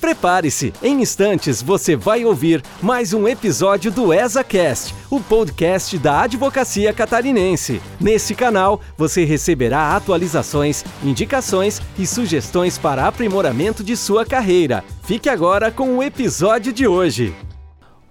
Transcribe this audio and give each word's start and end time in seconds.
Prepare-se, 0.00 0.72
em 0.82 1.02
instantes 1.02 1.60
você 1.60 1.96
vai 1.96 2.24
ouvir 2.24 2.62
mais 2.80 3.12
um 3.12 3.26
episódio 3.26 3.90
do 3.90 4.14
ESACast, 4.14 4.94
o 5.10 5.20
podcast 5.20 5.98
da 5.98 6.22
Advocacia 6.22 6.92
Catarinense. 6.92 7.82
Nesse 8.00 8.34
canal 8.34 8.80
você 8.96 9.24
receberá 9.24 9.96
atualizações, 9.96 10.84
indicações 11.02 11.82
e 11.98 12.06
sugestões 12.06 12.78
para 12.78 13.06
aprimoramento 13.06 13.82
de 13.82 13.96
sua 13.96 14.24
carreira. 14.24 14.84
Fique 15.02 15.28
agora 15.28 15.70
com 15.72 15.96
o 15.96 16.02
episódio 16.02 16.72
de 16.72 16.86
hoje. 16.86 17.34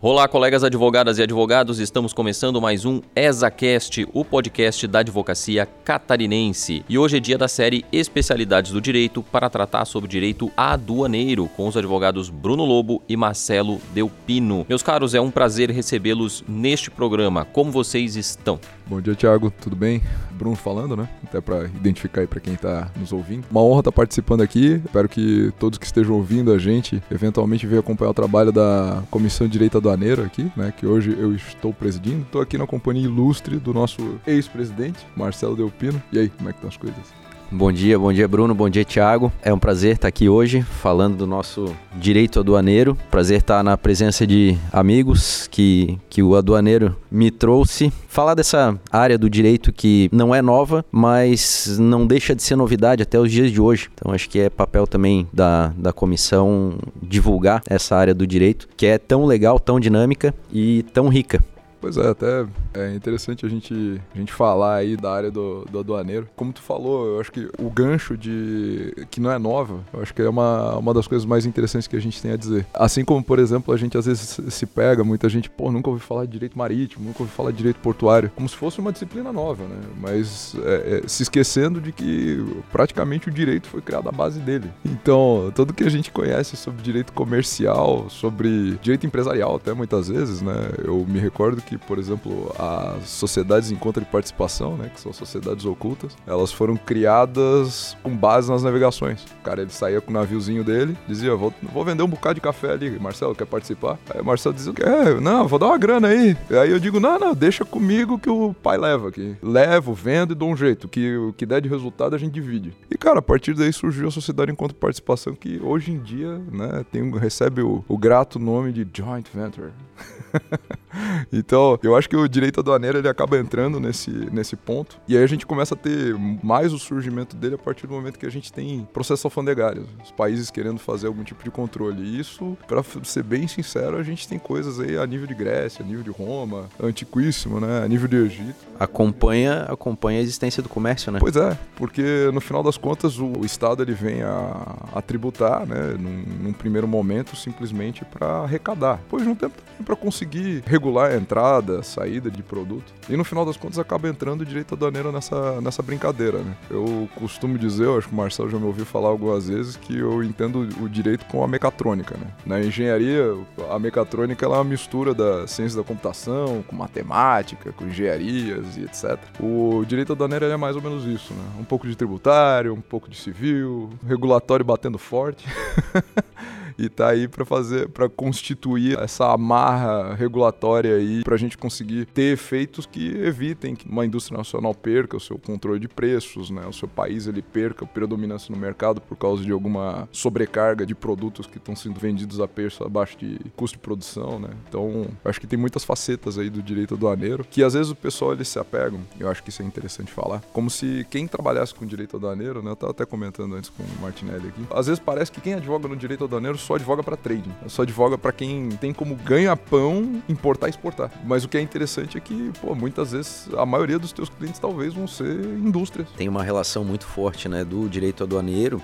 Olá, 0.10 0.26
colegas 0.26 0.64
advogadas 0.64 1.20
e 1.20 1.24
advogados, 1.24 1.80
estamos 1.80 2.14
começando 2.14 2.62
mais 2.62 2.86
um 2.86 3.02
ESACast, 3.14 4.08
o 4.14 4.24
podcast 4.24 4.88
da 4.88 5.00
advocacia 5.00 5.66
catarinense. 5.84 6.82
E 6.88 6.98
hoje 6.98 7.18
é 7.18 7.20
dia 7.20 7.38
da 7.38 7.50
série 7.50 7.84
Especialidades 7.92 8.72
do 8.72 8.80
Direito 8.80 9.22
para 9.22 9.50
tratar 9.50 9.84
sobre 9.84 10.08
direito 10.08 10.50
aduaneiro 10.56 11.50
com 11.58 11.68
os 11.68 11.76
advogados 11.76 12.30
Bruno 12.30 12.64
Lobo 12.64 13.04
e 13.10 13.18
Marcelo 13.18 13.82
Delpino. 13.94 14.66
Meus 14.70 14.82
caros, 14.82 15.14
é 15.14 15.20
um 15.20 15.30
prazer 15.30 15.72
recebê-los 15.72 16.42
neste 16.48 16.90
programa. 16.90 17.44
Como 17.44 17.70
vocês 17.70 18.16
estão? 18.16 18.62
Bom 18.90 19.02
dia, 19.02 19.16
Thiago. 19.16 19.52
Tudo 19.52 19.76
bem? 19.76 20.02
Bruno 20.32 20.56
falando, 20.56 20.96
né? 20.96 21.10
Até 21.26 21.42
para 21.42 21.66
identificar 21.66 22.22
aí 22.22 22.28
para 22.28 22.40
quem 22.40 22.54
está 22.54 22.90
nos 22.96 23.12
ouvindo. 23.12 23.46
Uma 23.52 23.62
honra 23.62 23.82
estar 23.82 23.92
tá 23.92 23.96
participando 23.96 24.42
aqui. 24.42 24.82
Espero 24.86 25.10
que 25.10 25.52
todos 25.60 25.78
que 25.78 25.86
estejam 25.86 26.16
ouvindo 26.16 26.54
a 26.54 26.58
gente 26.58 27.04
eventualmente 27.12 27.68
venham 27.68 27.82
acompanhar 27.82 28.12
o 28.12 28.14
trabalho 28.14 28.52
da 28.52 29.04
Comissão 29.12 29.46
de 29.46 29.54
Direito 29.54 29.78
Aduaneiro 29.78 30.24
aqui, 30.24 30.50
né? 30.56 30.74
Que 30.76 30.86
hoje 30.86 31.14
eu 31.20 31.36
estou 31.36 31.74
presidindo. 31.74 32.22
Estou 32.22 32.40
aqui 32.40 32.58
na 32.58 32.66
companhia 32.66 33.04
ilustre 33.04 33.58
do 33.58 33.74
nosso 33.74 34.20
ex-presidente, 34.26 35.06
Marcelo 35.18 35.56
Delpino. 35.56 36.02
E 36.14 36.20
aí, 36.20 36.30
como 36.30 36.48
é 36.48 36.54
que 36.54 36.60
estão 36.60 36.70
as 36.70 36.78
coisas? 36.78 37.27
Bom 37.50 37.72
dia, 37.72 37.98
bom 37.98 38.12
dia 38.12 38.28
Bruno, 38.28 38.54
bom 38.54 38.70
dia 38.70 38.84
Tiago. 38.84 39.32
É 39.42 39.54
um 39.54 39.58
prazer 39.58 39.96
estar 39.96 40.10
aqui 40.10 40.28
hoje 40.28 40.62
falando 40.64 41.16
do 41.16 41.26
nosso 41.26 41.74
direito 41.96 42.42
aduaneiro. 42.42 42.98
Prazer 43.10 43.40
estar 43.40 43.64
na 43.64 43.78
presença 43.78 44.28
de 44.28 44.58
amigos 44.70 45.48
que, 45.50 45.98
que 46.10 46.22
o 46.22 46.36
aduaneiro 46.36 46.94
me 47.10 47.32
trouxe. 47.32 47.92
Falar 48.10 48.34
dessa 48.34 48.78
área 48.92 49.18
do 49.18 49.30
direito 49.30 49.72
que 49.72 50.10
não 50.12 50.36
é 50.36 50.42
nova, 50.42 50.84
mas 50.92 51.78
não 51.80 52.06
deixa 52.06 52.36
de 52.36 52.44
ser 52.44 52.58
novidade 52.58 53.02
até 53.02 53.18
os 53.18 53.32
dias 53.32 53.50
de 53.50 53.62
hoje. 53.62 53.90
Então 53.94 54.14
acho 54.14 54.30
que 54.30 54.40
é 54.40 54.50
papel 54.50 54.86
também 54.86 55.26
da, 55.32 55.72
da 55.78 55.94
comissão 55.94 56.78
divulgar 57.02 57.62
essa 57.66 57.96
área 57.96 58.14
do 58.14 58.28
direito, 58.28 58.68
que 58.76 58.86
é 58.86 58.98
tão 58.98 59.26
legal, 59.26 59.58
tão 59.58 59.80
dinâmica 59.80 60.36
e 60.52 60.84
tão 60.94 61.08
rica. 61.08 61.42
Pois 61.80 61.98
é, 61.98 62.08
até 62.10 62.46
é 62.74 62.94
interessante 62.94 63.46
a 63.46 63.50
gente, 63.50 64.02
a 64.14 64.18
gente 64.18 64.34
falar 64.34 64.76
aí 64.76 64.98
da 64.98 65.12
área 65.12 65.32
do, 65.32 65.66
do 65.66 65.80
aduaneiro. 65.80 66.28
Como 66.36 66.52
tu 66.52 66.62
falou, 66.62 67.08
eu 67.08 67.20
acho 67.20 67.32
que 67.32 67.50
o 67.60 67.70
gancho 67.70 68.18
de 68.18 68.94
que 69.12 69.20
não 69.20 69.32
é 69.32 69.38
nova, 69.38 69.80
eu 69.94 70.02
acho 70.02 70.14
que 70.14 70.22
é 70.22 70.30
uma, 70.30 70.76
uma 70.78 70.94
das 70.94 71.08
coisas 71.08 71.26
mais 71.26 71.46
interessantes 71.46 71.88
que 71.88 71.96
a 71.96 72.00
gente 72.02 72.22
tem 72.22 72.32
a 72.32 72.38
dizer. 72.38 72.66
Assim 72.74 73.06
como, 73.06 73.24
por 73.24 73.40
exemplo, 73.40 73.74
a 73.74 73.78
gente 73.78 73.98
às 73.98 74.06
vezes 74.06 74.40
se 74.50 74.66
pega, 74.66 75.04
muita 75.04 75.30
gente, 75.30 75.50
pô, 75.50 75.72
nunca 75.72 75.90
ouvi 75.90 76.02
falar 76.02 76.26
de 76.26 76.32
direito 76.32 76.58
marítimo, 76.58 77.06
nunca 77.06 77.22
ouvi 77.24 77.32
falar 77.32 77.52
de 77.52 77.58
direito 77.58 77.80
portuário, 77.80 78.32
como 78.36 78.48
se 78.50 78.56
fosse 78.56 78.80
uma 78.80 78.92
disciplina 78.92 79.32
nova, 79.32 79.64
né? 79.64 79.78
Mas 80.00 80.56
é, 80.64 81.02
é, 81.04 81.08
se 81.08 81.24
esquecendo 81.24 81.80
de 81.80 81.92
que 81.92 82.44
praticamente 82.72 83.30
o 83.30 83.32
direito 83.32 83.68
foi 83.68 83.82
criado 83.82 84.10
à 84.10 84.12
base 84.12 84.40
dele. 84.40 84.70
Então, 84.86 85.52
tudo 85.56 85.74
que 85.74 85.84
a 85.84 85.90
gente 85.90 86.12
conhece 86.12 86.56
sobre 86.56 86.82
direito 86.82 87.14
comercial, 87.14 88.10
sobre 88.10 88.78
direito 88.82 89.06
empresarial 89.06 89.56
até 89.56 89.74
muitas 89.74 90.08
vezes, 90.08 90.42
né? 90.42 90.72
Eu 90.84 91.06
me 91.08 91.20
recordo 91.20 91.62
que, 91.68 91.78
por 91.78 92.00
exemplo, 92.00 92.56
as 92.58 93.10
sociedades 93.10 93.72
em 93.72 93.76
conta 93.76 94.00
de 94.00 94.06
participação, 94.06 94.78
né, 94.78 94.90
que 94.94 95.02
são 95.02 95.12
sociedades 95.12 95.66
ocultas, 95.66 96.16
elas 96.26 96.52
foram 96.52 96.78
criadas 96.78 97.98
com 98.02 98.16
base 98.16 98.50
nas 98.50 98.64
navegações. 98.64 99.24
O 99.40 99.44
cara 99.44 99.62
ele 99.62 99.72
saía 99.72 100.00
com 100.00 100.10
o 100.10 100.14
naviozinho 100.14 100.64
dele, 100.64 100.98
dizia: 101.08 101.36
vou, 101.36 101.54
vou 101.62 101.84
vender 101.84 102.04
um 102.04 102.08
bocado 102.08 102.36
de 102.36 102.42
café 102.42 102.72
ali, 102.72 102.98
Marcelo, 102.98 103.36
quer 103.36 103.46
participar? 103.46 104.00
Aí 104.10 104.22
o 104.22 104.26
Marcelo 104.26 104.56
dizia: 104.56 104.74
é, 104.80 105.20
não, 105.20 105.46
vou 105.46 105.60
dar 105.60 105.68
uma 105.68 105.78
grana 105.78 106.08
aí. 106.08 106.38
Aí 106.50 106.72
eu 106.72 106.80
digo: 106.80 107.00
não, 107.00 107.20
não, 107.20 107.36
deixa 107.36 107.66
comigo 107.66 108.18
que 108.18 108.30
o 108.30 108.54
pai 108.54 108.78
leva 108.78 109.10
aqui. 109.10 109.36
Levo, 109.44 109.94
vendo 109.94 110.32
e 110.32 110.36
dou 110.36 110.50
um 110.50 110.56
jeito. 110.56 110.88
Que 110.88 111.18
o 111.18 111.34
que 111.34 111.46
der 111.46 111.62
de 111.62 111.68
resultado 111.68 112.16
a 112.16 112.18
gente 112.18 112.34
divide. 112.34 112.74
E 112.90 112.98
cara, 112.98 113.20
a 113.20 113.22
partir 113.22 113.54
daí 113.54 113.74
surgiu 113.74 114.08
a 114.08 114.12
sociedade 114.12 114.52
em 114.52 114.56
conta 114.56 114.74
de 114.74 114.80
participação 114.80 115.36
que 115.36 115.60
hoje 115.62 115.92
em 115.92 116.00
dia, 116.00 116.42
né, 116.52 116.86
tem, 116.92 117.10
recebe 117.12 117.62
o, 117.62 117.84
o 117.88 117.98
grato 117.98 118.40
nome 118.40 118.72
de 118.72 118.88
joint 118.94 119.28
venture. 119.34 119.72
então, 121.32 121.80
eu 121.84 121.96
acho 121.96 122.10
que 122.10 122.16
o 122.16 122.28
direito 122.28 122.60
aduaneiro 122.60 122.98
ele 122.98 123.08
acaba 123.08 123.38
entrando 123.38 123.80
nesse, 123.80 124.12
nesse 124.12 124.56
ponto. 124.56 124.98
E 125.08 125.18
aí 125.18 125.24
a 125.24 125.28
gente 125.28 125.46
começa 125.46 125.74
a 125.74 125.78
ter 125.78 126.16
mais 126.44 126.74
o 126.74 126.80
surgimento 126.80 127.36
dele 127.36 127.56
a 127.56 127.58
partir 127.58 127.88
do 127.88 127.94
momento 127.94 128.18
que 128.20 128.26
a 128.26 128.32
gente 128.32 128.52
tem 128.52 128.88
processos 128.94 129.26
alfandegários. 129.26 129.86
Os 130.04 130.12
países 130.12 130.50
querendo 130.50 130.80
fazer 130.80 131.08
algum 131.08 131.24
tipo 131.24 131.44
de 131.44 131.52
controle. 131.52 132.02
E 132.02 132.20
isso, 132.20 132.58
para 132.68 132.84
ser 133.04 133.24
bem 133.24 133.48
sincero, 133.48 133.98
a 133.98 134.04
gente 134.04 134.28
tem 134.28 134.40
coisas 134.40 134.80
aí 134.80 134.98
a 134.98 135.06
nível 135.06 135.28
de 135.28 135.34
Grécia, 135.34 135.84
a 135.84 135.88
nível 135.88 136.04
de 136.04 136.12
Roma, 136.12 136.70
antiquíssimo, 136.82 137.60
né? 137.60 137.84
A 137.84 137.88
nível 137.88 138.08
de 138.08 138.18
Egito. 138.18 138.56
Acompanha, 138.80 139.64
acompanha 139.64 140.20
a 140.20 140.22
existência 140.22 140.62
do 140.62 140.70
comércio, 140.70 141.12
né? 141.12 141.20
Pois 141.20 141.36
é, 141.36 141.58
porque 141.76 142.30
no 142.34 142.42
final 142.42 142.64
das 142.64 142.78
contas 142.78 143.20
o, 143.20 143.40
o 143.40 143.46
Estado 143.46 143.82
ele 143.82 143.94
vem 143.94 144.22
a, 144.22 144.78
a 144.96 145.02
tributar, 145.02 145.66
né? 145.66 145.96
Num, 146.00 146.24
num 146.44 146.54
primeiro 146.54 146.88
momento, 146.88 147.36
simplesmente 147.36 148.06
para 148.06 148.28
arrecadar. 148.40 148.98
Depois 148.98 149.24
de 149.24 149.30
um 149.30 149.36
tempo 149.36 149.56
para 149.84 149.96
conseguir 149.96 150.17
regular 150.66 151.12
a 151.12 151.16
entrada, 151.16 151.80
a 151.80 151.84
saída 151.84 152.30
de 152.30 152.42
produto. 152.42 152.94
E 153.10 153.16
no 153.16 153.24
final 153.24 153.46
das 153.46 153.58
contas 153.58 153.80
acaba 153.80 154.08
entrando 154.08 154.46
direito 154.46 154.74
aduaneiro 154.74 155.12
nessa, 155.12 155.62
nessa 155.62 155.82
brincadeira, 155.82 156.40
né? 156.40 156.56
Eu 156.70 157.10
costumo 157.16 157.58
dizer, 157.58 157.86
eu 157.86 157.98
acho 157.98 158.08
que 158.08 158.14
o 158.14 158.18
Marcelo 158.18 158.50
já 158.50 158.58
me 158.58 158.66
ouviu 158.66 158.86
falar 158.86 159.10
algumas 159.10 159.48
vezes, 159.48 159.76
que 159.76 159.98
eu 159.98 160.24
entendo 160.24 160.68
o 160.82 160.90
direito 160.90 161.26
com 161.26 161.44
a 161.44 161.48
mecatrônica, 161.48 162.16
né? 162.18 162.28
Na 162.46 162.60
engenharia, 162.60 163.36
a 163.70 163.80
mecatrônica 163.80 164.46
é 164.46 164.50
uma 164.50 164.64
mistura 164.64 165.14
da 165.14 165.48
ciência 165.48 165.78
da 165.78 165.84
computação, 165.84 166.64
com 166.68 166.76
matemática, 166.76 167.72
com 167.72 167.86
engenharias 167.86 168.78
e 168.78 168.82
etc. 168.84 169.18
O 169.40 169.84
direito 169.86 170.14
aduaneiro 170.14 170.46
é 170.46 170.58
mais 170.58 170.76
ou 170.76 170.82
menos 170.82 171.06
isso, 171.06 171.34
né? 171.34 171.44
Um 171.60 171.64
pouco 171.64 171.88
de 171.88 171.96
tributário, 171.96 172.74
um 172.74 172.82
pouco 172.82 173.10
de 173.10 173.18
civil, 173.18 173.90
regulatório 174.06 174.66
batendo 174.66 174.98
forte. 174.98 175.46
e 176.78 176.90
tá 176.90 177.10
aí 177.10 177.28
para 177.28 177.44
fazer, 177.44 177.90
para 177.90 178.08
constituir 178.08 178.98
essa 179.00 179.34
amarra 179.34 180.14
regulatória 180.14 180.96
aí 180.96 181.24
para 181.24 181.36
a 181.36 181.38
gente 181.38 181.58
conseguir 181.58 182.06
ter 182.06 182.34
efeitos 182.34 182.86
que 182.86 183.10
evitem 183.18 183.76
que 183.76 183.88
uma 183.88 184.06
indústria 184.06 184.38
nacional 184.38 184.74
perca 184.74 185.18
o 185.18 185.20
seu 185.20 185.38
controle 185.38 185.80
de 185.80 185.88
preços, 185.88 186.50
né? 186.50 186.66
O 186.68 186.74
seu 186.74 186.88
país 186.88 187.28
ele 187.28 187.42
perca 187.42 187.86
a 187.86 187.88
predominância 187.88 188.54
no 188.54 188.60
mercado 188.60 189.02
por 189.02 189.18
causa 189.18 189.44
de 189.44 189.52
alguma 189.52 190.08
sobrecarga 190.12 190.86
de 190.86 190.94
produtos 190.94 191.48
que 191.48 191.58
estão 191.58 191.76
sendo 191.76 192.00
vendidos 192.00 192.40
a 192.40 192.48
preço 192.48 192.84
abaixo 192.84 193.18
de 193.18 193.40
custo 193.56 193.78
de 193.78 193.82
produção, 193.82 194.40
né? 194.40 194.50
Então, 194.68 195.08
acho 195.26 195.40
que 195.40 195.48
tem 195.48 195.58
muitas 195.58 195.84
facetas 195.84 196.38
aí 196.38 196.50
do 196.50 196.62
direito 196.62 196.94
aduaneiro 196.94 197.46
que 197.50 197.64
às 197.64 197.74
vezes 197.74 197.92
o 197.92 197.96
pessoal 197.96 198.34
eles 198.34 198.48
se 198.48 198.60
apegam. 198.60 199.00
Eu 199.20 199.30
acho 199.30 199.44
que 199.44 199.50
isso 199.50 199.62
é 199.62 199.66
interessante 199.66 200.12
falar. 200.12 200.42
Como 200.54 200.70
se 200.70 201.06
quem 201.10 201.28
trabalhasse 201.28 201.74
com 201.74 201.86
direito 201.86 202.18
aduaneiro, 202.18 202.62
né? 202.62 202.72
Eu 202.72 202.76
tava 202.76 202.92
até 202.92 203.06
comentando 203.06 203.56
antes 203.56 203.70
com 203.70 203.84
o 203.84 204.02
Martinelli 204.02 204.50
aqui. 204.50 204.62
Às 204.72 204.88
vezes 204.88 205.00
parece 205.00 205.32
que 205.32 205.42
quem 205.42 205.54
advoga 205.54 205.88
no 205.88 205.96
direito 205.96 206.24
aduaneiro 206.24 206.58
só 206.68 206.76
advoga 206.76 207.02
para 207.02 207.16
trading, 207.16 207.54
só 207.68 207.84
advoga 207.84 208.18
para 208.18 208.34
quem 208.34 208.70
tem 208.72 208.94
como 208.94 209.16
ganha-pão 209.16 210.22
importar 210.28 210.68
e 210.68 210.72
exportar. 210.72 211.10
Mas 211.24 211.46
o 211.46 211.48
que 211.48 211.58
é 211.58 211.62
interessante 211.62 212.18
é 212.18 212.20
que, 212.20 212.52
pô, 212.60 212.76
muitas 212.76 213.14
vezes 213.14 213.48
a 213.58 213.66
maioria 213.66 213.98
dos 213.98 214.12
teus 214.12 214.28
clientes 214.28 214.60
talvez 214.60 214.94
vão 214.94 215.08
ser 215.08 215.40
indústrias. 215.46 216.10
Tem 216.18 216.28
uma 216.28 216.44
relação 216.44 216.84
muito 216.84 217.06
forte, 217.06 217.48
né, 217.48 217.64
do 217.64 217.88
direito 217.88 218.26
aduaneiro. 218.26 218.82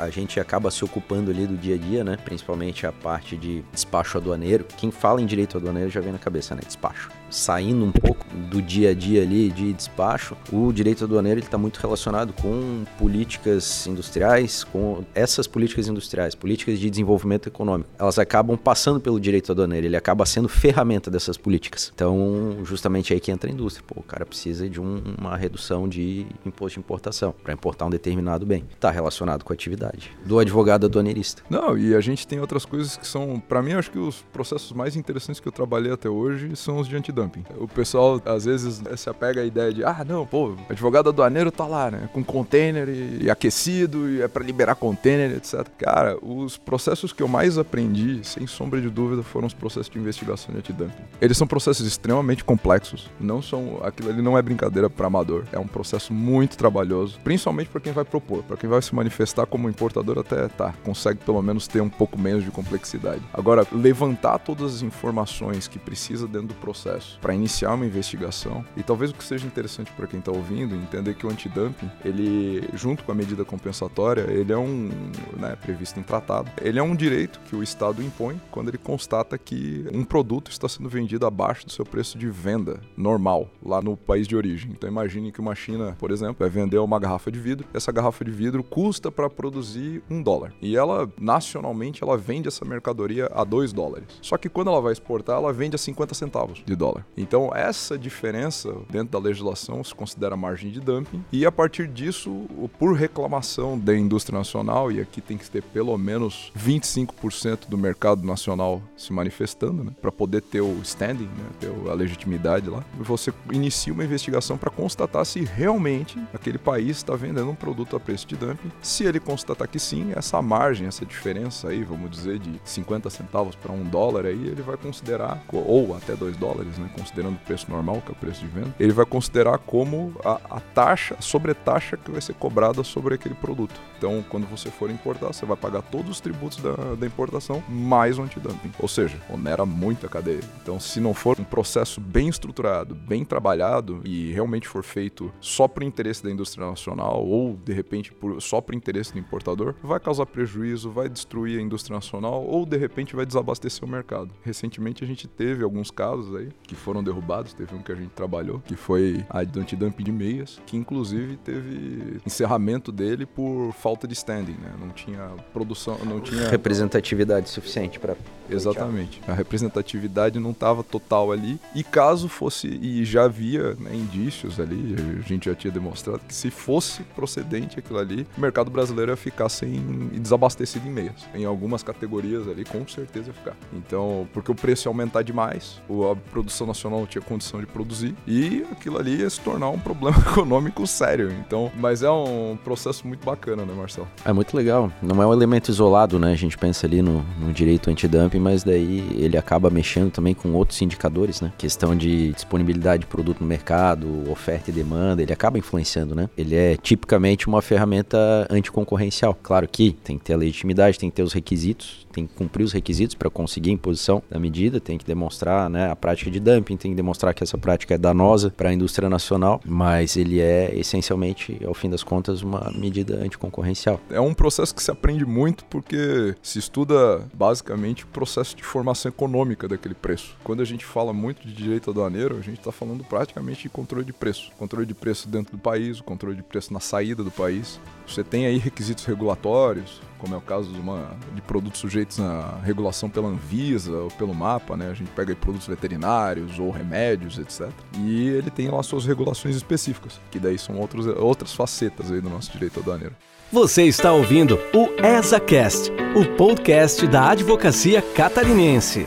A 0.00 0.10
gente 0.10 0.40
acaba 0.40 0.72
se 0.72 0.84
ocupando 0.84 1.30
ali 1.30 1.46
do 1.46 1.56
dia 1.56 1.76
a 1.76 1.78
dia, 1.78 2.02
né, 2.02 2.16
principalmente 2.16 2.84
a 2.84 2.90
parte 2.90 3.36
de 3.36 3.62
despacho 3.72 4.18
aduaneiro. 4.18 4.64
Quem 4.76 4.90
fala 4.90 5.22
em 5.22 5.26
direito 5.26 5.56
aduaneiro 5.56 5.88
já 5.88 6.00
vem 6.00 6.10
na 6.10 6.18
cabeça, 6.18 6.56
né, 6.56 6.62
despacho 6.66 7.19
saindo 7.30 7.84
um 7.84 7.92
pouco 7.92 8.26
do 8.50 8.60
dia 8.60 8.90
a 8.90 8.94
dia 8.94 9.22
ali 9.22 9.50
de 9.50 9.72
despacho, 9.72 10.36
o 10.52 10.72
direito 10.72 11.04
aduaneiro 11.04 11.40
está 11.40 11.56
muito 11.56 11.78
relacionado 11.78 12.32
com 12.32 12.84
políticas 12.98 13.86
industriais, 13.86 14.64
com 14.64 15.04
essas 15.14 15.46
políticas 15.46 15.88
industriais, 15.88 16.34
políticas 16.34 16.78
de 16.78 16.90
desenvolvimento 16.90 17.48
econômico. 17.48 17.88
Elas 17.98 18.18
acabam 18.18 18.56
passando 18.56 19.00
pelo 19.00 19.20
direito 19.20 19.52
aduaneiro, 19.52 19.86
ele 19.86 19.96
acaba 19.96 20.26
sendo 20.26 20.48
ferramenta 20.48 21.10
dessas 21.10 21.36
políticas. 21.36 21.92
Então, 21.94 22.58
justamente 22.64 23.12
aí 23.12 23.20
que 23.20 23.30
entra 23.30 23.48
a 23.48 23.52
indústria. 23.52 23.84
Pô, 23.86 24.00
o 24.00 24.02
cara 24.02 24.26
precisa 24.26 24.68
de 24.68 24.80
um, 24.80 25.02
uma 25.18 25.36
redução 25.36 25.88
de 25.88 26.26
imposto 26.44 26.74
de 26.74 26.80
importação 26.80 27.34
para 27.42 27.52
importar 27.52 27.86
um 27.86 27.90
determinado 27.90 28.44
bem. 28.44 28.64
Está 28.72 28.90
relacionado 28.90 29.44
com 29.44 29.52
a 29.52 29.54
atividade 29.54 30.10
do 30.24 30.38
advogado 30.38 30.86
aduaneirista. 30.86 31.42
Não, 31.48 31.76
e 31.76 31.94
a 31.94 32.00
gente 32.00 32.26
tem 32.26 32.40
outras 32.40 32.64
coisas 32.64 32.96
que 32.96 33.06
são, 33.06 33.40
para 33.40 33.62
mim, 33.62 33.72
acho 33.72 33.90
que 33.90 33.98
os 33.98 34.22
processos 34.32 34.72
mais 34.72 34.96
interessantes 34.96 35.40
que 35.40 35.48
eu 35.48 35.52
trabalhei 35.52 35.92
até 35.92 36.08
hoje 36.08 36.54
são 36.56 36.78
os 36.78 36.88
de 36.88 36.96
antidão 36.96 37.19
antidumping. 37.20 37.44
O 37.58 37.68
pessoal 37.68 38.20
às 38.24 38.44
vezes 38.44 38.82
se 38.96 39.10
apega 39.10 39.40
à 39.40 39.44
ideia 39.44 39.72
de, 39.72 39.84
ah, 39.84 40.04
não, 40.06 40.26
pô, 40.26 40.54
advogado 40.68 41.08
aduaneiro 41.08 41.50
tá 41.50 41.66
lá, 41.66 41.90
né, 41.90 42.08
com 42.12 42.24
container 42.24 42.88
e, 42.88 43.24
e 43.24 43.30
aquecido 43.30 44.10
e 44.10 44.22
é 44.22 44.28
para 44.28 44.44
liberar 44.44 44.74
container, 44.74 45.36
etc. 45.36 45.66
Cara, 45.78 46.16
os 46.22 46.56
processos 46.56 47.12
que 47.12 47.22
eu 47.22 47.28
mais 47.28 47.58
aprendi, 47.58 48.20
sem 48.24 48.46
sombra 48.46 48.80
de 48.80 48.88
dúvida, 48.88 49.22
foram 49.22 49.46
os 49.46 49.54
processos 49.54 49.90
de 49.90 49.98
investigação 49.98 50.52
de 50.52 50.58
antidumping. 50.58 51.02
Eles 51.20 51.36
são 51.36 51.46
processos 51.46 51.86
extremamente 51.86 52.44
complexos, 52.44 53.08
não 53.20 53.42
são, 53.42 53.80
aquilo 53.82 54.10
ali 54.10 54.22
não 54.22 54.36
é 54.36 54.42
brincadeira 54.42 54.88
para 54.88 55.06
amador, 55.06 55.44
é 55.52 55.58
um 55.58 55.66
processo 55.66 56.12
muito 56.12 56.56
trabalhoso, 56.56 57.18
principalmente 57.22 57.68
para 57.68 57.80
quem 57.80 57.92
vai 57.92 58.04
propor, 58.04 58.42
para 58.42 58.56
quem 58.56 58.68
vai 58.68 58.80
se 58.82 58.94
manifestar 58.94 59.46
como 59.46 59.68
importador 59.68 60.18
até 60.18 60.48
tá, 60.48 60.74
consegue 60.84 61.20
pelo 61.24 61.42
menos 61.42 61.66
ter 61.66 61.80
um 61.80 61.88
pouco 61.88 62.18
menos 62.18 62.44
de 62.44 62.50
complexidade. 62.50 63.22
Agora, 63.32 63.66
levantar 63.72 64.38
todas 64.38 64.76
as 64.76 64.82
informações 64.82 65.68
que 65.68 65.78
precisa 65.78 66.26
dentro 66.26 66.48
do 66.48 66.54
processo 66.54 67.09
para 67.20 67.34
iniciar 67.34 67.74
uma 67.74 67.86
investigação 67.86 68.64
e 68.76 68.82
talvez 68.82 69.10
o 69.10 69.14
que 69.14 69.24
seja 69.24 69.46
interessante 69.46 69.90
para 69.92 70.06
quem 70.06 70.18
está 70.18 70.30
ouvindo 70.30 70.74
entender 70.74 71.14
que 71.14 71.26
o 71.26 71.30
antidumping, 71.30 71.90
ele 72.04 72.68
junto 72.74 73.04
com 73.04 73.12
a 73.12 73.14
medida 73.14 73.44
compensatória, 73.44 74.22
ele 74.28 74.52
é 74.52 74.58
um, 74.58 74.90
né, 75.36 75.56
previsto 75.56 75.98
em 75.98 76.02
tratado, 76.02 76.50
ele 76.60 76.78
é 76.78 76.82
um 76.82 76.94
direito 76.94 77.40
que 77.48 77.56
o 77.56 77.62
Estado 77.62 78.02
impõe 78.02 78.40
quando 78.50 78.68
ele 78.68 78.78
constata 78.78 79.38
que 79.38 79.86
um 79.92 80.04
produto 80.04 80.50
está 80.50 80.68
sendo 80.68 80.88
vendido 80.88 81.26
abaixo 81.26 81.66
do 81.66 81.72
seu 81.72 81.84
preço 81.84 82.18
de 82.18 82.28
venda 82.28 82.80
normal 82.96 83.50
lá 83.62 83.80
no 83.80 83.96
país 83.96 84.26
de 84.26 84.36
origem. 84.36 84.72
Então 84.72 84.88
imagine 84.88 85.32
que 85.32 85.40
uma 85.40 85.54
China, 85.54 85.96
por 85.98 86.10
exemplo, 86.10 86.36
vai 86.38 86.48
vender 86.48 86.78
uma 86.78 86.98
garrafa 86.98 87.30
de 87.30 87.38
vidro, 87.38 87.66
essa 87.72 87.92
garrafa 87.92 88.24
de 88.24 88.30
vidro 88.30 88.62
custa 88.62 89.10
para 89.10 89.28
produzir 89.28 90.02
um 90.10 90.22
dólar 90.22 90.52
e 90.60 90.76
ela 90.76 91.10
nacionalmente 91.20 92.02
ela 92.02 92.16
vende 92.16 92.48
essa 92.48 92.64
mercadoria 92.64 93.30
a 93.32 93.44
dois 93.44 93.72
dólares. 93.72 94.06
Só 94.22 94.36
que 94.36 94.48
quando 94.48 94.68
ela 94.68 94.80
vai 94.80 94.92
exportar, 94.92 95.36
ela 95.36 95.52
vende 95.52 95.76
a 95.76 95.78
50 95.78 96.14
centavos 96.14 96.62
de 96.64 96.76
dólar. 96.76 96.99
Então 97.16 97.50
essa 97.54 97.98
diferença 97.98 98.74
dentro 98.88 99.12
da 99.12 99.18
legislação 99.18 99.82
se 99.82 99.94
considera 99.94 100.36
margem 100.36 100.70
de 100.70 100.80
dumping 100.80 101.24
e 101.32 101.44
a 101.46 101.52
partir 101.52 101.86
disso, 101.86 102.46
por 102.78 102.94
reclamação 102.94 103.78
da 103.78 103.96
indústria 103.96 104.38
nacional 104.38 104.90
e 104.90 105.00
aqui 105.00 105.20
tem 105.20 105.36
que 105.36 105.48
ter 105.50 105.62
pelo 105.62 105.96
menos 105.96 106.52
25% 106.58 107.68
do 107.68 107.78
mercado 107.78 108.26
nacional 108.26 108.82
se 108.96 109.12
manifestando, 109.12 109.84
né, 109.84 109.92
para 110.00 110.12
poder 110.12 110.42
ter 110.42 110.60
o 110.60 110.80
standing, 110.82 111.24
né, 111.24 111.44
ter 111.58 111.72
a 111.88 111.94
legitimidade 111.94 112.68
lá, 112.68 112.84
você 112.98 113.32
inicia 113.52 113.92
uma 113.92 114.04
investigação 114.04 114.56
para 114.56 114.70
constatar 114.70 115.24
se 115.24 115.40
realmente 115.40 116.18
aquele 116.32 116.58
país 116.58 116.98
está 116.98 117.14
vendendo 117.14 117.50
um 117.50 117.54
produto 117.54 117.96
a 117.96 118.00
preço 118.00 118.26
de 118.26 118.36
dumping. 118.36 118.70
Se 118.82 119.04
ele 119.04 119.20
constatar 119.20 119.68
que 119.68 119.78
sim, 119.78 120.12
essa 120.14 120.40
margem, 120.42 120.86
essa 120.86 121.04
diferença 121.04 121.68
aí, 121.68 121.82
vamos 121.82 122.10
dizer, 122.10 122.38
de 122.38 122.60
50 122.64 123.10
centavos 123.10 123.54
para 123.54 123.72
um 123.72 123.84
dólar 123.84 124.26
aí, 124.26 124.48
ele 124.48 124.62
vai 124.62 124.76
considerar, 124.76 125.42
ou 125.52 125.94
até 125.96 126.14
2 126.14 126.36
dólares, 126.36 126.76
né, 126.78 126.89
considerando 126.90 127.36
o 127.36 127.40
preço 127.40 127.70
normal, 127.70 128.02
que 128.04 128.10
é 128.10 128.12
o 128.12 128.16
preço 128.16 128.40
de 128.40 128.46
venda, 128.46 128.74
ele 128.78 128.92
vai 128.92 129.06
considerar 129.06 129.58
como 129.58 130.14
a, 130.24 130.40
a 130.50 130.60
taxa, 130.60 131.16
a 131.18 131.22
sobretaxa 131.22 131.96
que 131.96 132.10
vai 132.10 132.20
ser 132.20 132.34
cobrada 132.34 132.82
sobre 132.84 133.14
aquele 133.14 133.34
produto. 133.34 133.80
Então, 133.96 134.24
quando 134.28 134.46
você 134.46 134.70
for 134.70 134.90
importar, 134.90 135.28
você 135.28 135.44
vai 135.44 135.56
pagar 135.56 135.82
todos 135.82 136.10
os 136.10 136.20
tributos 136.20 136.58
da, 136.58 136.94
da 136.94 137.06
importação 137.06 137.62
mais 137.68 138.18
o 138.18 138.22
antidumping. 138.22 138.72
Ou 138.78 138.88
seja, 138.88 139.18
onera 139.28 139.66
muito 139.66 140.06
a 140.06 140.08
cadeia. 140.08 140.40
Então, 140.62 140.80
se 140.80 141.00
não 141.00 141.12
for 141.12 141.38
um 141.38 141.44
processo 141.44 142.00
bem 142.00 142.28
estruturado, 142.28 142.94
bem 142.94 143.24
trabalhado 143.24 144.00
e 144.04 144.32
realmente 144.32 144.66
for 144.66 144.82
feito 144.82 145.32
só 145.40 145.68
por 145.68 145.82
interesse 145.82 146.22
da 146.22 146.30
indústria 146.30 146.66
nacional 146.66 147.24
ou 147.26 147.56
de 147.56 147.72
repente 147.72 148.12
por, 148.12 148.40
só 148.40 148.60
por 148.60 148.74
interesse 148.74 149.12
do 149.12 149.18
importador, 149.18 149.74
vai 149.82 150.00
causar 150.00 150.26
prejuízo, 150.26 150.90
vai 150.90 151.08
destruir 151.08 151.58
a 151.58 151.62
indústria 151.62 151.94
nacional 151.94 152.44
ou 152.44 152.64
de 152.64 152.76
repente 152.76 153.14
vai 153.14 153.26
desabastecer 153.26 153.84
o 153.84 153.88
mercado. 153.88 154.30
Recentemente 154.42 155.04
a 155.04 155.06
gente 155.06 155.28
teve 155.28 155.62
alguns 155.62 155.90
casos 155.90 156.34
aí 156.34 156.48
que 156.62 156.74
foram 156.80 157.02
derrubados, 157.02 157.52
teve 157.52 157.74
um 157.74 157.82
que 157.82 157.92
a 157.92 157.94
gente 157.94 158.10
trabalhou, 158.10 158.60
que 158.60 158.74
foi 158.74 159.24
a 159.28 159.44
do 159.44 159.60
antidumping 159.60 160.04
de 160.04 160.12
meias, 160.12 160.60
que 160.66 160.76
inclusive 160.76 161.36
teve 161.36 162.20
encerramento 162.26 162.92
dele 162.92 163.26
por 163.26 163.72
falta 163.72 164.06
de 164.06 164.14
standing, 164.14 164.56
né? 164.60 164.72
Não 164.78 164.90
tinha 164.90 165.30
produção, 165.52 165.98
não 166.04 166.20
tinha 166.20 166.48
representatividade 166.48 167.48
suficiente 167.48 167.98
para 167.98 168.16
Exatamente. 168.50 169.20
A 169.26 169.32
representatividade 169.32 170.38
não 170.38 170.50
estava 170.50 170.82
total 170.82 171.32
ali. 171.32 171.60
E 171.74 171.82
caso 171.82 172.28
fosse, 172.28 172.66
e 172.68 173.04
já 173.04 173.24
havia 173.24 173.74
né, 173.74 173.94
indícios 173.94 174.58
ali, 174.58 174.96
a 175.18 175.28
gente 175.28 175.48
já 175.48 175.54
tinha 175.54 175.72
demonstrado 175.72 176.20
que 176.26 176.34
se 176.34 176.50
fosse 176.50 177.02
procedente 177.14 177.78
aquilo 177.78 177.98
ali, 177.98 178.26
o 178.36 178.40
mercado 178.40 178.70
brasileiro 178.70 179.12
ia 179.12 179.16
ficar 179.16 179.48
sem 179.48 180.08
desabastecido 180.14 180.86
em 180.88 180.90
meias. 180.90 181.26
Em 181.34 181.44
algumas 181.44 181.82
categorias 181.82 182.48
ali, 182.48 182.64
com 182.64 182.86
certeza 182.88 183.28
ia 183.28 183.34
ficar. 183.34 183.56
Então, 183.72 184.28
porque 184.32 184.50
o 184.50 184.54
preço 184.54 184.88
ia 184.88 184.90
aumentar 184.90 185.22
demais, 185.22 185.80
a 186.10 186.16
produção 186.30 186.59
nacional 186.66 187.00
não 187.00 187.06
tinha 187.06 187.22
condição 187.22 187.60
de 187.60 187.66
produzir, 187.66 188.14
e 188.26 188.64
aquilo 188.70 188.98
ali 188.98 189.20
ia 189.20 189.30
se 189.30 189.40
tornar 189.40 189.70
um 189.70 189.78
problema 189.78 190.18
econômico 190.30 190.86
sério. 190.86 191.32
Então, 191.46 191.70
mas 191.76 192.02
é 192.02 192.10
um 192.10 192.58
processo 192.62 193.06
muito 193.06 193.24
bacana, 193.24 193.64
né, 193.64 193.72
Marcelo? 193.74 194.08
É 194.24 194.32
muito 194.32 194.56
legal. 194.56 194.90
Não 195.02 195.22
é 195.22 195.26
um 195.26 195.32
elemento 195.32 195.70
isolado, 195.70 196.18
né? 196.18 196.32
A 196.32 196.36
gente 196.36 196.56
pensa 196.56 196.86
ali 196.86 197.02
no, 197.02 197.24
no 197.38 197.52
direito 197.52 197.90
antidumping, 197.90 198.38
mas 198.38 198.62
daí 198.62 199.06
ele 199.16 199.36
acaba 199.36 199.70
mexendo 199.70 200.10
também 200.10 200.34
com 200.34 200.52
outros 200.52 200.80
indicadores, 200.82 201.40
né? 201.40 201.52
Questão 201.58 201.96
de 201.96 202.32
disponibilidade 202.32 203.02
de 203.02 203.06
produto 203.06 203.40
no 203.40 203.46
mercado, 203.46 204.30
oferta 204.30 204.70
e 204.70 204.72
demanda, 204.72 205.22
ele 205.22 205.32
acaba 205.32 205.58
influenciando, 205.58 206.14
né? 206.14 206.28
Ele 206.36 206.54
é 206.54 206.76
tipicamente 206.76 207.46
uma 207.46 207.62
ferramenta 207.62 208.46
anticoncorrencial. 208.50 209.36
Claro 209.42 209.68
que 209.68 209.92
tem 210.04 210.18
que 210.18 210.24
ter 210.24 210.34
a 210.34 210.36
legitimidade, 210.36 210.98
tem 210.98 211.10
que 211.10 211.16
ter 211.16 211.22
os 211.22 211.32
requisitos, 211.32 212.06
tem 212.12 212.26
que 212.26 212.34
cumprir 212.34 212.64
os 212.64 212.72
requisitos 212.72 213.14
para 213.14 213.30
conseguir 213.30 213.70
a 213.70 213.74
imposição 213.74 214.22
da 214.30 214.38
medida, 214.38 214.80
tem 214.80 214.98
que 214.98 215.04
demonstrar 215.04 215.70
né, 215.70 215.90
a 215.90 215.96
prática 215.96 216.30
de 216.30 216.40
dumping, 216.40 216.49
tem 216.76 216.76
que 216.76 216.94
demonstrar 216.94 217.34
que 217.34 217.42
essa 217.42 217.58
prática 217.58 217.94
é 217.94 217.98
danosa 217.98 218.50
para 218.50 218.70
a 218.70 218.72
indústria 218.72 219.08
nacional, 219.08 219.60
mas 219.64 220.16
ele 220.16 220.40
é 220.40 220.74
essencialmente, 220.74 221.60
ao 221.66 221.74
fim 221.74 221.90
das 221.90 222.02
contas, 222.02 222.42
uma 222.42 222.72
medida 222.74 223.16
anticoncorrencial. 223.16 224.00
É 224.10 224.20
um 224.20 224.34
processo 224.34 224.74
que 224.74 224.82
se 224.82 224.90
aprende 224.90 225.24
muito 225.24 225.64
porque 225.66 226.34
se 226.42 226.58
estuda 226.58 227.28
basicamente 227.32 228.04
o 228.04 228.08
processo 228.08 228.56
de 228.56 228.62
formação 228.62 229.10
econômica 229.10 229.68
daquele 229.68 229.94
preço. 229.94 230.36
Quando 230.42 230.62
a 230.62 230.64
gente 230.64 230.84
fala 230.84 231.12
muito 231.12 231.46
de 231.46 231.52
direito 231.52 231.90
aduaneiro, 231.90 232.36
a 232.36 232.42
gente 232.42 232.58
está 232.58 232.72
falando 232.72 233.04
praticamente 233.04 233.62
de 233.62 233.68
controle 233.68 234.04
de 234.04 234.12
preço. 234.12 234.50
Controle 234.58 234.86
de 234.86 234.94
preço 234.94 235.28
dentro 235.28 235.56
do 235.56 235.58
país, 235.60 236.00
o 236.00 236.04
controle 236.04 236.36
de 236.36 236.42
preço 236.42 236.72
na 236.72 236.80
saída 236.80 237.22
do 237.22 237.30
país. 237.30 237.78
Você 238.06 238.24
tem 238.24 238.46
aí 238.46 238.58
requisitos 238.58 239.04
regulatórios, 239.04 240.00
como 240.20 240.34
é 240.34 240.38
o 240.38 240.40
caso 240.40 240.70
de, 240.70 240.78
uma, 240.78 241.16
de 241.34 241.40
produtos 241.40 241.80
sujeitos 241.80 242.20
à 242.20 242.60
regulação 242.62 243.08
pela 243.08 243.28
Anvisa 243.28 243.92
ou 243.92 244.10
pelo 244.10 244.34
MAPA, 244.34 244.76
né? 244.76 244.90
A 244.90 244.94
gente 244.94 245.10
pega 245.10 245.34
produtos 245.34 245.66
veterinários 245.66 246.58
ou 246.58 246.70
remédios, 246.70 247.38
etc. 247.38 247.70
E 247.98 248.28
ele 248.28 248.50
tem 248.50 248.68
lá 248.68 248.82
suas 248.82 249.06
regulações 249.06 249.56
específicas, 249.56 250.20
que 250.30 250.38
daí 250.38 250.58
são 250.58 250.76
outros, 250.76 251.06
outras 251.06 251.52
facetas 251.52 252.12
aí 252.12 252.20
do 252.20 252.28
nosso 252.28 252.52
direito 252.52 252.80
aduaneiro. 252.80 253.14
Você 253.52 253.82
está 253.84 254.12
ouvindo 254.12 254.60
o 254.72 254.88
ESACast, 255.04 255.90
o 256.14 256.36
podcast 256.36 257.04
da 257.08 257.30
advocacia 257.30 258.00
catarinense. 258.00 259.06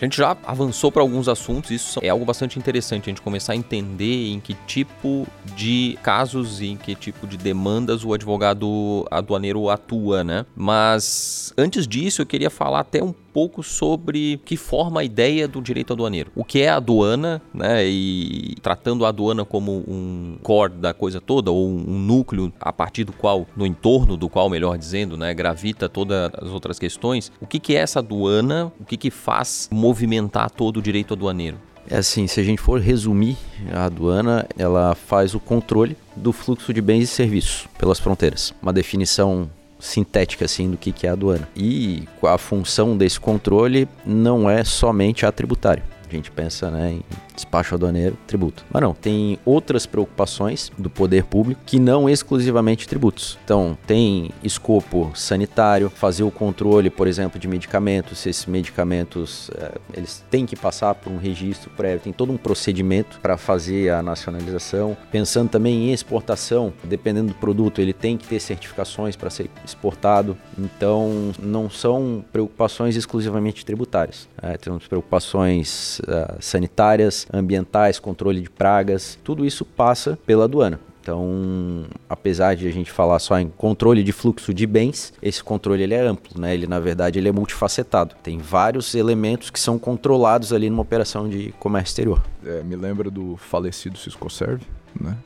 A 0.00 0.04
gente 0.04 0.18
já 0.18 0.36
avançou 0.44 0.92
para 0.92 1.00
alguns 1.00 1.26
assuntos, 1.26 1.70
isso 1.70 1.98
é 2.02 2.10
algo 2.10 2.24
bastante 2.24 2.58
interessante, 2.58 3.04
a 3.04 3.10
gente 3.10 3.22
começar 3.22 3.54
a 3.54 3.56
entender 3.56 4.28
em 4.28 4.38
que 4.38 4.52
tipo 4.66 5.26
de 5.56 5.98
casos 6.02 6.60
e 6.60 6.66
em 6.66 6.76
que 6.76 6.94
tipo 6.94 7.26
de 7.26 7.38
demandas 7.38 8.04
o 8.04 8.12
advogado 8.12 9.06
aduaneiro 9.10 9.70
atua, 9.70 10.22
né? 10.22 10.44
Mas 10.54 11.52
antes 11.56 11.88
disso, 11.88 12.20
eu 12.20 12.26
queria 12.26 12.50
falar 12.50 12.80
até 12.80 13.02
um 13.02 13.14
pouco 13.36 13.62
sobre 13.62 14.40
que 14.46 14.56
forma 14.56 15.02
a 15.02 15.04
ideia 15.04 15.46
do 15.46 15.60
direito 15.60 15.92
aduaneiro. 15.92 16.32
O 16.34 16.42
que 16.42 16.62
é 16.62 16.70
a 16.70 16.76
aduana, 16.76 17.42
né? 17.52 17.84
E 17.86 18.54
tratando 18.62 19.04
a 19.04 19.10
aduana 19.10 19.44
como 19.44 19.84
um 19.86 20.38
core 20.42 20.72
da 20.72 20.94
coisa 20.94 21.20
toda, 21.20 21.50
ou 21.50 21.68
um 21.68 21.98
núcleo 21.98 22.50
a 22.58 22.72
partir 22.72 23.04
do 23.04 23.12
qual, 23.12 23.46
no 23.54 23.66
entorno 23.66 24.16
do 24.16 24.26
qual, 24.30 24.48
melhor 24.48 24.78
dizendo, 24.78 25.18
né, 25.18 25.34
gravita 25.34 25.86
todas 25.86 26.30
as 26.32 26.48
outras 26.48 26.78
questões. 26.78 27.30
O 27.38 27.46
que, 27.46 27.60
que 27.60 27.76
é 27.76 27.80
essa 27.80 27.98
aduana? 27.98 28.72
O 28.80 28.86
que, 28.86 28.96
que 28.96 29.10
faz 29.10 29.68
movimentar 29.70 30.50
todo 30.50 30.78
o 30.78 30.82
direito 30.82 31.12
aduaneiro? 31.12 31.58
É 31.90 31.98
assim, 31.98 32.26
se 32.26 32.40
a 32.40 32.42
gente 32.42 32.60
for 32.60 32.80
resumir, 32.80 33.36
a 33.70 33.84
aduana 33.84 34.46
ela 34.58 34.94
faz 34.94 35.34
o 35.34 35.40
controle 35.40 35.96
do 36.16 36.32
fluxo 36.32 36.72
de 36.72 36.80
bens 36.80 37.04
e 37.04 37.06
serviços 37.06 37.68
pelas 37.78 38.00
fronteiras. 38.00 38.54
Uma 38.60 38.72
definição 38.72 39.48
sintética 39.78 40.44
assim 40.44 40.70
do 40.70 40.76
que, 40.76 40.92
que 40.92 41.06
é 41.06 41.10
a 41.10 41.12
aduana. 41.12 41.48
E 41.54 42.04
a 42.22 42.38
função 42.38 42.96
desse 42.96 43.18
controle 43.20 43.88
não 44.04 44.48
é 44.48 44.64
somente 44.64 45.26
a 45.26 45.32
tributária. 45.32 45.82
A 46.08 46.14
gente 46.14 46.30
pensa 46.30 46.70
né, 46.70 46.92
em 46.92 47.02
despacho 47.34 47.74
aduaneiro, 47.74 48.16
tributo. 48.26 48.64
Mas 48.70 48.82
não, 48.82 48.94
tem 48.94 49.38
outras 49.44 49.86
preocupações 49.86 50.70
do 50.76 50.88
poder 50.88 51.24
público 51.24 51.60
que 51.66 51.78
não 51.78 52.08
exclusivamente 52.08 52.88
tributos. 52.88 53.38
Então, 53.44 53.76
tem 53.86 54.30
escopo 54.42 55.12
sanitário, 55.14 55.90
fazer 55.90 56.22
o 56.22 56.30
controle, 56.30 56.90
por 56.90 57.06
exemplo, 57.06 57.38
de 57.38 57.46
medicamentos, 57.46 58.18
se 58.18 58.30
esses 58.30 58.46
medicamentos 58.46 59.50
é, 59.56 59.72
eles 59.94 60.24
têm 60.30 60.46
que 60.46 60.56
passar 60.56 60.94
por 60.94 61.12
um 61.12 61.18
registro 61.18 61.70
prévio, 61.70 62.00
tem 62.00 62.12
todo 62.12 62.32
um 62.32 62.36
procedimento 62.36 63.20
para 63.20 63.36
fazer 63.36 63.90
a 63.90 64.02
nacionalização. 64.02 64.96
Pensando 65.10 65.50
também 65.50 65.90
em 65.90 65.92
exportação, 65.92 66.72
dependendo 66.84 67.28
do 67.28 67.34
produto, 67.34 67.80
ele 67.80 67.92
tem 67.92 68.16
que 68.16 68.26
ter 68.26 68.40
certificações 68.40 69.16
para 69.16 69.30
ser 69.30 69.50
exportado. 69.64 70.36
Então, 70.58 71.32
não 71.38 71.68
são 71.68 72.24
preocupações 72.32 72.96
exclusivamente 72.96 73.64
tributárias. 73.64 74.28
É, 74.42 74.56
temos 74.56 74.86
preocupações 74.86 75.95
uh, 76.00 76.36
sanitárias, 76.40 77.26
ambientais, 77.32 77.98
controle 77.98 78.40
de 78.40 78.50
pragas, 78.50 79.18
tudo 79.22 79.44
isso 79.44 79.64
passa 79.64 80.18
pela 80.26 80.44
aduana. 80.44 80.78
Então, 81.06 81.84
apesar 82.08 82.56
de 82.56 82.66
a 82.66 82.70
gente 82.72 82.90
falar 82.90 83.20
só 83.20 83.38
em 83.38 83.48
controle 83.48 84.02
de 84.02 84.10
fluxo 84.10 84.52
de 84.52 84.66
bens, 84.66 85.12
esse 85.22 85.42
controle 85.42 85.84
ele 85.84 85.94
é 85.94 86.00
amplo, 86.00 86.40
né? 86.40 86.52
Ele 86.52 86.66
na 86.66 86.80
verdade 86.80 87.20
ele 87.20 87.28
é 87.28 87.32
multifacetado. 87.32 88.16
Tem 88.24 88.38
vários 88.38 88.92
elementos 88.92 89.48
que 89.48 89.60
são 89.60 89.78
controlados 89.78 90.52
ali 90.52 90.68
numa 90.68 90.82
operação 90.82 91.28
de 91.28 91.54
comércio 91.60 91.92
exterior. 91.92 92.24
É, 92.44 92.60
me 92.64 92.74
lembra 92.74 93.08
do 93.08 93.36
falecido 93.36 93.96
Cisco 93.96 94.28
Serve, 94.28 94.64
né? 95.00 95.16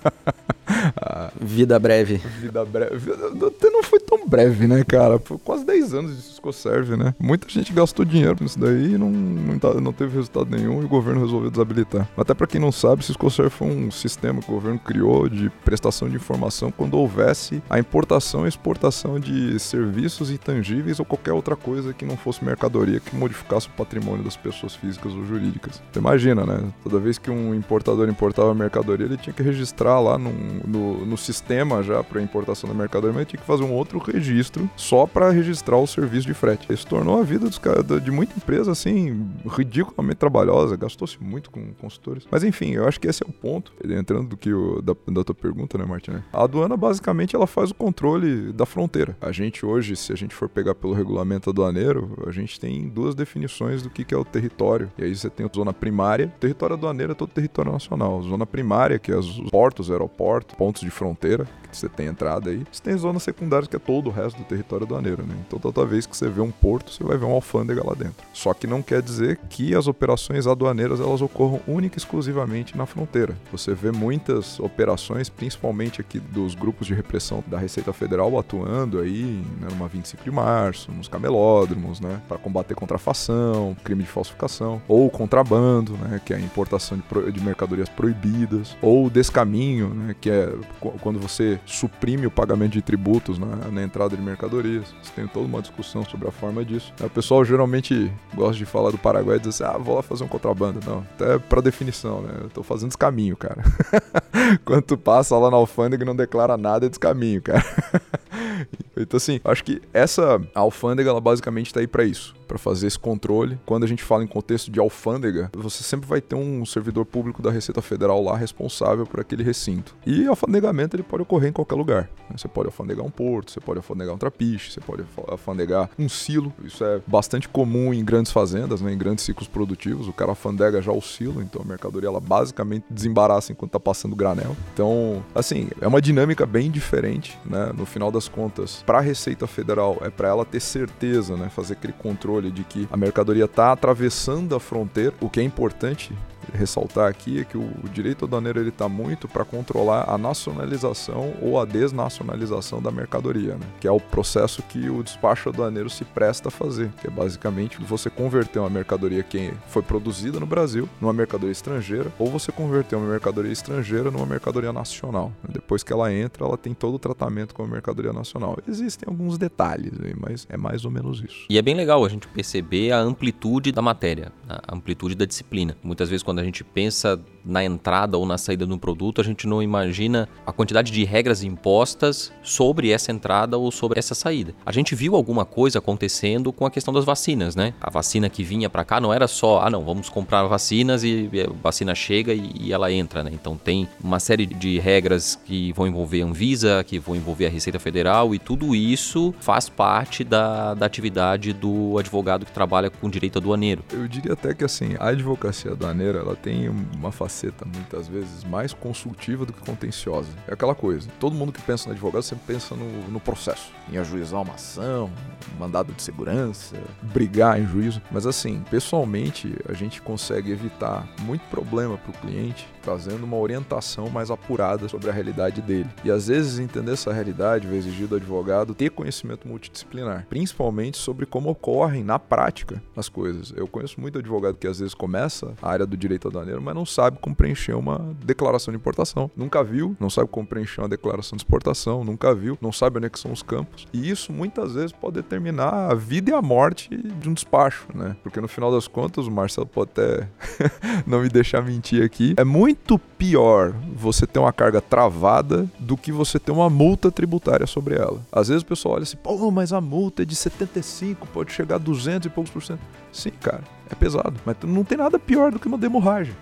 vida 1.40 1.78
breve. 1.78 2.16
Vida 2.40 2.64
breve. 2.64 3.12
Até 3.46 3.70
não 3.70 3.82
foi 3.82 4.00
tão 4.00 4.26
breve, 4.26 4.66
né, 4.66 4.84
cara? 4.84 5.18
Foi 5.18 5.38
quase 5.38 5.64
10 5.64 5.94
anos 5.94 6.16
de 6.16 6.22
Cisco 6.22 6.52
Serve, 6.52 6.96
né? 6.96 7.14
Muita 7.18 7.48
gente 7.48 7.72
gastou 7.72 8.04
dinheiro 8.04 8.36
nisso 8.40 8.58
daí 8.58 8.94
e 8.94 8.98
não, 8.98 9.10
não, 9.10 9.58
tá, 9.58 9.74
não 9.74 9.92
teve 9.92 10.14
resultado 10.14 10.50
nenhum 10.50 10.82
e 10.82 10.84
o 10.84 10.88
governo 10.88 11.20
resolveu 11.20 11.50
desabilitar. 11.50 12.08
Até 12.16 12.34
para 12.34 12.46
quem 12.46 12.60
não 12.60 12.72
sabe, 12.72 13.04
Cisco 13.04 13.30
Serve 13.30 13.50
foi 13.50 13.68
um 13.68 13.90
sistema 13.90 14.40
que 14.40 14.50
o 14.50 14.54
governo 14.54 14.78
criou 14.78 15.28
de 15.28 15.50
prestação 15.64 16.08
de 16.08 16.16
informação 16.16 16.70
quando 16.70 16.94
houvesse 16.94 17.62
a 17.68 17.78
importação 17.78 18.44
e 18.44 18.48
exportação 18.48 19.18
de 19.18 19.58
serviços 19.58 20.30
intangíveis 20.30 20.98
ou 20.98 21.04
qualquer 21.04 21.32
outra 21.32 21.56
coisa 21.56 21.92
que 21.92 22.04
não 22.04 22.16
fosse 22.16 22.44
mercadoria 22.44 23.00
que 23.00 23.14
modificasse 23.14 23.68
o 23.68 23.70
patrimônio 23.70 24.24
das 24.24 24.36
pessoas 24.36 24.74
físicas 24.74 25.12
ou 25.12 25.24
jurídicas. 25.24 25.82
Você 25.92 25.98
imagina, 25.98 26.44
né? 26.44 26.72
Toda 26.82 26.98
vez 26.98 27.18
que 27.18 27.30
um 27.30 27.54
importador 27.54 28.08
importava 28.08 28.54
mercadoria, 28.54 29.06
ele 29.06 29.16
tinha 29.16 29.32
que 29.32 29.42
registrar 29.42 30.00
lá 30.00 30.18
num, 30.18 30.59
no, 30.66 31.04
no 31.04 31.16
sistema 31.16 31.82
já 31.82 32.02
para 32.02 32.20
importação 32.22 32.68
da 32.68 32.74
mercadoria, 32.74 33.14
mas 33.14 33.26
tinha 33.26 33.40
que 33.40 33.46
fazer 33.46 33.62
um 33.62 33.72
outro 33.72 33.98
registro 33.98 34.68
só 34.76 35.06
para 35.06 35.30
registrar 35.30 35.76
o 35.76 35.86
serviço 35.86 36.26
de 36.26 36.34
frete. 36.34 36.72
Isso 36.72 36.86
tornou 36.86 37.20
a 37.20 37.22
vida 37.22 37.48
dos, 37.48 37.60
de 38.02 38.10
muita 38.10 38.36
empresa 38.36 38.72
assim 38.72 39.28
ridiculamente 39.48 40.16
trabalhosa, 40.16 40.76
gastou-se 40.76 41.22
muito 41.22 41.50
com 41.50 41.72
consultores. 41.74 42.26
Mas 42.30 42.44
enfim, 42.44 42.72
eu 42.72 42.86
acho 42.86 43.00
que 43.00 43.08
esse 43.08 43.22
é 43.22 43.26
o 43.26 43.32
ponto, 43.32 43.72
entrando 43.84 44.28
do 44.28 44.36
que 44.36 44.50
da, 44.82 44.94
da 45.12 45.24
tua 45.24 45.34
pergunta, 45.34 45.78
né, 45.78 45.84
Martin? 45.84 46.12
A 46.32 46.44
aduana 46.44 46.76
basicamente 46.76 47.34
ela 47.34 47.46
faz 47.46 47.70
o 47.70 47.74
controle 47.74 48.52
da 48.52 48.66
fronteira. 48.66 49.16
A 49.20 49.32
gente 49.32 49.64
hoje, 49.64 49.96
se 49.96 50.12
a 50.12 50.16
gente 50.16 50.34
for 50.34 50.48
pegar 50.48 50.74
pelo 50.74 50.92
regulamento 50.92 51.50
aduaneiro, 51.50 52.16
a 52.26 52.30
gente 52.30 52.58
tem 52.58 52.88
duas 52.88 53.14
definições 53.14 53.82
do 53.82 53.90
que, 53.90 54.04
que 54.04 54.14
é 54.14 54.18
o 54.18 54.24
território. 54.24 54.90
E 54.98 55.04
aí 55.04 55.14
você 55.14 55.30
tem 55.30 55.46
a 55.46 55.50
zona 55.54 55.72
primária, 55.72 56.32
o 56.36 56.40
território 56.40 56.74
aduaneiro 56.76 57.12
é 57.12 57.14
todo 57.14 57.30
território 57.30 57.72
nacional. 57.72 58.22
Zona 58.22 58.46
primária, 58.46 58.98
que 58.98 59.12
é 59.12 59.16
os 59.16 59.40
portos, 59.50 59.90
aeroportos, 59.90 60.39
pontos 60.44 60.82
de 60.82 60.90
fronteira 60.90 61.46
você 61.76 61.88
tem 61.88 62.06
entrada 62.06 62.50
aí. 62.50 62.64
Você 62.70 62.82
tem 62.82 62.96
zonas 62.96 63.22
secundárias 63.22 63.68
que 63.68 63.76
é 63.76 63.78
todo 63.78 64.08
o 64.08 64.12
resto 64.12 64.36
do 64.38 64.44
território 64.44 64.84
aduaneiro, 64.84 65.22
né? 65.22 65.34
Então 65.46 65.58
toda 65.58 65.84
vez 65.84 66.06
que 66.06 66.16
você 66.16 66.28
vê 66.28 66.40
um 66.40 66.50
porto, 66.50 66.92
você 66.92 67.04
vai 67.04 67.16
ver 67.16 67.24
uma 67.24 67.34
alfândega 67.34 67.84
lá 67.84 67.94
dentro. 67.94 68.24
Só 68.32 68.52
que 68.54 68.66
não 68.66 68.82
quer 68.82 69.02
dizer 69.02 69.38
que 69.48 69.74
as 69.74 69.86
operações 69.86 70.46
aduaneiras 70.46 71.00
elas 71.00 71.22
ocorram 71.22 71.60
única 71.66 71.96
e 71.96 72.00
exclusivamente 72.00 72.76
na 72.76 72.86
fronteira. 72.86 73.36
Você 73.52 73.74
vê 73.74 73.90
muitas 73.90 74.58
operações, 74.60 75.28
principalmente 75.28 76.00
aqui 76.00 76.18
dos 76.18 76.54
grupos 76.54 76.86
de 76.86 76.94
repressão 76.94 77.42
da 77.46 77.58
Receita 77.58 77.92
Federal 77.92 78.38
atuando 78.38 78.98
aí, 78.98 79.42
né, 79.60 79.68
numa 79.70 79.88
25 79.88 80.24
de 80.24 80.30
março, 80.30 80.90
nos 80.92 81.08
camelódromos, 81.08 82.00
né, 82.00 82.20
para 82.28 82.38
combater 82.38 82.74
contrafação, 82.74 83.76
crime 83.84 84.02
de 84.02 84.08
falsificação, 84.08 84.80
ou 84.88 85.10
contrabando, 85.10 85.92
né, 85.96 86.20
que 86.24 86.32
é 86.32 86.36
a 86.36 86.40
importação 86.40 86.98
de, 86.98 87.32
de 87.32 87.40
mercadorias 87.40 87.88
proibidas, 87.88 88.76
ou 88.80 89.10
descaminho, 89.10 89.88
né, 89.88 90.16
que 90.20 90.30
é 90.30 90.52
quando 91.00 91.18
você 91.18 91.59
suprime 91.66 92.26
o 92.26 92.30
pagamento 92.30 92.72
de 92.72 92.82
tributos 92.82 93.38
na, 93.38 93.46
na, 93.46 93.82
entrada 93.82 94.16
de 94.16 94.22
mercadorias. 94.22 94.94
Você 95.02 95.12
tem 95.14 95.26
toda 95.26 95.46
uma 95.46 95.60
discussão 95.60 96.04
sobre 96.04 96.28
a 96.28 96.30
forma 96.30 96.64
disso. 96.64 96.92
O 97.00 97.10
pessoal 97.10 97.44
geralmente 97.44 98.10
gosta 98.34 98.56
de 98.56 98.64
falar 98.64 98.90
do 98.90 98.98
Paraguai 98.98 99.36
e 99.36 99.40
dizer 99.40 99.64
assim, 99.64 99.76
ah, 99.76 99.78
vou 99.78 99.96
lá 99.96 100.02
fazer 100.02 100.24
um 100.24 100.28
contrabando. 100.28 100.80
Não, 100.86 101.00
até 101.14 101.38
para 101.38 101.60
definição, 101.60 102.22
né? 102.22 102.32
Eu 102.42 102.48
tô 102.48 102.62
fazendo 102.62 102.88
descaminho, 102.88 103.36
cara. 103.36 103.62
Quando 104.64 104.82
tu 104.82 104.98
passa 104.98 105.36
lá 105.36 105.50
na 105.50 105.56
alfândega 105.56 106.02
e 106.02 106.06
não 106.06 106.16
declara 106.16 106.56
nada, 106.56 106.86
é 106.86 106.88
descaminho, 106.88 107.42
cara. 107.42 107.64
então, 108.96 109.16
assim, 109.16 109.40
acho 109.44 109.64
que 109.64 109.80
essa 109.92 110.40
alfândega, 110.54 111.10
ela 111.10 111.20
basicamente 111.20 111.72
tá 111.72 111.80
aí 111.80 111.86
para 111.86 112.04
isso 112.04 112.34
para 112.50 112.58
fazer 112.58 112.88
esse 112.88 112.98
controle. 112.98 113.60
Quando 113.64 113.84
a 113.84 113.86
gente 113.86 114.02
fala 114.02 114.24
em 114.24 114.26
contexto 114.26 114.72
de 114.72 114.80
alfândega, 114.80 115.48
você 115.54 115.84
sempre 115.84 116.08
vai 116.08 116.20
ter 116.20 116.34
um 116.34 116.66
servidor 116.66 117.06
público 117.06 117.40
da 117.40 117.48
Receita 117.48 117.80
Federal 117.80 118.20
lá 118.20 118.36
responsável 118.36 119.06
por 119.06 119.20
aquele 119.20 119.44
recinto. 119.44 119.94
E 120.04 120.26
alfandegamento 120.26 120.96
ele 120.96 121.04
pode 121.04 121.22
ocorrer 121.22 121.50
em 121.50 121.52
qualquer 121.52 121.76
lugar. 121.76 122.10
Você 122.36 122.48
pode 122.48 122.66
alfandegar 122.66 123.06
um 123.06 123.10
porto, 123.10 123.52
você 123.52 123.60
pode 123.60 123.78
alfandegar 123.78 124.12
um 124.16 124.18
trapiche, 124.18 124.72
você 124.72 124.80
pode 124.80 125.04
alfandegar 125.28 125.90
um 125.96 126.08
silo. 126.08 126.52
Isso 126.64 126.84
é 126.84 127.00
bastante 127.06 127.48
comum 127.48 127.94
em 127.94 128.04
grandes 128.04 128.32
fazendas, 128.32 128.80
né, 128.80 128.92
em 128.92 128.98
grandes 128.98 129.24
ciclos 129.24 129.46
produtivos. 129.46 130.08
O 130.08 130.12
cara 130.12 130.32
alfandega 130.32 130.82
já 130.82 130.90
o 130.90 131.00
silo, 131.00 131.40
então 131.40 131.62
a 131.62 131.64
mercadoria 131.64 132.08
ela 132.08 132.20
basicamente 132.20 132.84
desembaraça 132.90 133.52
enquanto 133.52 133.68
está 133.68 133.80
passando 133.80 134.16
granel. 134.16 134.56
Então, 134.74 135.24
assim, 135.36 135.68
é 135.80 135.86
uma 135.86 136.02
dinâmica 136.02 136.44
bem 136.44 136.68
diferente, 136.68 137.38
né? 137.44 137.72
No 137.76 137.86
final 137.86 138.10
das 138.10 138.26
contas, 138.26 138.49
para 138.84 138.98
a 138.98 139.00
Receita 139.00 139.46
Federal 139.46 139.98
é 140.02 140.10
para 140.10 140.28
ela 140.28 140.44
ter 140.44 140.60
certeza, 140.60 141.36
né, 141.36 141.48
fazer 141.48 141.74
aquele 141.74 141.92
controle 141.92 142.50
de 142.50 142.64
que 142.64 142.88
a 142.90 142.96
mercadoria 142.96 143.44
está 143.44 143.72
atravessando 143.72 144.54
a 144.54 144.60
fronteira, 144.60 145.14
o 145.20 145.28
que 145.28 145.40
é 145.40 145.42
importante 145.42 146.12
ressaltar 146.52 147.08
aqui 147.08 147.40
é 147.40 147.44
que 147.44 147.56
o 147.56 147.88
direito 147.92 148.24
aduaneiro 148.24 148.60
ele 148.60 148.68
está 148.68 148.88
muito 148.88 149.28
para 149.28 149.44
controlar 149.44 150.08
a 150.08 150.18
nacionalização 150.18 151.34
ou 151.40 151.60
a 151.60 151.64
desnacionalização 151.64 152.80
da 152.82 152.90
mercadoria, 152.90 153.54
né? 153.54 153.66
que 153.80 153.86
é 153.86 153.90
o 153.90 154.00
processo 154.00 154.62
que 154.62 154.88
o 154.88 155.02
despacho 155.02 155.48
aduaneiro 155.48 155.88
se 155.88 156.04
presta 156.04 156.48
a 156.48 156.50
fazer, 156.50 156.90
que 157.00 157.06
é 157.06 157.10
basicamente 157.10 157.80
você 157.80 158.10
converter 158.10 158.58
uma 158.58 158.70
mercadoria 158.70 159.22
que 159.22 159.52
foi 159.68 159.82
produzida 159.82 160.40
no 160.40 160.46
Brasil 160.46 160.88
numa 161.00 161.12
mercadoria 161.12 161.52
estrangeira 161.52 162.12
ou 162.18 162.28
você 162.28 162.52
converter 162.52 162.96
uma 162.96 163.08
mercadoria 163.08 163.52
estrangeira 163.52 164.10
numa 164.10 164.26
mercadoria 164.26 164.72
nacional. 164.72 165.32
Depois 165.48 165.82
que 165.82 165.92
ela 165.92 166.12
entra, 166.12 166.44
ela 166.44 166.58
tem 166.58 166.74
todo 166.74 166.94
o 166.94 166.98
tratamento 166.98 167.54
como 167.54 167.68
mercadoria 167.68 168.12
nacional. 168.12 168.58
Existem 168.66 169.08
alguns 169.08 169.38
detalhes 169.38 169.92
aí, 170.02 170.14
mas 170.18 170.46
é 170.48 170.56
mais 170.56 170.84
ou 170.84 170.90
menos 170.90 171.22
isso. 171.22 171.46
E 171.48 171.58
é 171.58 171.62
bem 171.62 171.74
legal 171.74 172.04
a 172.04 172.08
gente 172.08 172.28
perceber 172.28 172.92
a 172.92 172.98
amplitude 172.98 173.72
da 173.72 173.82
matéria, 173.82 174.32
a 174.48 174.74
amplitude 174.74 175.14
da 175.14 175.24
disciplina. 175.24 175.76
Muitas 175.82 176.08
vezes 176.08 176.22
quando 176.22 176.39
a 176.40 176.44
gente 176.44 176.64
pensa 176.64 177.20
na 177.44 177.64
entrada 177.64 178.16
ou 178.16 178.26
na 178.26 178.38
saída 178.38 178.66
de 178.66 178.72
um 178.72 178.78
produto, 178.78 179.20
a 179.20 179.24
gente 179.24 179.46
não 179.46 179.62
imagina 179.62 180.28
a 180.46 180.52
quantidade 180.52 180.92
de 180.92 181.04
regras 181.04 181.42
impostas 181.42 182.32
sobre 182.42 182.90
essa 182.90 183.12
entrada 183.12 183.56
ou 183.58 183.70
sobre 183.70 183.98
essa 183.98 184.14
saída. 184.14 184.54
A 184.64 184.72
gente 184.72 184.94
viu 184.94 185.14
alguma 185.14 185.44
coisa 185.44 185.78
acontecendo 185.78 186.52
com 186.52 186.66
a 186.66 186.70
questão 186.70 186.92
das 186.92 187.04
vacinas, 187.04 187.56
né? 187.56 187.74
A 187.80 187.90
vacina 187.90 188.28
que 188.28 188.42
vinha 188.42 188.68
para 188.68 188.84
cá 188.84 189.00
não 189.00 189.12
era 189.12 189.26
só, 189.26 189.62
ah, 189.62 189.70
não, 189.70 189.84
vamos 189.84 190.08
comprar 190.08 190.44
vacinas 190.44 191.02
e 191.04 191.30
a 191.46 191.52
vacina 191.62 191.94
chega 191.94 192.32
e, 192.32 192.72
ela 192.72 192.92
entra, 192.92 193.24
né? 193.24 193.30
Então 193.32 193.56
tem 193.56 193.88
uma 194.02 194.20
série 194.20 194.46
de 194.46 194.78
regras 194.78 195.38
que 195.44 195.72
vão 195.72 195.86
envolver 195.86 196.22
a 196.22 196.26
Anvisa, 196.26 196.84
que 196.84 196.98
vão 196.98 197.16
envolver 197.16 197.46
a 197.46 197.50
Receita 197.50 197.78
Federal 197.78 198.34
e 198.34 198.38
tudo 198.38 198.74
isso 198.74 199.34
faz 199.40 199.68
parte 199.68 200.22
da, 200.22 200.74
da 200.74 200.86
atividade 200.86 201.52
do 201.52 201.98
advogado 201.98 202.46
que 202.46 202.52
trabalha 202.52 202.90
com 202.90 203.08
direito 203.08 203.38
aduaneiro. 203.38 203.82
Eu 203.92 204.06
diria 204.06 204.32
até 204.32 204.54
que 204.54 204.64
assim, 204.64 204.94
a 204.98 205.08
advocacia 205.08 205.72
aduaneira, 205.72 206.18
ela 206.18 206.36
tem 206.36 206.68
uma 206.68 207.10
faceta 207.30 207.64
muitas 207.64 208.08
vezes 208.08 208.42
mais 208.42 208.72
consultiva 208.72 209.46
do 209.46 209.52
que 209.52 209.60
contenciosa. 209.60 210.28
É 210.48 210.52
aquela 210.52 210.74
coisa, 210.74 211.08
todo 211.20 211.34
mundo 211.34 211.52
que 211.52 211.62
pensa 211.62 211.86
no 211.86 211.92
advogado 211.92 212.22
sempre 212.22 212.44
pensa 212.46 212.74
no, 212.74 213.08
no 213.08 213.20
processo, 213.20 213.70
em 213.90 213.96
ajuizar 213.96 214.42
uma 214.42 214.54
ação, 214.54 215.10
mandado 215.58 215.92
de 215.92 216.02
segurança, 216.02 216.76
brigar 217.02 217.60
em 217.60 217.66
juízo. 217.66 218.02
Mas 218.10 218.26
assim, 218.26 218.62
pessoalmente, 218.68 219.54
a 219.68 219.72
gente 219.72 220.02
consegue 220.02 220.50
evitar 220.50 221.08
muito 221.20 221.42
problema 221.48 221.96
para 221.96 222.10
o 222.10 222.14
cliente 222.14 222.66
fazendo 222.82 223.24
uma 223.24 223.36
orientação 223.36 224.08
mais 224.08 224.30
apurada 224.30 224.88
sobre 224.88 225.10
a 225.10 225.12
realidade 225.12 225.60
dele. 225.60 225.88
E 226.04 226.10
às 226.10 226.26
vezes 226.28 226.58
entender 226.58 226.92
essa 226.92 227.12
realidade 227.12 227.66
vai 227.66 227.76
exigir 227.76 228.06
do 228.06 228.16
advogado 228.16 228.74
ter 228.74 228.90
conhecimento 228.90 229.46
multidisciplinar, 229.46 230.26
principalmente 230.28 230.96
sobre 230.96 231.26
como 231.26 231.50
ocorrem 231.50 232.02
na 232.02 232.18
prática 232.18 232.82
as 232.96 233.08
coisas. 233.08 233.52
Eu 233.56 233.66
conheço 233.66 234.00
muito 234.00 234.18
advogado 234.18 234.56
que 234.56 234.66
às 234.66 234.80
vezes 234.80 234.94
começa 234.94 235.54
a 235.62 235.70
área 235.70 235.86
do 235.86 235.96
direito 235.96 236.28
aduaneiro, 236.28 236.60
mas 236.60 236.74
não 236.74 236.86
sabe 236.86 237.18
como 237.20 237.34
preencher 237.34 237.74
uma 237.74 238.14
declaração 238.24 238.72
de 238.72 238.78
importação. 238.78 239.30
Nunca 239.36 239.62
viu, 239.62 239.96
não 240.00 240.10
sabe 240.10 240.28
como 240.28 240.46
preencher 240.46 240.80
uma 240.80 240.88
declaração 240.88 241.36
de 241.36 241.42
exportação, 241.42 242.04
nunca 242.04 242.34
viu, 242.34 242.58
não 242.60 242.72
sabe 242.72 242.98
onde 242.98 243.06
é 243.06 243.10
são 243.14 243.32
os 243.32 243.42
campos. 243.42 243.86
E 243.92 244.08
isso 244.08 244.32
muitas 244.32 244.74
vezes 244.74 244.92
pode 244.92 245.14
determinar 245.16 245.90
a 245.90 245.94
vida 245.94 246.30
e 246.30 246.34
a 246.34 246.40
morte 246.40 246.88
de 246.96 247.28
um 247.28 247.34
despacho, 247.34 247.86
né? 247.94 248.16
Porque 248.22 248.40
no 248.40 248.48
final 248.48 248.72
das 248.72 248.88
contas, 248.88 249.26
o 249.26 249.30
Marcelo 249.30 249.66
pode 249.66 249.90
até 249.90 250.28
não 251.06 251.20
me 251.20 251.28
deixar 251.28 251.62
mentir 251.62 252.02
aqui, 252.02 252.34
é 252.36 252.44
muito 252.44 252.98
pior 252.98 253.74
você 253.94 254.26
ter 254.26 254.38
uma 254.38 254.52
carga 254.52 254.80
travada 254.80 255.68
do 255.78 255.96
que 255.96 256.10
você 256.10 256.38
ter 256.38 256.52
uma 256.52 256.70
multa 256.70 257.10
tributária 257.10 257.66
sobre 257.66 257.94
ela. 257.94 258.20
Às 258.32 258.48
vezes 258.48 258.62
o 258.62 258.66
pessoal 258.66 258.94
olha 258.94 259.02
assim, 259.02 259.16
pô, 259.16 259.50
mas 259.50 259.72
a 259.72 259.80
multa 259.80 260.22
é 260.22 260.24
de 260.24 260.34
75, 260.34 261.26
pode 261.28 261.52
chegar 261.52 261.76
a 261.76 261.78
200 261.78 262.26
e 262.26 262.30
poucos 262.30 262.50
por 262.50 262.62
cento. 262.62 262.80
Sim, 263.12 263.30
cara, 263.40 263.62
é 263.90 263.94
pesado, 263.94 264.34
mas 264.46 264.56
não 264.62 264.84
tem 264.84 264.96
nada 264.96 265.18
pior 265.18 265.50
do 265.50 265.58
que 265.58 265.66
uma 265.66 265.78
demorragem. 265.78 266.34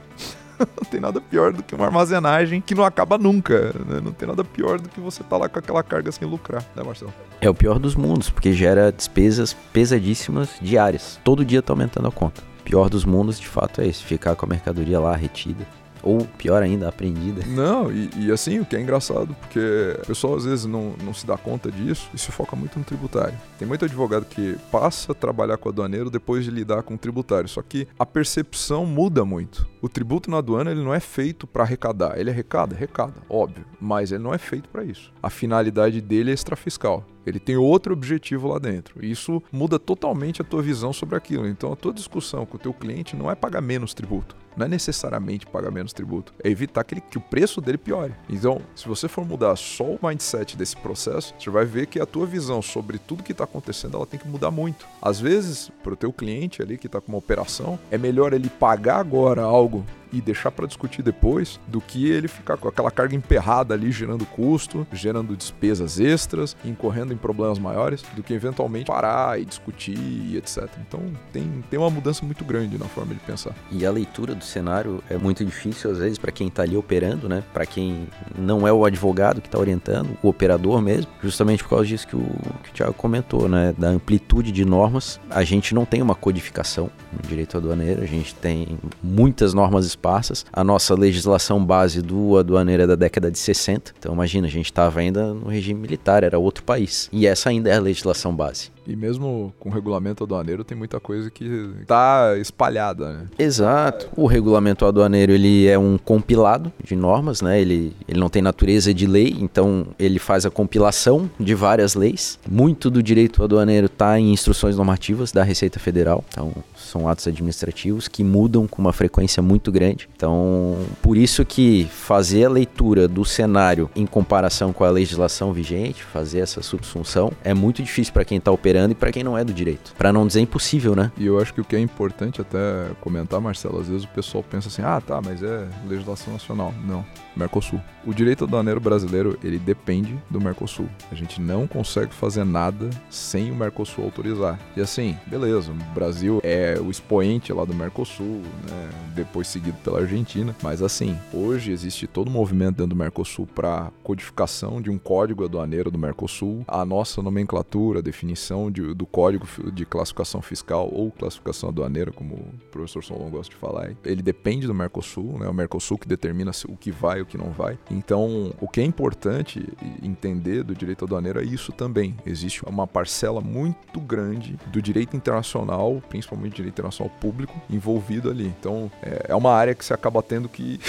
não 0.77 0.91
tem 0.91 1.00
nada 1.00 1.21
pior 1.21 1.53
do 1.53 1.62
que 1.62 1.75
uma 1.75 1.87
armazenagem 1.87 2.61
que 2.61 2.75
não 2.75 2.85
acaba 2.85 3.17
nunca. 3.17 3.73
Né? 3.87 4.00
Não 4.03 4.12
tem 4.12 4.29
nada 4.29 4.45
pior 4.45 4.81
do 4.81 4.88
que 4.88 5.00
você 5.00 5.23
tá 5.23 5.37
lá 5.37 5.49
com 5.49 5.59
aquela 5.59 5.83
carga 5.83 6.11
sem 6.12 6.29
lucrar, 6.29 6.65
né, 6.75 6.83
Marcelo? 6.83 7.12
É 7.41 7.49
o 7.49 7.55
pior 7.55 7.79
dos 7.79 7.95
mundos, 7.95 8.31
porque 8.31 8.53
gera 8.53 8.93
despesas 8.93 9.55
pesadíssimas 9.73 10.50
diárias. 10.61 11.21
Todo 11.23 11.45
dia 11.45 11.62
tá 11.62 11.73
aumentando 11.73 12.09
a 12.09 12.12
conta 12.12 12.49
pior 12.69 12.91
dos 12.91 13.07
mundos, 13.07 13.41
de 13.41 13.49
fato, 13.49 13.81
é 13.81 13.87
esse: 13.87 14.05
ficar 14.05 14.37
com 14.37 14.45
a 14.45 14.49
mercadoria 14.49 15.00
lá 15.00 15.17
retida. 15.17 15.67
Ou 16.09 16.25
pior 16.25 16.62
ainda, 16.62 16.88
aprendida. 16.88 17.43
Não, 17.47 17.93
e, 17.93 18.09
e, 18.17 18.33
assim, 18.33 18.61
o 18.61 18.65
que 18.65 18.75
é 18.75 18.81
engraçado, 18.81 19.37
porque 19.41 19.95
o 20.03 20.07
pessoal 20.07 20.37
às 20.37 20.47
vezes 20.47 20.65
não, 20.65 20.95
não 21.05 21.12
se 21.12 21.27
dá 21.27 21.37
conta 21.37 21.71
disso 21.71 22.09
e 22.15 22.19
se 22.19 22.33
foca 22.33 22.57
muito 22.57 22.79
no 22.79 22.85
tributário. 22.85 23.35
Tem 23.59 23.69
muito 23.69 23.85
advogado 23.85 24.25
que 24.25 24.57
passa 24.73 25.12
a 25.12 25.15
trabalhar 25.15 25.59
com 25.59 25.69
aduaneiro 25.69 26.09
depois 26.09 26.47
de 26.47 26.50
lidar 26.50 26.83
com 26.83 26.95
o 26.95 26.99
tributário, 26.99 27.47
só 27.47 27.61
que 27.61 27.87
a 27.99 28.07
percepção 28.07 28.87
muda 28.87 29.23
muito. 29.23 29.69
O 29.83 29.88
tributo 29.88 30.31
na 30.31 30.38
aduana 30.38 30.71
ele 30.71 30.83
não 30.83 30.95
é 30.95 31.00
feito 31.00 31.47
para 31.47 31.62
arrecadar, 31.62 32.19
ele 32.19 32.31
arrecada, 32.31 32.75
arrecada, 32.75 33.17
óbvio, 33.29 33.67
mas 33.79 34.11
ele 34.11 34.23
não 34.23 34.33
é 34.33 34.38
feito 34.38 34.67
para 34.71 34.85
isso. 34.85 35.12
A 35.23 35.29
finalidade 35.29 36.00
dele 36.00 36.31
é 36.31 36.35
extrafiscal. 36.35 37.05
Ele 37.27 37.38
tem 37.38 37.59
outro 37.59 37.93
objetivo 37.93 38.49
lá 38.49 38.59
dentro. 38.59 39.05
Isso 39.05 39.43
muda 39.53 39.79
totalmente 39.79 40.41
a 40.41 40.45
tua 40.45 40.62
visão 40.62 40.95
sobre 40.95 41.15
aquilo. 41.15 41.47
Então 41.47 41.71
a 41.71 41.77
tua 41.77 41.93
discussão 41.93 42.47
com 42.47 42.57
o 42.57 42.61
teu 42.61 42.73
cliente 42.73 43.15
não 43.15 43.31
é 43.31 43.35
pagar 43.35 43.61
menos 43.61 43.93
tributo. 43.93 44.35
Não 44.59 44.67
é 44.67 44.69
necessariamente 44.69 45.47
pagar 45.47 45.71
menos 45.71 45.93
tributo. 45.93 46.35
É 46.43 46.50
evitar 46.50 46.83
que, 46.83 46.95
ele, 46.95 47.00
que 47.00 47.17
o 47.17 47.21
preço 47.21 47.61
dele 47.61 47.79
piore. 47.79 48.12
Então, 48.29 48.61
se 48.75 48.88
você 48.88 49.07
for 49.07 49.25
mudar 49.25 49.55
só 49.55 49.85
o 49.85 49.99
mindset 50.03 50.57
desse 50.57 50.77
processo, 50.77 51.33
você 51.38 51.49
vai 51.49 51.65
ver 51.65 51.87
que 51.87 52.00
a 52.00 52.07
tua 52.07 52.27
visão 52.27 52.61
sobre 52.61 52.99
tudo 52.99 53.23
que 53.23 53.31
está 53.31 53.45
acontecendo 53.45 53.97
ela 53.97 54.07
tem 54.07 54.19
que 54.19 54.27
mudar 54.27 54.50
muito. 54.50 54.85
Às 55.00 55.21
vezes, 55.21 55.71
para 55.83 55.93
o 55.93 55.97
teu 55.97 56.12
cliente 56.12 56.61
ali 56.61 56.77
que 56.77 56.87
está 56.88 57.00
com 57.00 57.12
uma 57.12 57.19
operação, 57.19 57.79
é 57.88 57.97
melhor 57.97 58.33
ele 58.33 58.49
pagar 58.49 58.99
agora 58.99 59.43
algo 59.43 59.85
e 60.12 60.21
deixar 60.21 60.50
para 60.50 60.67
discutir 60.67 61.03
depois 61.03 61.61
do 61.67 61.81
que 61.81 62.11
ele 62.11 62.29
ficar 62.29 62.57
com 62.57 62.69
aquela 62.69 62.91
carga 62.91 63.15
emperrada 63.15 63.75
ali 63.75 63.91
gerando 63.91 64.25
custo, 64.27 64.87
gerando 64.93 65.37
despesas 65.37 66.00
extras, 66.00 66.57
incorrendo 66.65 67.12
em 67.12 67.17
problemas 67.17 67.59
maiores, 67.59 68.03
do 68.15 68.23
que 68.23 68.33
eventualmente 68.33 68.87
parar 68.87 69.41
e 69.41 69.45
discutir 69.45 69.99
e 69.99 70.37
etc. 70.37 70.69
Então 70.87 71.00
tem, 71.33 71.65
tem 71.71 71.79
uma 71.79 71.91
mudança 71.91 72.25
muito 72.25 72.45
grande 72.45 72.79
na 72.79 72.87
forma 72.87 73.15
de 73.15 73.21
pensar. 73.21 73.55
E 73.71 73.85
a 73.85 73.91
leitura 73.91 74.35
do 74.35 74.45
cenário 74.45 75.03
é 75.09 75.17
muito 75.17 75.45
difícil 75.45 75.91
às 75.91 75.99
vezes 75.99 76.19
para 76.19 76.33
quem 76.33 76.49
está 76.49 76.62
ali 76.62 76.77
operando, 76.77 77.29
né? 77.29 77.43
Para 77.53 77.67
quem 77.67 78.09
não 78.37 78.67
é 78.67 78.73
o 78.73 78.85
advogado 78.85 79.41
que 79.41 79.49
está 79.49 79.59
orientando, 79.59 80.17
o 80.23 80.29
operador 80.29 80.81
mesmo, 80.81 81.11
justamente 81.23 81.62
por 81.62 81.71
causa 81.71 81.87
disso 81.87 82.07
que 82.07 82.17
o, 82.17 82.27
que 82.62 82.71
o 82.71 82.73
Thiago 82.73 82.95
comentou, 82.95 83.49
né? 83.49 83.75
Da 83.77 83.88
amplitude 83.88 84.53
de 84.53 84.65
normas. 84.65 85.21
A 85.31 85.45
gente 85.45 85.75
não 85.75 85.85
tem 85.85 86.03
uma 86.03 86.15
codificação 86.15 86.91
no 87.12 87.29
direito 87.29 87.57
aduaneiro, 87.57 88.03
a 88.03 88.07
gente 88.07 88.35
tem 88.35 88.79
muitas 89.03 89.55
normas 89.55 89.87
esparsas. 89.99 90.47
A 90.52 90.62
nossa 90.62 90.95
legislação 90.95 91.64
base 91.64 92.00
do 92.00 92.38
aduaneiro 92.38 92.85
é 92.85 92.87
da 92.87 92.95
década 92.95 93.31
de 93.31 93.38
60. 93.38 93.93
Então 93.99 94.14
imagina, 94.14 94.47
a 94.47 94.50
gente 94.50 94.67
estava 94.67 95.00
ainda 95.00 95.35
no 95.35 95.49
regime 95.49 95.81
militar, 95.81 96.23
era 96.23 96.38
outro 96.38 96.62
país. 96.62 97.09
E 97.12 97.26
essa 97.26 97.50
ainda 97.50 97.69
é 97.69 97.76
a 97.76 97.81
legislação 97.81 98.35
base. 98.35 98.71
E 98.88 98.97
mesmo 98.97 99.52
com 99.61 99.68
o 99.68 99.73
regulamento 99.73 100.25
aduaneiro 100.25 100.64
tem 100.64 100.76
muita 100.76 100.99
coisa 100.99 101.30
que 101.30 101.45
está 101.83 102.35
espalhada, 102.38 103.12
né? 103.12 103.26
Exato. 103.38 104.09
O 104.16 104.26
regulamento 104.26 104.87
aduaneiro 104.87 105.30
ele 105.30 105.66
é 105.66 105.78
um 105.78 105.99
compilado 105.99 106.73
de 106.83 106.97
normas, 106.97 107.42
né? 107.42 107.61
Ele, 107.61 107.92
ele 108.09 108.18
não 108.18 108.30
tem 108.30 108.40
natureza 108.40 108.95
de 108.95 109.07
lei, 109.07 109.37
então 109.38 109.88
ele 109.99 110.18
faz 110.18 110.47
a 110.47 110.50
compilação 110.50 111.30
de 111.38 111.54
várias 111.54 111.95
leis. 111.95 112.38
Muito 112.50 112.88
do 112.88 113.02
direito 113.02 113.45
aduaneiro 113.45 113.87
está 113.87 114.18
em 114.18 114.33
instruções 114.33 114.75
normativas 114.75 115.33
da 115.33 115.42
Receita 115.42 115.78
Federal. 115.78 116.25
Então 116.30 116.50
são 116.75 117.07
atos 117.07 117.28
administrativos 117.28 118.09
que 118.09 118.25
mudam 118.25 118.66
com 118.66 118.80
uma 118.80 118.95
frequência 118.95 119.42
muito 119.42 119.71
grande. 119.71 120.09
Então, 120.16 120.78
por 121.02 121.18
isso 121.18 121.45
que 121.45 121.87
fazer 121.90 122.47
a 122.47 122.49
leitura 122.49 123.07
do 123.07 123.23
cenário 123.23 123.90
em 123.95 124.07
comparação 124.07 124.73
com 124.73 124.83
a 124.83 124.90
legislação 124.90 125.52
vigente, 125.52 126.02
fazer 126.02 126.38
essa 126.38 126.62
subsunção, 126.62 127.30
é 127.45 127.52
muito 127.52 127.83
difícil 127.83 128.14
para 128.14 128.25
quem 128.25 128.38
está 128.38 128.50
operando 128.50 128.78
e 128.93 128.95
para 128.95 129.11
quem 129.13 129.25
não 129.25 129.37
é 129.37 129.45
do 129.45 129.53
direito. 129.53 129.95
Para 129.97 130.13
não 130.13 130.27
dizer 130.27 130.41
impossível, 130.41 130.95
né? 130.95 131.11
E 131.17 131.27
eu 131.27 131.41
acho 131.41 131.53
que 131.53 131.61
o 131.61 131.65
que 131.65 131.77
é 131.77 131.81
importante 131.81 132.41
até 132.41 132.59
comentar, 133.01 133.41
Marcelo, 133.41 133.81
às 133.81 133.89
vezes 133.89 134.05
o 134.05 134.09
pessoal 134.09 134.45
pensa 134.49 134.69
assim: 134.69 134.83
"Ah, 134.83 135.01
tá, 135.01 135.21
mas 135.25 135.43
é 135.43 135.67
legislação 135.87 136.33
nacional". 136.33 136.73
Não, 136.87 137.05
Mercosul. 137.38 137.80
O 138.07 138.12
direito 138.12 138.45
aduaneiro 138.45 138.80
brasileiro, 138.80 139.38
ele 139.42 139.59
depende 139.59 140.18
do 140.28 140.40
Mercosul. 140.40 140.88
A 141.11 141.14
gente 141.14 141.40
não 141.40 141.66
consegue 141.66 142.12
fazer 142.12 142.45
nada 142.45 142.90
sem 143.11 143.50
o 143.50 143.54
Mercosul 143.54 144.04
autorizar. 144.04 144.59
E 144.76 144.80
assim, 144.80 145.16
beleza, 145.26 145.73
o 145.73 145.95
Brasil 145.95 146.40
é 146.42 146.78
o 146.80 146.90
expoente 146.90 147.52
lá 147.52 147.64
do 147.64 147.75
Mercosul, 147.75 148.42
né, 148.68 148.90
depois 149.14 149.47
seguido 149.47 149.76
pela 149.85 150.00
Argentina, 150.00 150.54
mas 150.62 150.83
assim, 150.83 151.16
hoje 151.33 151.71
existe 151.71 152.07
todo 152.07 152.28
um 152.28 152.33
movimento 152.33 152.76
dentro 152.76 152.88
do 152.88 152.97
Mercosul 152.97 153.47
para 153.47 153.90
codificação 154.02 154.80
de 154.80 154.90
um 154.90 154.99
código 154.99 155.45
aduaneiro 155.45 155.90
do 155.90 155.99
Mercosul, 155.99 156.64
a 156.66 156.85
nossa 156.85 157.23
nomenclatura, 157.23 158.02
definição 158.02 158.71
de, 158.71 158.95
do 158.95 159.07
código 159.07 159.47
de 159.73 159.85
classificação 159.85 160.42
fiscal 160.42 160.88
ou 160.92 161.11
classificação 161.11 161.68
aduaneira, 161.68 162.11
como 162.11 162.35
o 162.35 162.52
professor 162.71 163.04
Solon 163.04 163.30
gosta 163.30 163.54
de 163.54 163.61
falar, 163.61 163.92
ele 164.05 164.22
depende 164.22 164.66
do 164.66 164.74
Mercosul, 164.74 165.38
né, 165.38 165.48
o 165.48 165.55
Mercosul 165.55 165.98
que 165.98 166.09
determina 166.09 166.51
o 166.68 166.77
que 166.77 166.90
vai 166.90 167.20
o 167.20 167.27
que 167.29 167.38
não 167.38 167.51
vai. 167.51 167.79
Então, 167.91 168.53
o 168.61 168.69
que 168.69 168.81
é 168.81 168.85
importante 168.85 169.64
entender 170.03 170.62
do 170.62 170.75
direito 170.75 171.05
aduaneiro 171.05 171.41
é 171.41 171.45
isso 171.45 171.73
também. 171.73 172.17
Existe 172.27 172.64
uma 172.64 172.87
parcela 172.87 173.41
muito 173.41 174.01
grande 174.01 174.59
do 174.67 174.83
direito 174.83 175.17
internacional, 175.17 176.03
principalmente 176.09 176.57
direito 176.57 176.75
internacional 176.75 177.14
público, 177.21 177.55
envolvido 177.71 178.31
ali. 178.31 178.47
Então, 178.59 178.91
é, 179.03 179.27
é 179.29 179.35
uma 179.35 179.53
área 179.53 179.75
que 179.75 179.85
você 179.85 179.95
acaba 179.95 180.23
tendo 180.23 180.49
que 180.49 180.81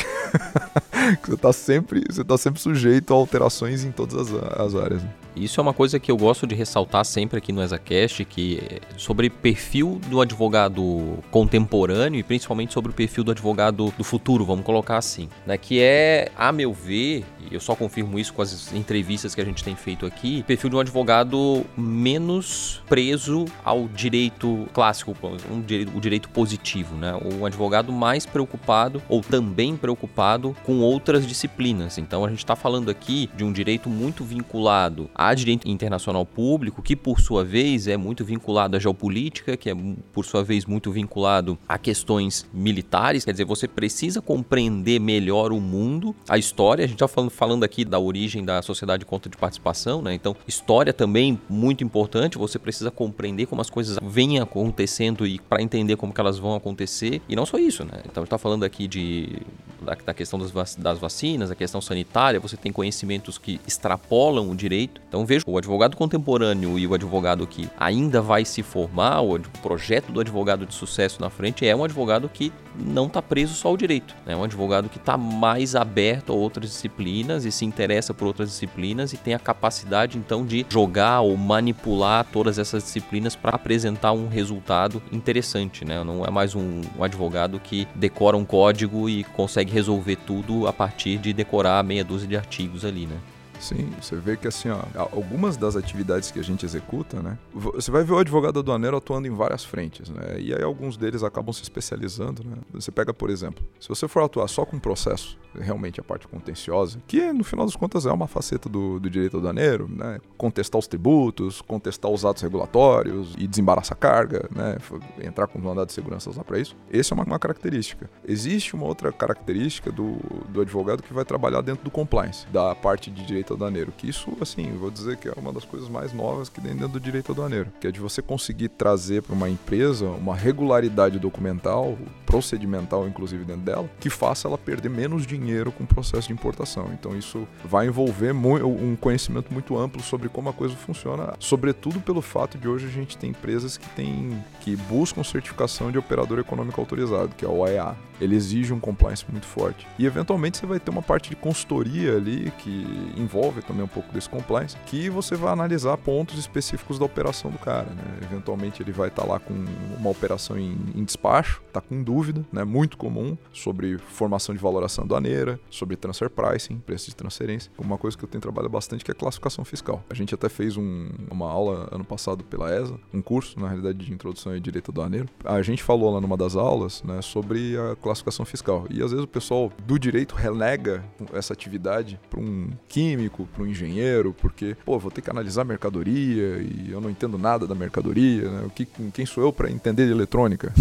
você 1.24 1.34
está 1.34 1.54
sempre, 1.54 2.04
você 2.10 2.24
tá 2.24 2.38
sempre 2.38 2.60
sujeito 2.60 3.14
a 3.14 3.18
alterações 3.18 3.84
em 3.84 3.92
todas 3.92 4.34
as, 4.34 4.60
as 4.60 4.76
áreas. 4.76 5.04
Né? 5.04 5.10
Isso 5.40 5.62
é 5.62 5.64
uma 5.64 5.74
coisa 5.74 6.00
que 6.00 6.12
eu 6.12 6.18
gosto 6.18 6.46
de 6.46 6.54
ressaltar 6.54 7.06
sempre 7.06 7.38
aqui 7.38 7.54
no 7.54 7.64
ExaCast, 7.64 8.26
que 8.26 8.60
é 8.62 8.80
sobre 8.98 9.30
perfil 9.30 10.02
do 10.08 10.20
advogado 10.20 11.18
contemporâneo 11.32 12.20
e 12.20 12.24
principalmente 12.24 12.74
sobre 12.74 12.92
o 12.92 12.94
perfil 12.94 13.24
do 13.24 13.32
advogado 13.32 13.94
do 13.98 14.04
futuro, 14.04 14.44
vamos 14.44 14.66
colocar 14.66 14.98
assim, 14.98 15.30
né? 15.48 15.58
Que 15.58 15.80
é, 15.80 16.30
a 16.36 16.52
meu 16.52 16.74
ver, 16.74 17.24
eu 17.50 17.62
só 17.62 17.74
confirmo 17.74 18.20
isso 18.20 18.34
com 18.34 18.42
as 18.42 18.74
entrevistas 18.74 19.34
que 19.34 19.40
a 19.40 19.46
gente 19.46 19.64
tem 19.64 19.78
feito 19.78 20.06
aqui, 20.06 20.44
perfil 20.44 20.70
de 20.70 20.76
um 20.76 20.80
advogado 20.80 21.66
menos 21.78 22.84
preso 22.90 23.46
ao 23.64 23.88
direito 23.88 24.68
clássico, 24.74 25.16
um 25.50 25.62
direito, 25.62 25.98
o 25.98 26.02
direito 26.02 26.30
positivo, 26.30 26.96
né? 26.96 27.18
Um 27.24 27.46
advogado 27.46 27.94
mais 27.94 28.26
preocupado 28.26 29.02
ou 29.08 29.22
também 29.22 29.78
preocupado 29.78 30.54
com 30.66 30.80
outras 30.80 31.26
disciplinas. 31.26 31.98
Então 31.98 32.26
a 32.26 32.30
gente 32.30 32.40
está 32.40 32.58
falando 32.58 32.92
aqui 32.92 33.30
de 33.38 33.46
um 33.46 33.54
direito 33.54 33.90
muito 33.90 34.26
vinculado 34.26 35.10
direito 35.34 35.68
internacional 35.68 36.26
público, 36.26 36.82
que 36.82 36.96
por 36.96 37.20
sua 37.20 37.44
vez 37.44 37.88
é 37.88 37.98
muito 37.98 38.24
vinculado 38.24 38.76
à 38.76 38.80
geopolítica, 38.80 39.58
que 39.58 39.70
é 39.70 39.76
por 40.14 40.26
sua 40.26 40.44
vez 40.44 40.66
muito 40.66 40.92
vinculado 40.92 41.58
a 41.68 41.78
questões 41.78 42.46
militares. 42.54 43.26
Quer 43.26 43.32
dizer, 43.32 43.46
você 43.46 43.68
precisa 43.68 44.22
compreender 44.22 45.00
melhor 45.00 45.52
o 45.52 45.60
mundo, 45.60 46.16
a 46.28 46.38
história. 46.38 46.86
A 46.86 46.88
gente 46.88 46.96
está 46.96 47.08
falando, 47.08 47.32
falando 47.32 47.64
aqui 47.64 47.84
da 47.86 48.00
origem 48.00 48.44
da 48.44 48.62
sociedade 48.62 49.00
de 49.00 49.06
conta 49.06 49.30
de 49.30 49.38
participação, 49.38 50.02
né? 50.02 50.14
Então, 50.14 50.36
história 50.48 50.94
também 50.94 51.40
muito 51.50 51.84
importante. 51.84 52.38
Você 52.38 52.60
precisa 52.60 52.92
compreender 52.92 53.46
como 53.46 53.62
as 53.62 53.70
coisas 53.70 53.98
vêm 54.02 54.40
acontecendo 54.40 55.26
e 55.26 55.40
para 55.40 55.62
entender 55.62 55.96
como 55.96 56.14
que 56.14 56.20
elas 56.20 56.38
vão 56.38 56.56
acontecer. 56.56 57.22
E 57.28 57.36
não 57.36 57.46
só 57.46 57.58
isso, 57.58 57.84
né? 57.84 58.02
Então, 58.06 58.22
a 58.22 58.26
gente 58.26 58.26
está 58.26 58.38
falando 58.38 58.64
aqui 58.64 58.88
de 58.88 59.42
da, 59.82 59.96
da 59.96 60.14
questão 60.14 60.38
das, 60.38 60.52
vac 60.52 60.76
das 60.78 61.00
vacinas, 61.00 61.52
a 61.52 61.56
questão 61.56 61.82
sanitária. 61.82 62.40
Você 62.40 62.58
tem 62.58 62.72
conhecimentos 62.72 63.38
que 63.38 63.60
extrapolam 63.66 64.50
o 64.50 64.56
direito. 64.56 65.02
Então, 65.10 65.26
vejo 65.26 65.44
o 65.48 65.58
advogado 65.58 65.98
contemporâneo 65.98 66.78
e 66.78 66.86
o 66.86 66.94
advogado 66.94 67.48
que 67.48 67.68
ainda 67.80 68.22
vai 68.22 68.46
se 68.46 68.62
formar, 68.62 69.22
o 69.22 69.40
projeto 69.60 70.12
do 70.12 70.20
advogado 70.20 70.68
de 70.68 70.74
sucesso 70.74 71.20
na 71.20 71.32
frente 71.32 71.68
é 71.68 71.76
um 71.76 71.84
advogado 71.84 72.30
que 72.30 72.54
não 72.80 73.08
está 73.08 73.20
preso 73.20 73.56
só 73.56 73.70
ao 73.70 73.76
direito. 73.76 74.16
É 74.28 74.36
um 74.36 74.44
advogado 74.44 74.88
que 74.88 74.98
está 74.98 75.18
mais 75.18 75.76
aberto 75.76 76.32
a 76.32 76.36
outras 76.36 76.70
disciplinas 76.70 77.44
e 77.44 77.52
se 77.52 77.66
interessa 77.66 78.14
por 78.14 78.28
outras 78.28 78.50
disciplinas 78.50 79.12
e 79.12 79.18
tem 79.18 79.34
a 79.34 79.40
capacidade 79.40 80.16
então 80.16 80.46
de 80.46 80.64
jogar 80.70 81.22
ou 81.22 81.36
manipular 81.36 82.24
todas 82.32 82.60
essas 82.60 82.84
disciplinas 82.84 83.36
para 83.36 83.56
apresentar 83.56 84.12
um 84.12 84.28
resultado 84.28 85.02
interessante. 85.12 85.84
Né? 85.84 86.04
Não 86.04 86.24
é 86.24 86.30
mais 86.30 86.54
um, 86.54 86.82
um 86.96 87.04
advogado 87.04 87.60
que 87.60 87.88
decora 87.96 88.38
um 88.38 88.46
código 88.46 89.10
e 89.10 89.24
consegue 89.24 89.74
resolver 89.74 90.18
tudo 90.18 90.68
a 90.68 90.74
partir 90.74 91.18
de 91.18 91.34
decorar 91.34 91.84
meia 91.84 92.04
dúzia 92.04 92.28
de 92.28 92.38
artigos 92.38 92.86
ali. 92.86 93.08
Né? 93.08 93.18
Sim, 93.60 93.90
você 94.02 94.16
vê 94.16 94.38
que 94.38 94.48
assim, 94.48 94.70
ó, 94.70 94.82
algumas 94.96 95.58
das 95.58 95.76
atividades 95.76 96.32
que 96.32 96.40
a 96.40 96.44
gente 96.44 96.66
executa, 96.66 97.22
né? 97.22 97.38
Você 97.54 97.92
vai 97.92 98.04
ver 98.04 98.14
o 98.14 98.18
advogado 98.18 98.60
aduaneiro 98.60 98.98
atuando 98.98 99.28
em 99.28 99.32
várias 99.32 99.64
frentes, 99.64 100.10
né? 100.10 100.40
E 100.40 100.54
aí 100.54 100.64
alguns 100.64 100.98
deles 100.98 101.24
acabam 101.24 101.54
se 101.54 101.62
especializando, 101.62 102.44
né? 102.44 102.56
Você 102.74 102.92
pega, 102.92 103.14
por 103.14 103.30
exemplo, 103.30 103.64
se 103.80 103.90
você 103.90 104.08
for 104.08 104.24
atuar 104.24 104.48
só 104.48 104.66
com 104.66 104.80
processo, 104.80 105.38
realmente 105.54 106.00
a 106.00 106.04
parte 106.04 106.28
contenciosa, 106.28 107.00
que 107.08 107.32
no 107.34 107.44
final 107.44 107.66
das 107.66 107.76
contas 107.76 108.06
é 108.06 108.12
uma 108.12 108.28
faceta 108.28 108.70
do, 108.70 109.00
do 109.00 109.10
direito 109.10 109.38
aduaneiro, 109.38 109.88
né? 109.90 110.20
Contestar 110.38 110.80
os 110.80 110.88
tributos, 110.88 111.62
contestar 111.62 112.10
os 112.10 112.24
atos 112.24 112.42
regulatórios 112.42 113.36
e 113.38 113.48
desembaraçar 113.48 113.98
a 113.98 114.00
carga, 114.00 114.50
né? 114.56 114.78
Entrar 115.22 115.48
com 115.48 115.60
mandado 115.60 115.88
de 115.88 115.94
segurança 115.94 116.32
lá 116.36 116.44
para 116.44 116.60
isso. 116.60 116.76
Essa 116.92 117.14
é 117.14 117.16
uma, 117.16 117.24
uma, 117.24 117.40
característica. 117.40 118.10
Existe 118.26 118.76
uma 118.76 118.86
outra 118.86 119.12
característica 119.12 119.92
do, 119.92 120.18
do 120.50 120.62
advogado 120.62 121.04
que 121.04 121.14
vai 121.14 121.26
trabalhar 121.26 121.62
dentro 121.62 121.84
do 121.84 121.92
compliance, 121.92 122.48
da 122.48 122.74
parte 122.76 123.12
de 123.12 123.26
direito 123.26 123.49
direito 123.50 123.54
aduaneiro. 123.54 123.94
Que 123.98 124.10
isso, 124.10 124.32
assim, 124.42 124.72
vou 124.78 124.92
dizer 124.92 125.18
que 125.18 125.28
é 125.28 125.34
uma 125.36 125.52
das 125.52 125.66
coisas 125.66 125.90
mais 125.90 126.14
novas 126.14 126.50
que 126.50 126.62
tem 126.62 126.74
dentro 126.74 126.90
do 126.90 127.00
direito 127.00 127.32
aduaneiro, 127.32 127.72
que 127.80 127.88
é 127.88 127.92
de 127.92 128.00
você 128.00 128.22
conseguir 128.22 128.70
trazer 128.70 129.24
para 129.24 129.34
uma 129.34 129.50
empresa 129.50 130.06
uma 130.06 130.36
regularidade 130.36 131.18
documental, 131.20 131.98
procedimental, 132.26 133.08
inclusive 133.08 133.44
dentro 133.44 133.62
dela, 133.62 133.90
que 134.00 134.10
faça 134.10 134.48
ela 134.48 134.58
perder 134.58 134.90
menos 134.90 135.26
dinheiro 135.26 135.72
com 135.72 135.84
o 135.84 135.88
processo 135.88 136.28
de 136.28 136.34
importação. 136.34 136.90
Então 136.94 137.18
isso 137.18 137.48
vai 137.64 137.88
envolver 137.88 138.34
um 138.34 138.96
conhecimento 138.96 139.52
muito 139.52 139.78
amplo 139.78 140.02
sobre 140.02 140.30
como 140.30 140.50
a 140.50 140.54
coisa 140.54 140.76
funciona, 140.76 141.34
sobretudo 141.40 142.00
pelo 142.00 142.22
fato 142.22 142.58
de 142.58 142.68
hoje 142.68 142.86
a 142.86 142.90
gente 142.90 143.18
tem 143.18 143.32
empresas 143.32 143.78
que 143.78 143.88
têm 143.90 144.44
que 144.62 144.76
buscam 144.76 145.24
certificação 145.24 145.92
de 145.92 145.98
operador 145.98 146.40
econômico 146.40 146.80
autorizado, 146.80 147.34
que 147.36 147.46
é 147.46 147.48
o 147.48 147.60
OEA. 147.60 147.96
Ele 148.20 148.36
exige 148.36 148.74
um 148.74 148.80
compliance 148.80 149.24
muito 149.30 149.46
forte. 149.46 149.88
E 149.98 150.06
eventualmente 150.06 150.58
você 150.58 150.66
vai 150.66 150.78
ter 150.78 150.92
uma 150.92 151.02
parte 151.02 151.30
de 151.30 151.38
consultoria 151.38 152.18
ali 152.18 152.52
que 152.58 153.14
envolve 153.16 153.39
também 153.66 153.84
um 153.84 153.88
pouco 153.88 154.12
desse 154.14 154.30
compliance, 154.30 154.76
que 154.86 155.10
você 155.10 155.36
vai 155.36 155.52
analisar 155.52 155.98
pontos 155.98 156.38
específicos 156.38 157.00
da 157.00 157.06
operação 157.06 157.50
do 157.50 157.58
cara. 157.58 157.90
Né? 157.90 158.20
Eventualmente 158.24 158.82
ele 158.82 158.92
vai 158.92 159.08
estar 159.08 159.24
tá 159.24 159.28
lá 159.28 159.40
com 159.40 159.54
uma 159.98 160.10
operação 160.10 160.58
em, 160.58 160.78
em 160.96 161.04
despacho, 161.04 161.62
está 161.68 161.82
com 161.82 162.02
dúvida, 162.02 162.46
né? 162.52 162.64
muito 162.64 162.98
comum, 162.98 163.38
sobre 163.54 163.98
formação 163.98 164.54
de 164.54 164.62
valoração 164.62 165.04
aduaneira, 165.04 165.60
sobre 165.70 165.96
transfer 165.96 166.30
pricing, 166.30 166.78
preço 166.80 167.10
de 167.10 167.16
transferência. 167.16 167.72
Uma 167.78 167.98
coisa 167.98 168.18
que 168.18 168.24
eu 168.24 168.30
tenho 168.30 168.42
trabalhado 168.42 168.72
bastante 168.72 169.04
que 169.04 169.12
é 169.12 169.14
classificação 169.14 169.64
fiscal. 169.64 170.04
A 170.10 170.14
gente 170.14 170.34
até 170.34 170.50
fez 170.50 170.78
um, 170.78 171.10
uma 171.30 171.50
aula 171.50 171.88
ano 171.92 172.04
passado 172.04 172.44
pela 172.44 172.74
ESA, 172.74 173.00
um 173.14 173.22
curso, 173.22 173.60
na 173.60 173.68
realidade, 173.68 174.06
de 174.06 174.14
introdução 174.14 174.56
e 174.56 174.60
direito 174.60 174.92
aduaneiro. 174.92 175.28
A 175.44 175.62
gente 175.62 175.84
falou 175.84 176.14
lá 176.14 176.22
numa 176.22 176.38
das 176.38 176.56
aulas 176.56 177.04
né, 177.04 177.22
sobre 177.22 177.78
a 177.78 177.96
classificação 177.96 178.46
fiscal. 178.46 178.86
E 178.90 179.02
às 179.02 179.12
vezes 179.12 179.24
o 179.24 179.28
pessoal 179.28 179.72
do 179.86 180.00
direito 180.00 180.36
renega 180.36 181.04
essa 181.34 181.54
atividade 181.54 182.20
para 182.30 182.40
um 182.40 182.70
químico, 182.88 183.29
para 183.30 183.64
um 183.64 183.68
engenheiro, 183.68 184.36
porque, 184.40 184.76
pô, 184.86 184.98
vou 185.00 185.12
ter 185.12 185.22
que 185.22 185.30
analisar 185.30 185.64
mercadoria 185.64 186.58
e 186.58 186.90
eu 186.92 187.00
não 187.00 187.10
entendo 187.10 187.38
nada 187.38 187.68
da 187.68 187.76
mercadoria, 187.76 188.50
né? 188.50 188.64
O 188.66 188.70
que, 188.70 188.86
quem 189.14 189.26
sou 189.26 189.44
eu 189.44 189.54
para 189.54 189.70
entender 189.70 190.06
de 190.06 190.12
eletrônica? 190.12 190.74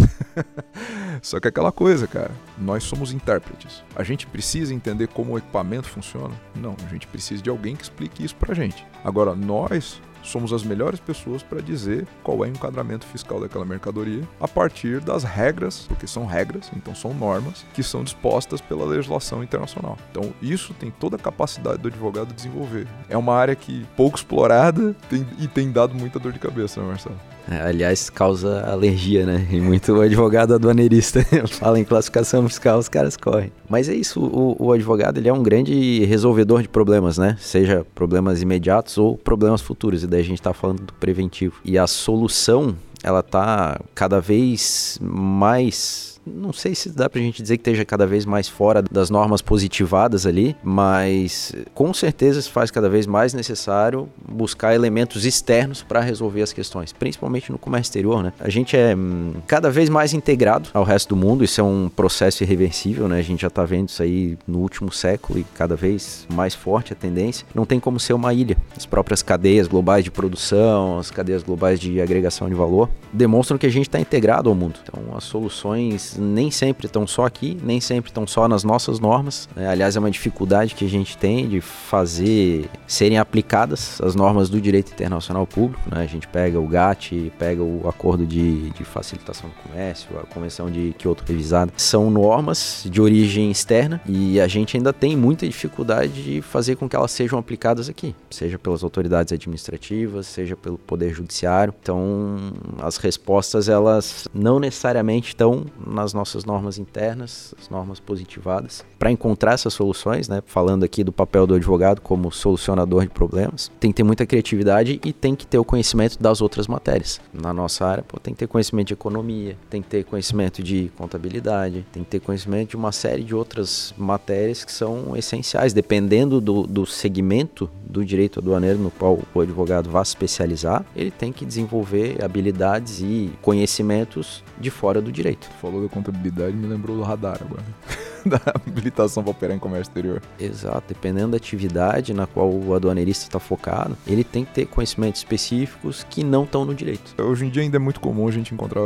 Só 1.21 1.39
que 1.39 1.47
é 1.47 1.49
aquela 1.49 1.71
coisa, 1.71 2.07
cara, 2.07 2.31
nós 2.57 2.83
somos 2.83 3.11
intérpretes. 3.11 3.83
A 3.95 4.03
gente 4.03 4.25
precisa 4.27 4.73
entender 4.73 5.07
como 5.07 5.33
o 5.33 5.37
equipamento 5.37 5.87
funciona? 5.87 6.33
Não, 6.55 6.75
a 6.85 6.89
gente 6.89 7.07
precisa 7.07 7.41
de 7.41 7.49
alguém 7.49 7.75
que 7.75 7.83
explique 7.83 8.23
isso 8.23 8.35
pra 8.35 8.53
gente. 8.53 8.85
Agora, 9.03 9.35
nós 9.35 10.01
somos 10.23 10.53
as 10.53 10.63
melhores 10.63 10.99
pessoas 10.99 11.43
para 11.43 11.61
dizer 11.61 12.07
qual 12.23 12.43
é 12.43 12.47
o 12.47 12.51
enquadramento 12.51 13.05
fiscal 13.05 13.39
daquela 13.39 13.65
mercadoria 13.65 14.27
a 14.39 14.47
partir 14.47 14.99
das 14.99 15.23
regras, 15.23 15.85
porque 15.87 16.07
são 16.07 16.25
regras, 16.25 16.71
então 16.75 16.93
são 16.95 17.13
normas 17.13 17.65
que 17.73 17.83
são 17.83 18.03
dispostas 18.03 18.61
pela 18.61 18.85
legislação 18.85 19.43
internacional. 19.43 19.97
Então, 20.11 20.33
isso 20.41 20.73
tem 20.73 20.91
toda 20.91 21.15
a 21.15 21.19
capacidade 21.19 21.77
do 21.79 21.87
advogado 21.87 22.33
desenvolver. 22.33 22.87
É 23.07 23.17
uma 23.17 23.35
área 23.35 23.55
que 23.55 23.85
pouco 23.95 24.17
explorada 24.17 24.95
tem, 25.09 25.25
e 25.39 25.47
tem 25.47 25.71
dado 25.71 25.95
muita 25.95 26.19
dor 26.19 26.31
de 26.31 26.39
cabeça, 26.39 26.81
né, 26.81 26.87
Marcelo? 26.87 27.19
Aliás, 27.49 28.09
causa 28.09 28.61
alergia, 28.61 29.25
né? 29.25 29.47
E 29.49 29.59
muito 29.59 29.99
advogado 30.01 30.53
aduaneirista 30.53 31.25
fala 31.49 31.79
em 31.79 31.83
classificação 31.83 32.47
fiscal, 32.47 32.77
os 32.77 32.87
caras 32.87 33.17
correm. 33.17 33.51
Mas 33.67 33.89
é 33.89 33.93
isso, 33.93 34.21
o, 34.21 34.55
o, 34.59 34.71
advogado 34.71 35.17
ele 35.17 35.29
é 35.29 35.33
um 35.33 35.41
grande 35.41 36.05
resolvedor 36.05 36.61
de 36.61 36.69
problemas, 36.69 37.17
né? 37.17 37.35
Seja 37.39 37.85
problemas 37.95 38.41
imediatos 38.41 38.97
ou 38.97 39.17
problemas 39.17 39.61
futuros. 39.61 40.03
E 40.03 40.07
daí 40.07 40.21
a 40.21 40.23
gente 40.23 40.39
está 40.39 40.53
falando 40.53 40.83
do 40.83 40.93
preventivo. 40.93 41.55
E 41.65 41.77
a 41.77 41.87
solução, 41.87 42.75
ela 43.03 43.23
tá 43.23 43.79
cada 43.95 44.19
vez 44.19 44.99
mais 45.01 46.08
não 46.33 46.53
sei 46.53 46.75
se 46.75 46.89
dá 46.89 47.09
pra 47.09 47.21
gente 47.21 47.41
dizer 47.41 47.57
que 47.57 47.61
esteja 47.61 47.85
cada 47.85 48.05
vez 48.05 48.25
mais 48.25 48.47
fora 48.47 48.81
das 48.81 49.09
normas 49.09 49.41
positivadas 49.41 50.25
ali, 50.25 50.55
mas 50.63 51.53
com 51.73 51.93
certeza 51.93 52.41
se 52.41 52.49
faz 52.49 52.71
cada 52.71 52.89
vez 52.89 53.05
mais 53.07 53.33
necessário 53.33 54.09
buscar 54.27 54.73
elementos 54.73 55.25
externos 55.25 55.83
para 55.83 55.99
resolver 55.99 56.41
as 56.41 56.53
questões, 56.53 56.93
principalmente 56.93 57.51
no 57.51 57.57
comércio 57.57 57.89
exterior, 57.89 58.23
né? 58.23 58.33
A 58.39 58.49
gente 58.49 58.77
é 58.77 58.95
hum, 58.95 59.33
cada 59.47 59.69
vez 59.69 59.89
mais 59.89 60.13
integrado 60.13 60.69
ao 60.73 60.83
resto 60.83 61.09
do 61.09 61.15
mundo, 61.15 61.43
isso 61.43 61.59
é 61.59 61.63
um 61.63 61.89
processo 61.89 62.43
irreversível, 62.43 63.07
né? 63.07 63.19
A 63.19 63.23
gente 63.23 63.41
já 63.41 63.49
tá 63.49 63.65
vendo 63.65 63.89
isso 63.89 64.03
aí 64.03 64.37
no 64.47 64.59
último 64.59 64.91
século 64.91 65.39
e 65.39 65.45
cada 65.55 65.75
vez 65.75 66.27
mais 66.33 66.53
forte 66.53 66.93
a 66.93 66.95
tendência. 66.95 67.45
Não 67.53 67.65
tem 67.65 67.79
como 67.79 67.99
ser 67.99 68.13
uma 68.13 68.33
ilha. 68.33 68.57
As 68.75 68.85
próprias 68.85 69.21
cadeias 69.21 69.67
globais 69.67 70.03
de 70.03 70.11
produção, 70.11 70.99
as 70.99 71.11
cadeias 71.11 71.43
globais 71.43 71.79
de 71.79 72.01
agregação 72.01 72.47
de 72.47 72.55
valor 72.55 72.89
demonstram 73.11 73.57
que 73.57 73.65
a 73.65 73.71
gente 73.71 73.87
está 73.87 73.99
integrado 73.99 74.49
ao 74.49 74.55
mundo. 74.55 74.79
Então 74.83 75.15
as 75.15 75.23
soluções 75.23 76.17
nem 76.19 76.51
sempre 76.51 76.85
estão 76.85 77.07
só 77.07 77.25
aqui, 77.25 77.57
nem 77.63 77.79
sempre 77.79 78.09
estão 78.09 78.27
só 78.27 78.47
nas 78.47 78.63
nossas 78.63 78.99
normas. 78.99 79.47
Né? 79.55 79.67
Aliás, 79.67 79.95
é 79.95 79.99
uma 79.99 80.11
dificuldade 80.11 80.75
que 80.75 80.85
a 80.85 80.89
gente 80.89 81.17
tem 81.17 81.47
de 81.47 81.61
fazer 81.61 82.69
serem 82.87 83.17
aplicadas 83.17 83.99
as 84.01 84.15
normas 84.15 84.49
do 84.49 84.59
direito 84.59 84.91
internacional 84.91 85.45
público. 85.47 85.81
Né? 85.89 86.01
A 86.01 86.05
gente 86.05 86.27
pega 86.27 86.59
o 86.59 86.67
GATT, 86.67 87.31
pega 87.37 87.63
o 87.63 87.87
Acordo 87.87 88.25
de, 88.25 88.69
de 88.71 88.83
Facilitação 88.83 89.49
do 89.49 89.69
Comércio, 89.69 90.07
a 90.19 90.25
Convenção 90.25 90.69
de 90.69 90.93
Kyoto 90.97 91.23
revisada. 91.25 91.71
São 91.77 92.09
normas 92.09 92.83
de 92.85 93.01
origem 93.01 93.51
externa 93.51 94.01
e 94.05 94.39
a 94.39 94.47
gente 94.47 94.77
ainda 94.77 94.91
tem 94.93 95.15
muita 95.15 95.47
dificuldade 95.47 96.23
de 96.23 96.41
fazer 96.41 96.75
com 96.75 96.87
que 96.87 96.95
elas 96.95 97.11
sejam 97.11 97.39
aplicadas 97.39 97.89
aqui, 97.89 98.15
seja 98.29 98.57
pelas 98.57 98.83
autoridades 98.83 99.33
administrativas, 99.33 100.27
seja 100.27 100.55
pelo 100.55 100.77
Poder 100.77 101.13
Judiciário. 101.13 101.73
Então, 101.81 102.37
as 102.79 102.97
respostas 102.97 103.69
elas 103.69 104.27
não 104.33 104.59
necessariamente 104.59 105.29
estão 105.29 105.65
nas 105.85 106.08
as 106.09 106.13
nossas 106.13 106.43
normas 106.43 106.77
internas, 106.77 107.53
as 107.59 107.69
normas 107.69 107.99
positivadas, 107.99 108.83
para 108.97 109.11
encontrar 109.11 109.53
essas 109.53 109.73
soluções, 109.73 110.27
né? 110.27 110.41
Falando 110.45 110.83
aqui 110.83 111.03
do 111.03 111.11
papel 111.11 111.45
do 111.45 111.53
advogado 111.53 112.01
como 112.01 112.31
solucionador 112.31 113.03
de 113.03 113.09
problemas, 113.09 113.71
tem 113.79 113.91
que 113.91 113.97
ter 113.97 114.03
muita 114.03 114.25
criatividade 114.25 114.99
e 115.05 115.13
tem 115.13 115.35
que 115.35 115.45
ter 115.45 115.57
o 115.57 115.63
conhecimento 115.63 116.21
das 116.21 116.41
outras 116.41 116.67
matérias. 116.67 117.21
Na 117.33 117.53
nossa 117.53 117.85
área, 117.85 118.03
pô, 118.03 118.19
tem 118.19 118.33
que 118.33 118.39
ter 118.39 118.47
conhecimento 118.47 118.87
de 118.87 118.93
economia, 118.93 119.55
tem 119.69 119.81
que 119.81 119.87
ter 119.87 120.03
conhecimento 120.03 120.63
de 120.63 120.91
contabilidade, 120.97 121.85
tem 121.91 122.03
que 122.03 122.09
ter 122.09 122.19
conhecimento 122.19 122.69
de 122.69 122.75
uma 122.75 122.91
série 122.91 123.23
de 123.23 123.35
outras 123.35 123.93
matérias 123.97 124.63
que 124.63 124.71
são 124.71 125.15
essenciais, 125.15 125.73
dependendo 125.73 126.41
do, 126.41 126.63
do 126.63 126.85
segmento 126.85 127.69
do 127.85 128.05
direito 128.05 128.39
aduaneiro 128.39 128.79
no 128.79 128.91
qual 128.91 129.19
o 129.33 129.41
advogado 129.41 129.89
vá 129.89 130.03
se 130.03 130.11
especializar, 130.11 130.85
ele 130.95 131.11
tem 131.11 131.31
que 131.31 131.45
desenvolver 131.45 132.23
habilidades 132.23 133.01
e 133.01 133.31
conhecimentos 133.41 134.43
de 134.59 134.69
fora 134.69 135.01
do 135.01 135.11
direito. 135.11 135.49
Falou 135.59 135.88
da 135.89 135.95
contabilidade, 135.95 136.55
me 136.55 136.67
lembrou 136.67 136.95
do 136.95 137.03
radar 137.03 137.39
agora. 137.41 137.63
da 138.25 138.39
habilitação 138.53 139.23
para 139.23 139.31
operar 139.31 139.55
em 139.55 139.59
comércio 139.59 139.89
exterior. 139.89 140.21
Exato, 140.39 140.83
dependendo 140.87 141.31
da 141.31 141.37
atividade 141.37 142.13
na 142.13 142.27
qual 142.27 142.51
o 142.51 142.73
aduaneirista 142.73 143.25
está 143.25 143.39
focado, 143.39 143.97
ele 144.05 144.23
tem 144.23 144.45
que 144.45 144.53
ter 144.53 144.65
conhecimentos 144.65 145.21
específicos 145.21 146.05
que 146.09 146.23
não 146.23 146.43
estão 146.43 146.65
no 146.65 146.75
direito. 146.75 147.15
Hoje 147.21 147.45
em 147.45 147.49
dia 147.49 147.63
ainda 147.63 147.77
é 147.77 147.79
muito 147.79 147.99
comum 147.99 148.27
a 148.27 148.31
gente 148.31 148.53
encontrar 148.53 148.81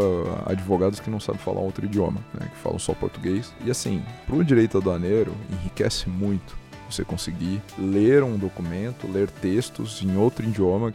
advogados 0.45 0.99
que 0.99 1.09
não 1.09 1.19
sabem 1.19 1.41
falar 1.41 1.61
outro 1.61 1.85
idioma, 1.85 2.19
né, 2.39 2.47
que 2.47 2.57
falam 2.57 2.79
só 2.79 2.93
português. 2.93 3.53
E 3.65 3.71
assim, 3.71 4.03
para 4.25 4.35
o 4.35 4.43
direito 4.43 4.77
aduaneiro, 4.77 5.33
enriquece 5.51 6.09
muito 6.09 6.61
você 6.89 7.03
conseguir 7.03 7.61
ler 7.77 8.23
um 8.23 8.37
documento, 8.37 9.11
ler 9.11 9.29
textos 9.29 10.01
em 10.03 10.15
outro 10.15 10.45
idioma, 10.45 10.93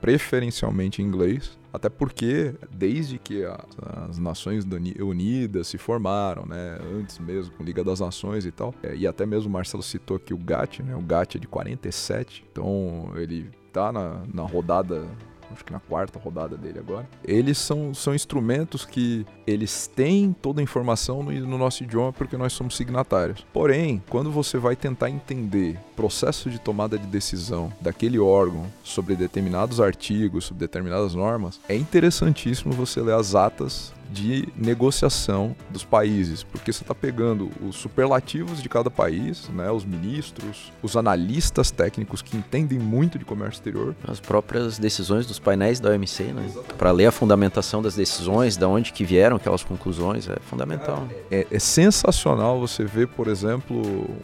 preferencialmente 0.00 1.00
em 1.00 1.06
inglês, 1.06 1.57
até 1.72 1.88
porque, 1.88 2.54
desde 2.70 3.18
que 3.18 3.44
a, 3.44 3.64
as 4.08 4.18
Nações 4.18 4.64
Unidas 5.00 5.68
se 5.68 5.78
formaram, 5.78 6.46
né, 6.46 6.78
antes 6.94 7.18
mesmo 7.18 7.54
com 7.54 7.62
Liga 7.62 7.84
das 7.84 8.00
Nações 8.00 8.46
e 8.46 8.50
tal, 8.50 8.74
é, 8.82 8.94
e 8.94 9.06
até 9.06 9.26
mesmo 9.26 9.48
o 9.48 9.52
Marcelo 9.52 9.82
citou 9.82 10.16
aqui 10.16 10.32
o 10.32 10.38
GATT, 10.38 10.82
né, 10.82 10.96
o 10.96 11.02
GATT 11.02 11.36
é 11.36 11.40
de 11.40 11.46
47, 11.46 12.44
então 12.50 13.12
ele 13.16 13.50
tá 13.72 13.92
na, 13.92 14.22
na 14.32 14.42
rodada 14.42 15.06
acho 15.52 15.64
que 15.64 15.72
na 15.72 15.80
quarta 15.80 16.18
rodada 16.18 16.56
dele 16.56 16.78
agora. 16.78 17.08
Eles 17.24 17.58
são, 17.58 17.94
são 17.94 18.14
instrumentos 18.14 18.84
que 18.84 19.26
eles 19.46 19.86
têm 19.86 20.32
toda 20.32 20.60
a 20.60 20.62
informação 20.62 21.22
no, 21.22 21.32
no 21.32 21.58
nosso 21.58 21.82
idioma 21.82 22.12
porque 22.12 22.36
nós 22.36 22.52
somos 22.52 22.76
signatários. 22.76 23.46
Porém, 23.52 24.02
quando 24.08 24.30
você 24.30 24.58
vai 24.58 24.76
tentar 24.76 25.10
entender 25.10 25.78
o 25.92 25.96
processo 25.96 26.50
de 26.50 26.58
tomada 26.58 26.98
de 26.98 27.06
decisão 27.06 27.72
daquele 27.80 28.18
órgão 28.18 28.66
sobre 28.82 29.16
determinados 29.16 29.80
artigos, 29.80 30.44
sobre 30.44 30.60
determinadas 30.60 31.14
normas, 31.14 31.60
é 31.68 31.74
interessantíssimo 31.76 32.72
você 32.72 33.00
ler 33.00 33.14
as 33.14 33.34
atas 33.34 33.92
de 34.10 34.48
negociação 34.56 35.54
dos 35.70 35.84
países, 35.84 36.42
porque 36.42 36.72
você 36.72 36.82
está 36.82 36.94
pegando 36.94 37.50
os 37.66 37.76
superlativos 37.76 38.62
de 38.62 38.68
cada 38.68 38.90
país, 38.90 39.48
né, 39.50 39.70
os 39.70 39.84
ministros, 39.84 40.72
os 40.82 40.96
analistas 40.96 41.70
técnicos 41.70 42.22
que 42.22 42.36
entendem 42.36 42.78
muito 42.78 43.18
de 43.18 43.24
comércio 43.24 43.58
exterior. 43.58 43.94
As 44.06 44.20
próprias 44.20 44.78
decisões 44.78 45.26
dos 45.26 45.38
painéis 45.38 45.80
da 45.80 45.90
OMC, 45.90 46.24
né? 46.24 46.50
Para 46.76 46.90
ler 46.90 47.06
a 47.06 47.12
fundamentação 47.12 47.82
das 47.82 47.94
decisões, 47.94 48.56
da 48.56 48.68
onde 48.68 48.92
que 48.92 49.04
vieram 49.04 49.36
aquelas 49.36 49.62
conclusões, 49.62 50.28
é 50.28 50.36
fundamental. 50.40 51.06
É, 51.30 51.46
é 51.50 51.58
sensacional 51.58 52.58
você 52.58 52.84
ver, 52.84 53.08
por 53.08 53.28
exemplo, 53.28 53.76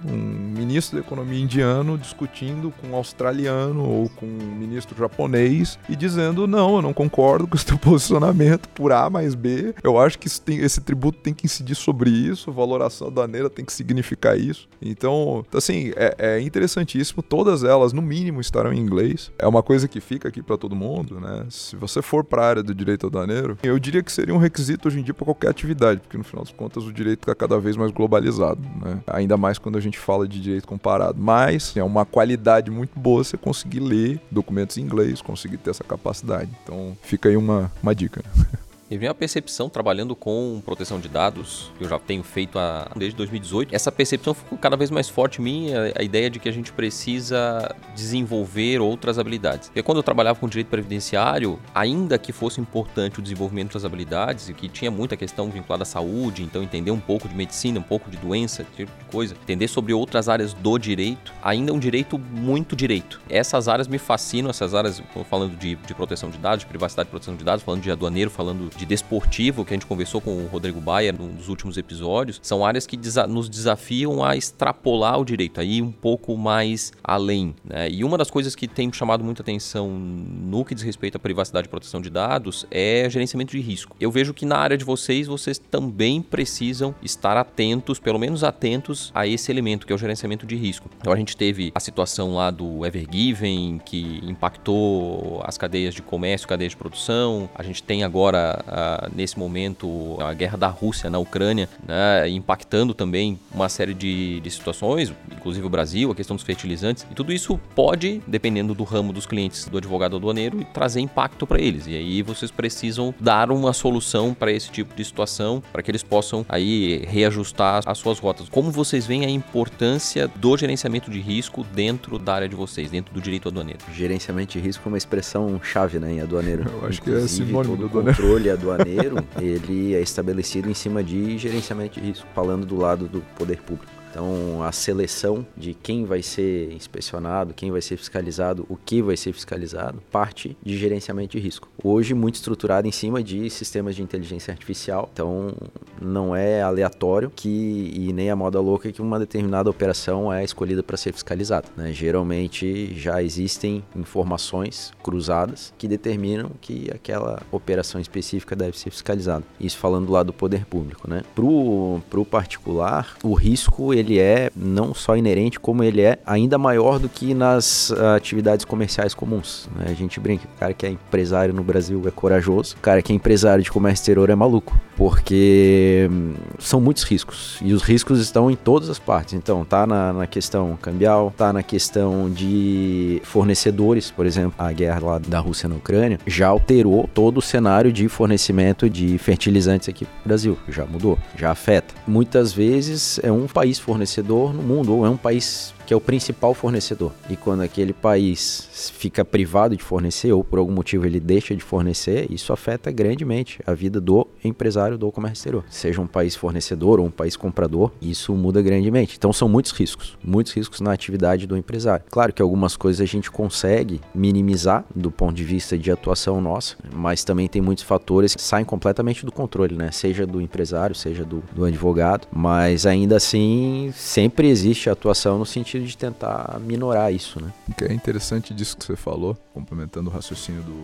um 0.05 0.17
ministro 0.17 0.99
da 0.99 1.05
economia 1.05 1.43
indiano 1.43 1.99
discutindo 1.99 2.73
com 2.81 2.89
um 2.89 2.95
australiano 2.95 3.85
ou 3.85 4.09
com 4.09 4.27
um 4.27 4.57
ministro 4.57 4.97
japonês 4.97 5.79
e 5.89 5.97
dizendo, 5.97 6.47
não, 6.47 6.77
eu 6.77 6.83
não 6.83 6.93
concordo 6.93 7.47
com 7.47 7.57
o 7.57 7.59
seu 7.59 7.77
posicionamento 7.79 8.69
por 8.69 8.93
A 8.93 9.11
mais 9.11 9.35
B, 9.35 9.74
eu 9.83 9.99
acho 9.99 10.19
que 10.19 10.29
tem, 10.41 10.59
esse 10.59 10.81
tributo 10.81 11.19
tem 11.19 11.35
que 11.35 11.47
incidir 11.47 11.75
sobre 11.75 12.11
isso, 12.11 12.51
a 12.51 12.53
valoração 12.53 13.09
aduaneira 13.09 13.51
tem 13.51 13.65
que 13.65 13.73
significar 13.73 14.39
isso. 14.39 14.69
Então, 14.81 15.45
assim, 15.53 15.93
é, 15.97 16.15
é 16.19 16.41
interessantíssimo. 16.41 17.23
Todas 17.23 17.65
elas, 17.65 17.93
no 17.93 18.03
mínimo, 18.03 18.41
estarão 18.41 18.73
em 18.73 18.79
inglês. 18.79 19.31
É 19.39 19.47
uma 19.47 19.63
coisa 19.63 19.89
que 19.89 20.01
fica 20.01 20.29
aqui 20.29 20.43
para 20.43 20.57
todo 20.57 20.75
mundo, 20.75 21.21
né? 21.21 21.47
Se 21.51 21.77
você 21.77 22.03
for 22.03 22.25
para 22.25 22.43
a 22.43 22.49
área 22.49 22.63
do 22.63 22.75
direito 22.75 23.07
aduaneiro, 23.07 23.59
eu 23.63 23.79
diria 23.79 24.03
que 24.03 24.13
seria 24.13 24.35
um 24.35 24.39
requisito 24.39 24.89
hoje 24.89 25.01
em 25.01 25.03
dia 25.03 25.15
para 25.15 25.25
qualquer 25.25 25.51
atividade, 25.51 26.01
porque 26.01 26.19
no 26.19 26.25
final 26.25 26.45
das 26.45 26.53
contas 26.53 26.85
o 26.85 26.93
direito 26.93 27.21
está 27.21 27.35
cada 27.35 27.59
vez 27.59 27.77
mais 27.77 27.91
globalizado, 27.91 28.61
né? 28.83 29.01
Ainda 29.07 29.37
mais 29.37 29.59
quando 29.59 29.77
a 29.77 29.81
gente 29.81 29.99
fala 29.99 30.27
de 30.27 30.41
direito 30.41 30.67
comparado. 30.67 31.19
Mas 31.21 31.77
é 31.77 31.83
uma 31.83 32.05
qualidade 32.05 32.71
muito 32.71 32.99
boa 32.99 33.25
você 33.25 33.37
conseguir 33.37 33.81
ler 33.81 34.21
documentos 34.31 34.77
em 34.77 34.83
inglês, 34.83 35.23
conseguir 35.23 35.59
ter 35.59 35.71
essa 35.71 35.85
capacidade. 35.85 36.51
Então, 36.63 36.97
fica 37.03 37.29
aí 37.29 37.37
uma, 37.37 37.71
uma 37.83 37.95
dica. 37.95 38.23
E 38.91 38.99
vem 38.99 39.09
a 39.09 39.15
percepção, 39.15 39.69
trabalhando 39.69 40.15
com 40.15 40.61
proteção 40.65 41.01
de 41.01 41.09
dados, 41.09 41.73
que 41.79 41.85
eu 41.85 41.89
já 41.89 41.99
tenho 41.99 42.23
feito 42.23 42.59
a, 42.59 42.91
desde 42.95 43.17
2018, 43.17 43.75
essa 43.75 43.91
percepção 43.91 44.35
ficou 44.35 44.59
cada 44.59 44.77
vez 44.77 44.91
mais 44.91 45.09
forte 45.09 45.41
em 45.41 45.45
mim, 45.45 45.73
a, 45.73 46.01
a, 46.01 46.03
ideia 46.03 46.29
de 46.29 46.39
que 46.39 46.49
a 46.49 46.53
gente 46.53 46.73
precisa 46.73 47.75
desenvolver 47.95 48.81
outras 48.81 49.19
habilidades. 49.19 49.69
Porque 49.69 49.83
quando 49.83 49.99
eu 49.99 50.03
trabalhava 50.03 50.39
com 50.39 50.49
direito 50.49 50.69
previdenciário, 50.69 51.59
ainda 51.75 52.19
que 52.19 52.33
fosse 52.33 52.61
importante 52.61 53.19
o 53.19 53.23
desenvolvimento 53.23 53.73
das 53.73 53.85
habilidades, 53.85 54.49
e 54.49 54.55
que 54.55 54.69
tinha 54.69 54.91
muita 54.91 55.17
questão 55.17 55.51
vinculada 55.51 55.83
à 55.83 55.87
saúde, 55.87 56.43
então 56.43 56.63
entender 56.63 56.91
um 56.91 57.01
pouco 57.01 57.27
de 57.27 57.35
medicina, 57.35 57.81
um 57.81 57.83
pouco 57.83 58.11
de 58.11 58.17
doença, 58.19 58.65
tipo 58.77 58.93
de 58.99 59.05
coisa, 59.07 59.35
entender 59.35 59.69
sobre 59.69 59.93
outras 59.95 60.29
áreas 60.29 60.53
do 60.53 60.79
direito, 60.79 61.33
ainda 61.45 61.73
um 61.75 61.79
direito 61.79 62.19
muito 62.19 62.75
direito. 62.75 63.21
Essas 63.29 63.69
áreas 63.69 63.87
me 63.87 63.99
fascinam, 63.99 64.49
essas 64.49 64.75
áreas, 64.75 65.03
falando 65.29 65.57
de, 65.57 65.77
de 65.77 65.95
proteção 65.95 66.31
de 66.31 66.39
dados, 66.39 66.61
de 66.61 66.67
privacidade 66.67 67.09
e 67.09 67.11
proteção 67.11 67.37
de 67.37 67.45
dados, 67.45 67.63
falando 67.63 67.83
de 67.83 67.91
aduaneiro, 67.91 68.31
falando 68.31 68.75
de 68.75 68.87
desportivo, 68.87 69.65
que 69.65 69.75
a 69.75 69.77
gente 69.77 69.87
conversou 69.87 70.23
com 70.23 70.43
o 70.43 70.47
Rodrigo 70.47 70.81
Baia 70.81 71.13
nos 71.13 71.49
últimos 71.51 71.77
episódios, 71.77 72.41
são 72.43 72.65
áreas 72.65 72.87
que 72.87 72.97
desa 72.97 73.27
nos 73.27 73.49
desafiam 73.49 74.25
a 74.25 74.37
extrapolar 74.37 75.21
o 75.21 75.25
direito, 75.25 75.61
a 75.61 75.65
ir 75.65 75.83
um 75.83 75.93
pouco 75.93 76.37
mais 76.37 76.93
além. 77.03 77.55
Né? 77.63 77.91
E 77.91 78.03
uma 78.03 78.17
das 78.17 78.31
coisas 78.31 78.55
que 78.55 78.67
tem 78.67 78.91
chamado 78.93 79.23
muita 79.23 79.43
atenção 79.43 79.91
no 79.91 80.65
que 80.65 80.75
diz 80.75 80.83
respeito 80.83 81.17
à 81.17 81.19
privacidade 81.19 81.67
e 81.67 81.71
proteção 81.71 82.01
de 82.01 82.09
dados 82.09 82.67
é 82.71 83.07
gerenciamento 83.11 83.53
de 83.53 83.61
risco. 83.61 83.95
Eu 84.01 84.11
vejo 84.11 84.33
que 84.33 84.47
na 84.47 84.57
área 84.57 84.79
de 84.79 84.85
vocês, 84.85 85.27
vocês 85.27 85.59
também 85.59 86.23
precisam 86.23 86.95
estar 87.03 87.37
atentos, 87.37 87.99
pelo 87.99 88.19
menos 88.19 88.43
atentos 88.43 89.13
a 89.15 89.27
esse 89.27 89.51
elemento, 89.51 89.87
que 89.87 89.93
é 89.93 89.97
o 89.97 89.99
gerenciamento 89.99 90.47
de 90.47 90.57
risco. 90.57 90.89
Então 90.99 91.13
a 91.13 91.17
gente 91.17 91.34
teve 91.35 91.73
a 91.75 91.81
situação 91.81 92.35
lá 92.35 92.51
do 92.51 92.85
Evergiven, 92.87 93.81
que 93.85 94.21
impactou 94.23 95.43
as 95.45 95.59
cadeias 95.59 95.95
de 95.95 96.03
comércio, 96.03 96.47
cadeias 96.49 96.73
de 96.73 96.77
produção. 96.77 97.49
A 97.55 97.63
gente 97.63 97.83
tem 97.83 98.05
agora 98.05 98.63
uh, 98.67 99.13
nesse 99.15 99.39
momento 99.39 100.17
a 100.21 100.33
guerra 100.35 100.57
da 100.57 100.69
Rússia 100.69 101.11
na 101.11 101.19
Ucrânia, 101.19 101.69
né, 101.87 102.29
impactando 102.29 102.95
também 102.95 103.39
uma 103.53 103.69
série 103.69 103.95
de, 103.95 104.41
de 104.41 104.51
situações, 104.51 105.13
inclusive 105.33 105.67
o 105.67 105.71
Brasil, 105.71 106.11
a 106.11 106.15
questão 106.15 106.37
dos 106.37 106.45
fertilizantes. 106.45 107.07
E 107.11 107.15
tudo 107.15 107.33
isso 107.33 107.59
pode, 107.75 108.23
dependendo 108.27 108.75
do 108.75 108.85
ramo 108.85 109.13
dos 109.13 109.27
clientes 109.27 109.67
do 109.67 109.79
advogado 109.79 110.17
aduaneiro, 110.17 110.65
trazer 110.73 111.01
impacto 111.01 111.47
para 111.47 111.61
eles. 111.61 111.87
E 111.87 111.95
aí 111.95 112.23
vocês 112.23 112.51
precisam 112.51 113.15
dar 113.21 113.51
uma 113.51 113.73
solução 113.73 114.35
para 114.35 114.53
esse 114.53 114.71
tipo 114.71 114.95
de 114.95 115.05
situação, 115.05 115.63
para 115.73 115.83
que 115.83 115.91
eles 115.91 116.03
possam 116.03 116.45
aí 116.49 117.05
reajustar 117.07 117.83
as 117.87 117.99
suas 117.99 118.19
rotas. 118.19 118.49
Como 118.49 118.71
vocês 118.71 119.07
veem 119.07 119.25
a 119.25 119.31
importância 119.31 120.29
do 120.29 120.57
gerenciamento 120.57 121.11
de 121.11 121.21
risco 121.25 121.65
dentro 121.75 122.19
da 122.19 122.35
área 122.35 122.49
de 122.49 122.55
vocês, 122.55 122.91
dentro 122.91 123.15
do 123.15 123.21
direito 123.21 123.49
aduaneiro? 123.49 123.81
Gerenciamento 123.93 124.53
de 124.53 124.61
risco 124.61 124.83
é 124.87 124.89
uma 124.89 124.99
expressão 124.99 125.61
chave, 125.63 125.99
né, 125.99 126.13
em 126.13 126.21
aduaneiro. 126.21 126.65
Eu 126.69 126.87
acho 126.87 127.01
Inclusive, 127.01 127.03
que 127.03 127.25
é 127.25 127.47
sinônimo 127.47 127.77
do 127.77 127.89
controle 127.89 128.51
aduaneiro, 128.51 129.17
ele 129.41 129.95
é 129.95 130.01
estabelecido 130.01 130.71
em 130.71 130.75
cima 130.75 131.03
de 131.03 131.39
gerenciamento 131.39 131.99
de 131.99 132.07
risco, 132.07 132.27
falando 132.35 132.67
do 132.67 132.77
lado 132.77 133.09
do 133.09 133.23
poder 133.37 133.63
público. 133.63 133.94
Então, 134.15 134.63
a 134.63 134.71
seleção 134.71 135.45
de 135.57 135.75
quem 135.75 136.05
vai 136.05 136.23
ser 136.23 136.73
inspecionado, 136.73 137.53
quem 137.53 137.73
vai 137.73 137.83
ser 137.83 137.97
fiscalizado, 137.97 138.65
o 138.69 138.77
que 138.77 139.03
vai 139.03 139.17
ser 139.17 139.33
fiscalizado, 139.33 140.01
parte 140.13 140.57
de 140.63 140.79
gerenciamento 140.79 141.37
de 141.37 141.41
risco. 141.41 141.69
Hoje, 141.83 142.15
muito 142.15 142.37
estruturado 142.37 142.87
em 142.87 142.93
cima 142.93 143.25
de 143.25 143.51
sistemas 143.51 143.97
de 143.97 144.03
inteligência 144.03 144.53
artificial. 144.53 145.11
Então, 145.13 145.53
não 146.01 146.35
é 146.35 146.63
aleatório 146.63 147.29
que 147.35 147.93
e 147.93 148.13
nem 148.13 148.31
a 148.31 148.37
moda 148.37 148.61
louca 148.61 148.93
que 148.93 149.03
uma 149.03 149.19
determinada 149.19 149.69
operação 149.69 150.33
é 150.33 150.45
escolhida 150.45 150.81
para 150.81 150.97
ser 150.97 151.13
fiscalizada. 151.13 151.67
Né? 151.77 151.93
Geralmente, 151.93 152.95
já 152.95 153.21
existem 153.21 153.83
informações 153.97 154.93
cruzadas 155.03 155.75
que 155.77 155.89
determinam 155.89 156.53
que 156.61 156.89
aquela 156.95 157.43
operação 157.51 158.01
específica 158.01 158.55
deve 158.55 158.79
ser 158.79 158.91
fiscalizada. 158.91 159.45
Isso 159.59 159.77
falando 159.77 160.07
do 160.07 160.13
lado 160.13 160.27
do 160.27 160.33
poder 160.33 160.67
público. 160.67 161.11
Né? 161.11 161.25
Para 161.35 161.45
o 161.45 162.25
particular, 162.25 163.17
o 163.25 163.35
risco 163.35 163.93
ele 163.93 164.04
ele 164.05 164.19
é 164.19 164.51
não 164.55 164.95
só 164.95 165.17
inerente, 165.17 165.59
como 165.59 165.83
ele 165.83 166.03
é 166.03 166.19
ainda 166.27 166.59
maior 166.59 166.99
do 166.99 167.09
que 167.09 167.35
nas 167.35 167.91
uh, 167.91 168.15
atividades 168.17 168.65
comerciais 168.65 169.15
comuns. 169.15 169.69
Né? 169.77 169.87
A 169.89 169.95
gente 169.95 170.21
brinca, 170.21 170.47
o 170.55 170.59
cara 170.59 170.75
que 170.75 170.87
é 170.87 170.91
empresário 170.91 171.55
no 171.55 171.65
Brasil 171.65 172.03
é 172.07 172.11
corajoso, 172.11 172.77
o 172.77 172.81
cara 172.81 173.03
que 173.03 173.13
é 173.13 173.17
empresário 173.17 173.65
de 173.65 173.71
comércio 173.71 174.03
exterior 174.03 174.29
é 174.31 174.35
maluco, 174.35 174.79
porque 174.97 176.09
hum, 176.11 176.35
são 176.59 176.81
muitos 176.81 177.03
riscos 177.05 177.59
e 177.63 177.73
os 177.73 177.83
riscos 177.83 178.21
estão 178.21 178.51
em 178.51 178.57
todas 178.57 178.91
as 178.91 178.99
partes. 178.99 179.35
Então, 179.35 179.65
tá 179.65 179.87
na, 179.87 180.13
na 180.13 180.27
questão 180.27 180.77
cambial, 180.81 181.33
tá 181.37 181.53
na 181.53 181.63
questão 181.63 182.31
de 182.31 183.21
fornecedores, 183.25 184.11
por 184.11 184.27
exemplo, 184.27 184.55
a 184.59 184.71
guerra 184.73 185.01
lá 185.01 185.19
da 185.19 185.39
Rússia 185.41 185.69
na 185.69 185.77
Ucrânia 185.77 186.19
já 186.27 186.49
alterou 186.49 187.09
todo 187.13 187.39
o 187.39 187.43
cenário 187.43 187.93
de 187.93 188.09
fornecimento 188.09 188.89
de 188.91 189.17
fertilizantes 189.19 189.89
aqui 189.89 190.05
no 190.05 190.29
Brasil, 190.29 190.59
já 190.69 190.85
mudou, 190.85 191.19
já 191.37 191.51
afeta. 191.51 191.95
Muitas 192.07 192.53
vezes 192.53 193.19
é 193.23 193.33
um 193.33 193.47
país 193.47 193.79
fornecedor 193.79 193.94
fornecedor 193.95 194.53
no 194.53 194.63
mundo, 194.63 194.93
ou 194.93 195.07
é 195.07 195.09
um 195.09 195.17
país 195.17 195.73
que 195.87 195.93
é 195.93 195.97
o 195.97 196.01
principal 196.01 196.55
fornecedor. 196.55 197.13
E 197.29 197.37
quando 197.37 197.63
aquele 197.63 197.93
país 197.93 198.91
fica 198.95 199.25
privado 199.25 199.77
de 199.77 199.83
fornecer 199.83 200.33
ou 200.33 200.43
por 200.43 200.59
algum 200.59 200.73
motivo 200.73 201.07
ele 201.07 201.21
deixa 201.21 201.55
de 201.55 201.63
fornecer, 201.63 202.27
isso 202.31 202.53
afeta 202.53 202.91
grandemente 202.91 203.61
a 203.67 203.75
vida 203.75 204.01
do 204.01 204.27
empresário 204.45 204.99
do 204.99 205.11
comércio 205.11 205.41
exterior. 205.41 205.65
Seja 205.69 206.01
um 206.01 206.07
país 206.07 206.35
fornecedor 206.35 207.01
ou 207.01 207.07
um 207.07 207.11
país 207.11 207.37
comprador, 207.37 207.91
isso 208.01 208.35
muda 208.35 208.63
grandemente. 208.63 209.17
Então 209.17 209.33
são 209.33 209.49
muitos 209.49 209.73
riscos, 209.73 210.17
muitos 210.23 210.53
riscos 210.53 210.81
na 210.81 210.93
atividade 210.93 211.47
do 211.47 211.57
empresário. 211.57 212.05
Claro 212.11 212.33
que 212.33 212.43
algumas 212.43 212.77
coisas 212.77 213.01
a 213.01 213.07
gente 213.07 213.31
consegue 213.31 214.01
minimizar 214.15 214.85
do 214.95 215.11
ponto 215.11 215.35
de 215.35 215.45
vista 215.45 215.77
de 215.77 215.91
atuação 215.91 216.41
nossa, 216.41 216.77
mas 216.95 217.25
também 217.25 217.49
tem 217.49 217.61
muitos 217.61 217.85
fatores 217.85 218.35
que 218.35 218.43
saem 218.43 218.65
completamente 218.65 219.25
do 219.25 219.33
controle, 219.33 219.75
né? 219.75 219.91
Seja 219.91 220.27
do 220.27 220.41
empresário, 220.41 220.95
seja 220.95 221.25
do, 221.25 221.43
do 221.55 221.65
advogado, 221.65 222.27
mas 222.33 222.87
ainda 222.87 223.17
assim 223.17 223.93
sempre 223.95 224.49
existe 224.49 224.89
atuação 224.89 225.39
no 225.39 225.47
sentido 225.47 225.74
sentido 225.75 225.87
de 225.87 225.97
tentar 225.97 226.59
minorar 226.61 227.13
isso, 227.13 227.43
né? 227.43 227.53
O 227.69 227.75
que 227.75 227.85
é 227.85 227.93
interessante 227.93 228.55
disso 228.55 228.77
que 228.77 228.85
você 228.85 228.97
falou, 228.97 229.37
complementando 229.53 230.09
o 230.09 230.13
raciocínio 230.13 230.63
do 230.63 230.83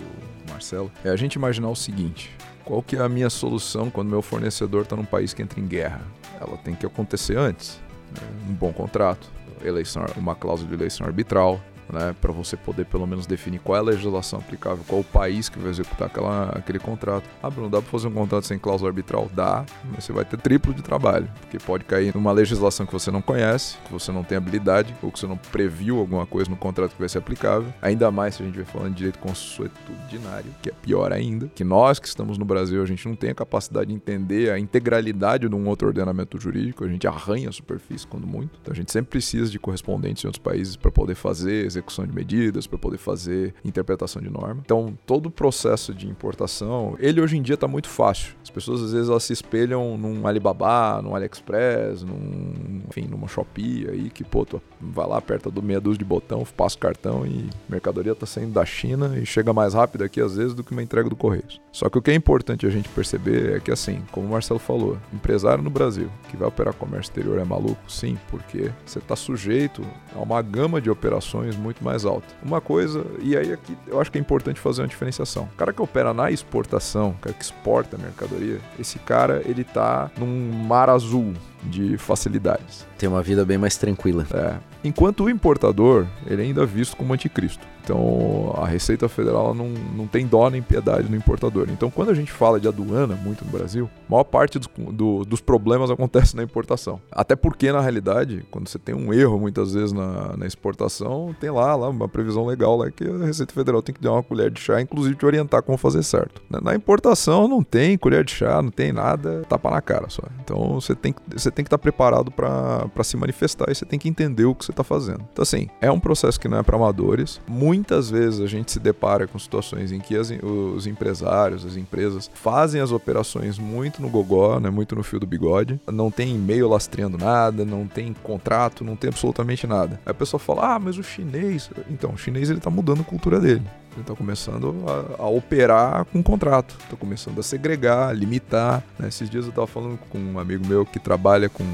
Marcelo, 0.51 0.91
é 1.05 1.11
a 1.11 1.17
gente 1.17 1.35
imaginar 1.35 1.69
o 1.69 1.77
seguinte: 1.77 2.31
qual 2.65 2.83
que 2.83 2.97
é 2.97 3.01
a 3.01 3.09
minha 3.09 3.31
solução 3.31 3.91
quando 3.91 4.09
meu 4.09 4.23
fornecedor 4.23 4.83
está 4.83 4.97
num 4.97 5.05
país 5.05 5.33
que 5.33 5.43
entra 5.43 5.61
em 5.61 5.67
guerra? 5.67 6.03
Ela 6.41 6.57
tem 6.57 6.75
que 6.75 6.85
acontecer 6.85 7.37
antes, 7.37 7.81
né? 8.11 8.27
um 8.49 8.53
bom 8.53 8.73
contrato, 8.73 9.31
eleição, 9.65 10.05
uma 10.17 10.35
cláusula 10.35 10.69
de 10.69 10.75
eleição 10.75 11.07
arbitral, 11.07 11.61
né, 11.93 12.15
para 12.21 12.33
você 12.33 12.57
poder 12.57 12.87
pelo 12.87 13.07
menos 13.07 13.27
definir 13.27 13.61
qual 13.61 13.77
é 13.77 13.79
a 13.81 13.83
legislação 13.83 14.39
aplicável, 14.39 14.85
qual 14.87 15.01
o 15.01 15.05
país 15.05 15.49
que 15.49 15.59
vai 15.59 15.71
executar 15.71 16.09
aquela, 16.09 16.51
aquele 16.51 16.79
contrato. 16.79 17.29
Ah, 17.43 17.51
Bruno, 17.51 17.69
dá 17.69 17.81
para 17.81 17.91
fazer 17.91 18.09
um 18.09 18.13
contrato 18.13 18.47
sem 18.47 18.59
cláusula 18.59 18.91
arbitral? 18.91 19.31
Dá, 19.35 19.65
mas 19.93 20.05
você 20.05 20.13
vai 20.13 20.25
ter 20.25 20.39
triplo 20.39 20.75
de 20.75 20.83
trabalho, 20.83 21.29
porque 21.41 21.59
pode 21.59 21.85
cair 21.85 22.15
numa 22.15 22.33
legislação 22.33 22.87
que 22.87 22.93
você 22.93 23.11
não 23.11 23.23
conhece, 23.23 23.77
que 23.85 23.93
você 23.93 24.11
não 24.13 24.25
tem 24.25 24.39
habilidade, 24.39 24.95
ou 25.03 25.11
que 25.11 25.19
você 25.19 25.27
não 25.27 25.37
previu 25.37 25.99
alguma 25.99 26.27
coisa 26.27 26.51
no 26.51 26.57
contrato 26.57 26.93
que 26.93 26.99
vai 26.99 27.09
ser 27.09 27.19
aplicável. 27.19 27.73
Ainda 27.81 28.11
mais 28.11 28.35
se 28.35 28.43
a 28.43 28.47
gente 28.47 28.57
vai 28.57 28.65
falando 28.65 28.91
de 28.93 28.99
direito 28.99 29.19
consuetudinário, 29.19 30.51
que 30.63 30.71
é 30.71 30.73
pior 30.73 31.13
ainda, 31.13 31.49
que 31.55 31.65
nós 31.65 31.99
que 31.99 32.07
estamos 32.07 32.39
no 32.39 32.45
Brasil, 32.45 32.83
a 32.83 32.87
gente 32.87 33.07
não 33.07 33.15
tem 33.15 33.31
a 33.31 33.35
capacidade 33.35 33.89
de 33.89 33.95
entender 33.95 34.51
a 34.51 34.59
integralidade 34.59 35.49
de 35.49 35.55
um 35.55 35.69
outro 35.69 35.89
ordenamento 35.89 36.41
jurídico, 36.41 36.85
a 36.85 36.89
gente 36.89 37.07
arranha 37.07 37.49
a 37.49 37.53
superfície 37.53 38.07
quando 38.07 38.27
muito. 38.27 38.59
Então 38.61 38.73
a 38.73 38.77
gente 38.77 38.93
sempre 38.93 39.11
precisa 39.11 39.51
de 39.51 39.59
correspondentes 39.59 40.25
em 40.25 40.27
outros 40.27 40.43
países 40.43 40.77
para 40.77 40.91
poder 40.91 41.15
fazer, 41.15 41.67
execução 41.81 42.07
de 42.07 42.13
medidas, 42.13 42.67
para 42.67 42.79
poder 42.79 42.99
fazer 42.99 43.55
interpretação 43.65 44.23
de 44.23 44.31
norma. 44.31 44.61
Então, 44.65 44.97
todo 45.07 45.27
o 45.27 45.31
processo 45.31 45.93
de 45.93 46.09
importação, 46.09 46.97
ele 46.99 47.21
hoje 47.21 47.37
em 47.37 47.43
dia 47.43 47.55
está 47.55 47.67
muito 47.67 47.89
fácil. 47.89 48.35
As 48.43 48.51
pessoas 48.51 48.83
às 48.83 48.93
vezes 48.93 49.09
elas 49.09 49.25
se 49.25 49.33
espelham 49.33 49.97
num 49.97 50.27
Alibaba, 50.27 51.01
num 51.03 51.15
AliExpress, 51.15 52.03
num, 52.03 52.83
enfim, 52.89 53.07
numa 53.09 53.27
Shopee 53.29 53.89
aí 53.89 54.11
que, 54.11 54.25
pô, 54.25 54.45
tu 54.45 54.61
vai 54.81 55.07
lá, 55.07 55.19
aperta 55.19 55.51
do 55.51 55.63
meia 55.63 55.81
dúzia 55.81 55.99
de 55.99 56.05
botão, 56.05 56.45
passa 56.57 56.77
o 56.77 56.79
cartão 56.79 57.27
e 57.27 57.49
mercadoria 57.69 58.13
está 58.13 58.27
saindo 58.27 58.53
da 58.53 58.65
China 58.65 59.19
e 59.19 59.25
chega 59.25 59.53
mais 59.53 59.75
rápido 59.75 60.05
aqui 60.05 60.21
às 60.21 60.37
vezes 60.37 60.55
do 60.55 60.65
que 60.65 60.73
uma 60.73 60.83
entrega 60.83 61.09
do 61.09 61.17
Correios. 61.17 61.61
Só 61.73 61.89
que 61.89 61.99
o 61.99 62.03
que 62.03 62.11
é 62.11 62.15
importante 62.15 62.67
a 62.67 62.71
gente 62.71 62.89
perceber 62.89 63.57
é 63.57 63.61
que 63.61 63.71
assim, 63.71 64.03
como 64.11 64.27
o 64.27 64.31
Marcelo 64.31 64.59
falou, 64.59 64.99
empresário 65.13 65.63
no 65.63 65.71
Brasil 65.71 66.11
que 66.29 66.37
vai 66.37 66.49
operar 66.49 66.75
comércio 66.75 67.11
exterior 67.11 67.39
é 67.39 67.45
maluco? 67.45 67.81
Sim, 67.89 68.19
porque 68.31 68.71
você 68.85 68.99
está 68.99 69.15
sujeito 69.15 69.83
a 70.15 70.19
uma 70.19 70.43
gama 70.43 70.81
de 70.81 70.91
operações 70.91 71.57
muito 71.57 71.70
muito 71.71 71.85
mais 71.85 72.05
alta. 72.05 72.27
Uma 72.43 72.61
coisa, 72.61 73.05
e 73.21 73.37
aí 73.37 73.53
aqui 73.53 73.77
eu 73.87 74.01
acho 74.01 74.11
que 74.11 74.19
é 74.19 74.21
importante 74.21 74.61
fazer 74.61 74.83
uma 74.83 74.89
diferenciação. 74.89 75.45
O 75.45 75.57
cara 75.57 75.73
que 75.73 75.81
opera 75.81 76.13
na 76.13 76.31
exportação, 76.31 77.11
o 77.11 77.15
cara 77.15 77.35
que 77.35 77.45
exporta 77.45 77.97
mercadoria, 77.97 78.61
esse 78.79 78.99
cara 78.99 79.43
ele 79.45 79.65
tá 79.65 80.11
num 80.19 80.51
mar 80.67 80.91
azul 80.91 81.33
de 81.63 81.97
facilidades. 81.99 82.87
Tem 82.99 83.09
uma 83.09 83.23
vida 83.23 83.45
bem 83.45 83.59
mais 83.59 83.77
tranquila. 83.77 84.27
É. 84.33 84.57
Enquanto 84.83 85.25
o 85.25 85.31
importador, 85.31 86.07
ele 86.27 86.43
é 86.43 86.45
ainda 86.47 86.65
visto 86.65 86.97
como 86.97 87.13
anticristo. 87.13 87.67
Então 87.83 88.55
a 88.57 88.67
Receita 88.67 89.09
Federal 89.09 89.55
não, 89.55 89.69
não 89.69 90.07
tem 90.07 90.27
dó 90.27 90.49
nem 90.49 90.63
piedade 90.63 91.11
no 91.11 91.17
importador. 91.17 91.67
Então 91.71 91.91
quando 91.91 92.11
a 92.11 92.15
gente 92.15 92.31
fala 92.31 92.61
de 92.61 92.69
aduana 92.69 93.15
muito 93.17 93.45
no 93.45 93.51
Brasil, 93.51 93.91
a 94.09 94.13
maior 94.13 94.25
parte 94.25 94.59
dos, 94.59 94.69
do, 94.93 95.25
dos 95.25 95.41
problemas 95.41 95.91
acontece 95.91 96.37
na 96.37 96.43
importação. 96.43 97.01
Até 97.11 97.35
porque, 97.35 97.73
na 97.73 97.81
realidade, 97.81 98.45
quando 98.51 98.69
você 98.69 98.79
tem 98.79 98.95
um 98.95 99.13
erro 99.13 99.39
muitas 99.39 99.75
vezes 99.75 99.93
na, 99.93 100.37
na 100.37 100.47
exportação, 100.47 101.35
tem 101.41 101.51
lá, 101.51 101.75
lá 101.75 101.89
uma 101.89 102.09
previsão 102.09 102.47
legal 102.47 102.77
lá 102.77 102.91
que 102.91 103.05
a 103.05 103.27
Receita 103.27 103.53
Federal 103.53 103.83
tem 103.83 103.95
que 103.95 104.01
dar 104.01 104.13
uma 104.13 104.23
colher 104.23 104.51
de 104.51 104.61
chá, 104.61 104.81
inclusive 104.81 105.17
te 105.17 105.27
orientar 105.27 105.63
como 105.63 105.77
fazer 105.77 106.03
certo. 106.03 106.43
Na 106.63 106.75
importação 106.75 107.49
não 107.49 107.63
tem 107.63 107.99
colher 107.99 108.25
de 108.25 108.33
chá, 108.33 108.63
não 108.63 108.71
tem 108.71 108.93
nada, 108.93 109.43
tapa 109.49 109.71
na 109.71 109.81
cara 109.81 110.09
só. 110.09 110.23
Então 110.45 110.81
você 110.81 110.95
tem, 110.95 111.15
você 111.35 111.50
tem 111.51 111.65
que 111.65 111.69
estar 111.69 111.79
preparado 111.79 112.31
para 112.31 113.05
se 113.05 113.17
manifestar 113.17 113.71
e 113.71 113.75
você 113.75 113.85
tem 113.85 113.99
que 113.99 114.09
entender 114.09 114.45
o 114.45 114.55
que 114.55 114.65
você 114.65 114.71
está 114.71 114.85
fazendo. 114.85 115.27
Então 115.33 115.43
assim, 115.43 115.69
é 115.81 115.91
um 115.91 116.01
processo 116.01 116.39
que 116.39 116.49
não 116.49 116.59
é 116.59 116.63
para 116.63 116.77
amadores. 116.77 117.41
Muitas 117.47 118.11
vezes 118.11 118.41
a 118.41 118.47
gente 118.47 118.73
se 118.73 118.79
depara 118.79 119.27
com 119.27 119.39
situações 119.39 119.93
em 119.93 120.01
que 120.01 120.17
as, 120.17 120.31
os 120.31 120.87
empresários, 120.87 121.65
as 121.65 121.77
empresas 121.77 122.31
fazem 122.35 122.81
as 122.81 122.93
operações 122.93 123.59
muito 123.59 124.01
no 124.03 124.09
gogó, 124.09 124.59
né, 124.59 124.71
muito 124.71 124.95
no 124.95 125.03
fio 125.03 125.21
do 125.21 125.27
bigode, 125.27 125.81
não 125.91 126.11
tem 126.11 126.35
e-mail 126.35 126.69
lastreando 126.69 127.19
nada, 127.19 127.65
não 127.65 127.87
tem 127.87 128.15
contrato, 128.23 128.85
não 128.85 128.97
tem 128.97 129.09
absolutamente 129.09 129.67
nada. 129.67 130.01
Aí 130.05 130.11
a 130.11 130.15
pessoa 130.15 130.39
fala: 130.39 130.75
"Ah, 130.75 130.79
mas 130.79 130.99
o 130.99 131.03
chinês". 131.03 131.71
Então, 131.89 132.13
o 132.13 132.19
chinês 132.19 132.51
ele 132.51 132.61
tá 132.61 132.71
mudando 132.71 133.01
a 133.01 133.05
cultura 133.05 133.41
dele. 133.41 133.63
Ele 133.93 134.03
está 134.03 134.15
começando 134.15 134.75
a, 135.19 135.25
a, 135.25 135.29
operar 135.29 136.05
com 136.07 136.23
contrato, 136.23 136.77
está 136.81 136.97
começando 136.97 137.39
a 137.39 137.43
segregar, 137.43 138.09
a 138.09 138.13
limitar. 138.13 138.83
Né? 138.99 139.09
Esses 139.09 139.29
dias 139.29 139.45
eu 139.45 139.51
estava 139.51 139.67
falando 139.67 139.99
com 140.09 140.19
um 140.19 140.39
amigo 140.39 140.67
meu 140.67 140.87
que 140.87 140.99
trabalha 140.99 141.49
com, 141.49 141.65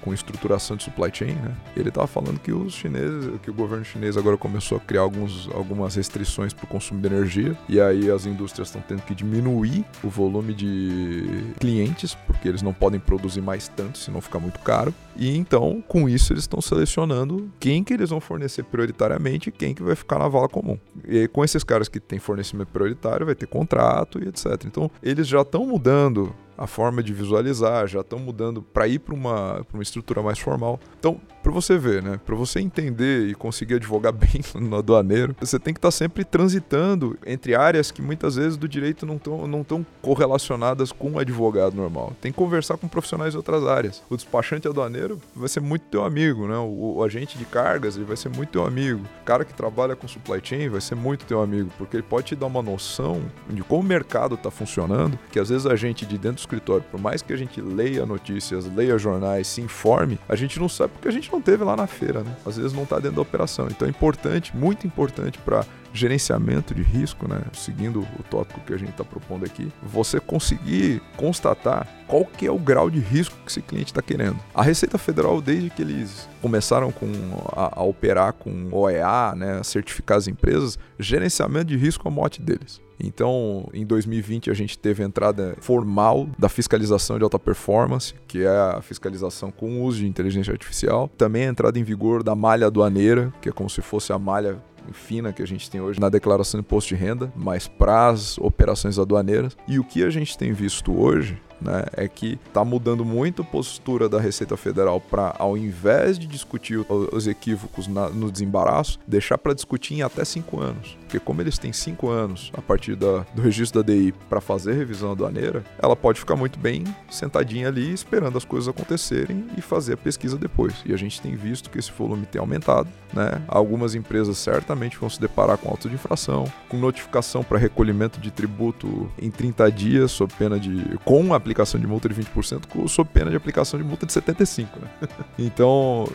com 0.00 0.14
estruturação 0.14 0.76
de 0.76 0.84
supply 0.84 1.10
chain. 1.12 1.34
Né? 1.34 1.54
Ele 1.76 1.88
estava 1.88 2.06
falando 2.06 2.38
que 2.40 2.52
os 2.52 2.72
chineses, 2.72 3.30
que 3.42 3.50
o 3.50 3.54
governo 3.54 3.84
chinês 3.84 4.16
agora 4.16 4.36
começou 4.36 4.78
a 4.78 4.80
criar 4.80 5.02
alguns, 5.02 5.48
algumas 5.54 5.94
restrições 5.94 6.52
para 6.52 6.64
o 6.64 6.68
consumo 6.68 7.00
de 7.00 7.06
energia 7.06 7.56
e 7.68 7.80
aí 7.80 8.10
as 8.10 8.26
indústrias 8.26 8.68
estão 8.68 8.82
tendo 8.86 9.02
que 9.02 9.14
diminuir 9.14 9.84
o 10.02 10.08
volume 10.08 10.54
de 10.54 11.54
clientes 11.58 12.14
porque 12.26 12.48
eles 12.48 12.62
não 12.62 12.72
podem 12.72 13.00
produzir 13.00 13.40
mais 13.40 13.68
tanto, 13.68 13.98
senão 13.98 14.20
fica 14.20 14.38
muito 14.38 14.58
caro. 14.60 14.94
E 15.18 15.36
então, 15.36 15.82
com 15.88 16.08
isso, 16.08 16.32
eles 16.32 16.44
estão 16.44 16.60
selecionando 16.60 17.50
quem 17.58 17.82
que 17.82 17.92
eles 17.92 18.10
vão 18.10 18.20
fornecer 18.20 18.62
prioritariamente 18.62 19.48
e 19.48 19.52
quem 19.52 19.74
que 19.74 19.82
vai 19.82 19.96
ficar 19.96 20.16
na 20.16 20.28
vala 20.28 20.48
comum. 20.48 20.78
E 21.06 21.18
aí, 21.18 21.28
com 21.28 21.44
esses 21.44 21.64
caras 21.64 21.88
que 21.88 21.98
têm 21.98 22.20
fornecimento 22.20 22.68
prioritário, 22.68 23.26
vai 23.26 23.34
ter 23.34 23.48
contrato 23.48 24.22
e 24.22 24.28
etc. 24.28 24.64
Então, 24.64 24.88
eles 25.02 25.26
já 25.26 25.42
estão 25.42 25.66
mudando 25.66 26.32
a 26.58 26.66
forma 26.66 27.02
de 27.02 27.12
visualizar, 27.12 27.86
já 27.86 28.00
estão 28.00 28.18
mudando 28.18 28.60
para 28.60 28.88
ir 28.88 28.98
para 28.98 29.14
uma, 29.14 29.64
uma 29.72 29.82
estrutura 29.82 30.20
mais 30.20 30.38
formal. 30.40 30.80
Então, 30.98 31.20
para 31.42 31.52
você 31.52 31.78
ver, 31.78 32.02
né? 32.02 32.20
Para 32.26 32.34
você 32.34 32.60
entender 32.60 33.28
e 33.28 33.34
conseguir 33.34 33.74
advogar 33.74 34.12
bem 34.12 34.42
no 34.56 34.76
aduaneiro, 34.76 35.36
você 35.40 35.58
tem 35.58 35.72
que 35.72 35.78
estar 35.78 35.88
tá 35.88 35.92
sempre 35.92 36.24
transitando 36.24 37.16
entre 37.24 37.54
áreas 37.54 37.90
que 37.90 38.02
muitas 38.02 38.34
vezes 38.36 38.56
do 38.56 38.68
direito 38.68 39.06
não 39.06 39.16
estão 39.16 39.46
não 39.46 39.62
tão 39.62 39.86
correlacionadas 40.02 40.90
com 40.90 41.12
o 41.12 41.18
advogado 41.18 41.76
normal. 41.76 42.12
Tem 42.20 42.32
que 42.32 42.38
conversar 42.38 42.76
com 42.76 42.88
profissionais 42.88 43.32
de 43.32 43.36
outras 43.36 43.64
áreas. 43.64 44.02
O 44.10 44.16
despachante 44.16 44.66
aduaneiro 44.66 45.20
vai 45.34 45.48
ser 45.48 45.60
muito 45.60 45.82
teu 45.82 46.04
amigo, 46.04 46.48
né? 46.48 46.56
O, 46.56 46.96
o 46.96 47.04
agente 47.04 47.38
de 47.38 47.44
cargas 47.44 47.96
ele 47.96 48.04
vai 48.04 48.16
ser 48.16 48.30
muito 48.30 48.50
teu 48.50 48.66
amigo. 48.66 49.00
O 49.22 49.24
cara 49.24 49.44
que 49.44 49.54
trabalha 49.54 49.94
com 49.94 50.08
supply 50.08 50.40
chain 50.42 50.68
vai 50.68 50.80
ser 50.80 50.96
muito 50.96 51.24
teu 51.24 51.40
amigo, 51.40 51.70
porque 51.78 51.96
ele 51.96 52.02
pode 52.02 52.26
te 52.26 52.36
dar 52.36 52.46
uma 52.46 52.62
noção 52.62 53.22
de 53.48 53.62
como 53.62 53.82
o 53.82 53.86
mercado 53.86 54.34
está 54.34 54.50
funcionando, 54.50 55.18
que 55.30 55.38
às 55.38 55.48
vezes 55.48 55.66
a 55.66 55.76
gente 55.76 56.04
de 56.04 56.18
dentro 56.18 56.47
escritório, 56.48 56.84
por 56.90 56.98
mais 56.98 57.20
que 57.20 57.32
a 57.32 57.36
gente 57.36 57.60
leia 57.60 58.06
notícias, 58.06 58.64
leia 58.74 58.98
jornais, 58.98 59.46
se 59.46 59.60
informe, 59.60 60.18
a 60.28 60.34
gente 60.34 60.58
não 60.58 60.68
sabe 60.68 60.94
porque 60.94 61.08
a 61.08 61.12
gente 61.12 61.30
não 61.30 61.40
teve 61.40 61.62
lá 61.62 61.76
na 61.76 61.86
feira, 61.86 62.22
né? 62.22 62.34
Às 62.44 62.56
vezes 62.56 62.72
não 62.72 62.84
está 62.84 62.96
dentro 62.96 63.16
da 63.16 63.22
operação. 63.22 63.68
Então 63.70 63.86
é 63.86 63.90
importante, 63.90 64.56
muito 64.56 64.86
importante 64.86 65.38
para 65.38 65.64
gerenciamento 65.92 66.74
de 66.74 66.82
risco, 66.82 67.28
né? 67.28 67.40
Seguindo 67.52 68.00
o 68.00 68.22
tópico 68.30 68.60
que 68.60 68.72
a 68.72 68.76
gente 68.76 68.90
está 68.90 69.04
propondo 69.04 69.44
aqui, 69.44 69.70
você 69.82 70.18
conseguir 70.20 71.02
constatar 71.16 71.86
qual 72.06 72.24
que 72.24 72.46
é 72.46 72.50
o 72.50 72.58
grau 72.58 72.90
de 72.90 73.00
risco 73.00 73.36
que 73.44 73.50
esse 73.50 73.60
cliente 73.60 73.92
está 73.92 74.02
querendo. 74.02 74.38
A 74.54 74.62
Receita 74.62 74.96
Federal, 74.96 75.40
desde 75.40 75.70
que 75.70 75.82
eles 75.82 76.28
começaram 76.40 76.90
com 76.90 77.06
a, 77.54 77.80
a 77.80 77.82
operar 77.82 78.32
com 78.32 78.68
OEA, 78.72 79.34
né, 79.36 79.62
certificar 79.62 80.18
as 80.18 80.28
empresas, 80.28 80.78
gerenciamento 80.98 81.66
de 81.66 81.76
risco 81.76 82.06
é 82.06 82.10
o 82.10 82.14
mote 82.14 82.40
deles. 82.40 82.80
Então, 83.00 83.68
em 83.72 83.86
2020, 83.86 84.50
a 84.50 84.54
gente 84.54 84.78
teve 84.78 85.02
a 85.02 85.06
entrada 85.06 85.56
formal 85.60 86.28
da 86.38 86.48
fiscalização 86.48 87.18
de 87.18 87.24
alta 87.24 87.38
performance, 87.38 88.14
que 88.26 88.42
é 88.42 88.48
a 88.48 88.80
fiscalização 88.82 89.50
com 89.50 89.82
uso 89.82 90.00
de 90.00 90.06
inteligência 90.06 90.52
artificial. 90.52 91.10
Também 91.16 91.46
a 91.46 91.50
entrada 91.50 91.78
em 91.78 91.84
vigor 91.84 92.22
da 92.22 92.34
malha 92.34 92.66
aduaneira, 92.66 93.32
que 93.40 93.48
é 93.48 93.52
como 93.52 93.70
se 93.70 93.80
fosse 93.80 94.12
a 94.12 94.18
malha 94.18 94.58
fina 94.92 95.32
que 95.32 95.42
a 95.42 95.46
gente 95.46 95.70
tem 95.70 95.80
hoje 95.80 96.00
na 96.00 96.08
declaração 96.08 96.60
de 96.60 96.66
imposto 96.66 96.94
de 96.94 96.94
renda, 96.94 97.32
mas 97.36 97.68
para 97.68 98.08
as 98.08 98.38
operações 98.38 98.98
aduaneiras. 98.98 99.56
E 99.66 99.78
o 99.78 99.84
que 99.84 100.02
a 100.02 100.10
gente 100.10 100.36
tem 100.36 100.52
visto 100.52 100.98
hoje 100.98 101.40
né, 101.60 101.84
é 101.92 102.08
que 102.08 102.38
está 102.46 102.64
mudando 102.64 103.04
muito 103.04 103.42
a 103.42 103.44
postura 103.44 104.08
da 104.08 104.20
Receita 104.20 104.56
Federal 104.56 105.00
para, 105.00 105.34
ao 105.38 105.56
invés 105.56 106.18
de 106.18 106.26
discutir 106.26 106.84
os 106.88 107.26
equívocos 107.26 107.86
na, 107.88 108.08
no 108.08 108.30
desembaraço, 108.30 108.98
deixar 109.06 109.38
para 109.38 109.54
discutir 109.54 109.94
em 109.94 110.02
até 110.02 110.24
cinco 110.24 110.60
anos. 110.60 110.96
Porque 111.08 111.18
como 111.18 111.40
eles 111.40 111.56
têm 111.56 111.72
cinco 111.72 112.10
anos 112.10 112.52
a 112.52 112.60
partir 112.60 112.94
da, 112.94 113.24
do 113.34 113.40
registro 113.40 113.82
da 113.82 113.92
DI 113.92 114.12
para 114.28 114.42
fazer 114.42 114.74
revisão 114.74 115.12
aduaneira, 115.12 115.64
ela 115.78 115.96
pode 115.96 116.20
ficar 116.20 116.36
muito 116.36 116.58
bem 116.58 116.84
sentadinha 117.08 117.68
ali 117.68 117.90
esperando 117.94 118.36
as 118.36 118.44
coisas 118.44 118.68
acontecerem 118.68 119.46
e 119.56 119.62
fazer 119.62 119.94
a 119.94 119.96
pesquisa 119.96 120.36
depois. 120.36 120.74
E 120.84 120.92
a 120.92 120.98
gente 120.98 121.18
tem 121.18 121.34
visto 121.34 121.70
que 121.70 121.78
esse 121.78 121.90
volume 121.90 122.26
tem 122.26 122.38
aumentado. 122.38 122.90
Né? 123.14 123.40
Algumas 123.48 123.94
empresas 123.94 124.36
certamente 124.36 124.98
vão 124.98 125.08
se 125.08 125.18
deparar 125.18 125.56
com 125.56 125.70
auto 125.70 125.88
de 125.88 125.94
infração, 125.94 126.44
com 126.68 126.76
notificação 126.76 127.42
para 127.42 127.56
recolhimento 127.56 128.20
de 128.20 128.30
tributo 128.30 129.10
em 129.18 129.30
30 129.30 129.72
dias, 129.72 130.10
sob 130.10 130.30
pena 130.34 130.60
de. 130.60 130.98
com 131.06 131.32
aplicação 131.32 131.80
de 131.80 131.86
multa 131.86 132.06
de 132.06 132.14
20%, 132.14 132.86
sob 132.86 133.08
pena 133.14 133.30
de 133.30 133.36
aplicação 133.36 133.80
de 133.80 133.86
multa 133.86 134.04
de 134.04 134.12
75%. 134.12 134.66
Né? 134.76 135.08
então, 135.38 136.06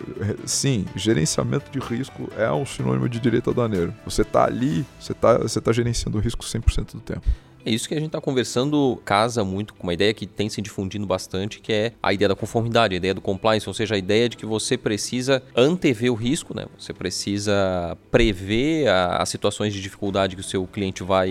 sim, 0.45 0.85
gerenciamento 0.95 1.71
de 1.71 1.79
risco 1.79 2.29
é 2.37 2.51
um 2.51 2.63
sinônimo 2.63 3.09
de 3.09 3.19
direito 3.19 3.49
aduaneiro. 3.49 3.91
Você 4.05 4.21
está 4.21 4.45
ali, 4.45 4.82
você 4.99 5.11
está 5.11 5.37
você 5.37 5.61
tá 5.61 5.71
gerenciando 5.71 6.17
o 6.17 6.21
risco 6.21 6.43
100% 6.43 6.93
do 6.93 6.99
tempo. 6.99 7.23
É 7.65 7.71
isso 7.71 7.87
que 7.87 7.93
a 7.93 7.97
gente 7.97 8.07
está 8.07 8.19
conversando, 8.19 9.01
casa 9.05 9.43
muito 9.43 9.73
com 9.73 9.83
uma 9.83 9.93
ideia 9.93 10.13
que 10.13 10.27
tem 10.27 10.49
se 10.49 10.61
difundindo 10.61 11.05
bastante, 11.07 11.61
que 11.61 11.71
é 11.71 11.93
a 12.03 12.11
ideia 12.11 12.27
da 12.27 12.35
conformidade, 12.35 12.93
a 12.93 12.97
ideia 12.97 13.13
do 13.13 13.21
compliance, 13.21 13.67
ou 13.67 13.73
seja, 13.73 13.95
a 13.95 13.97
ideia 13.97 14.27
de 14.27 14.35
que 14.35 14.45
você 14.45 14.77
precisa 14.77 15.41
antever 15.55 16.11
o 16.11 16.15
risco, 16.15 16.53
né? 16.53 16.65
Você 16.77 16.93
precisa 16.93 17.97
prever 18.11 18.89
as 18.89 19.29
situações 19.29 19.73
de 19.73 19.81
dificuldade 19.81 20.35
que 20.35 20.41
o 20.41 20.43
seu 20.43 20.67
cliente 20.67 21.03
vai 21.03 21.29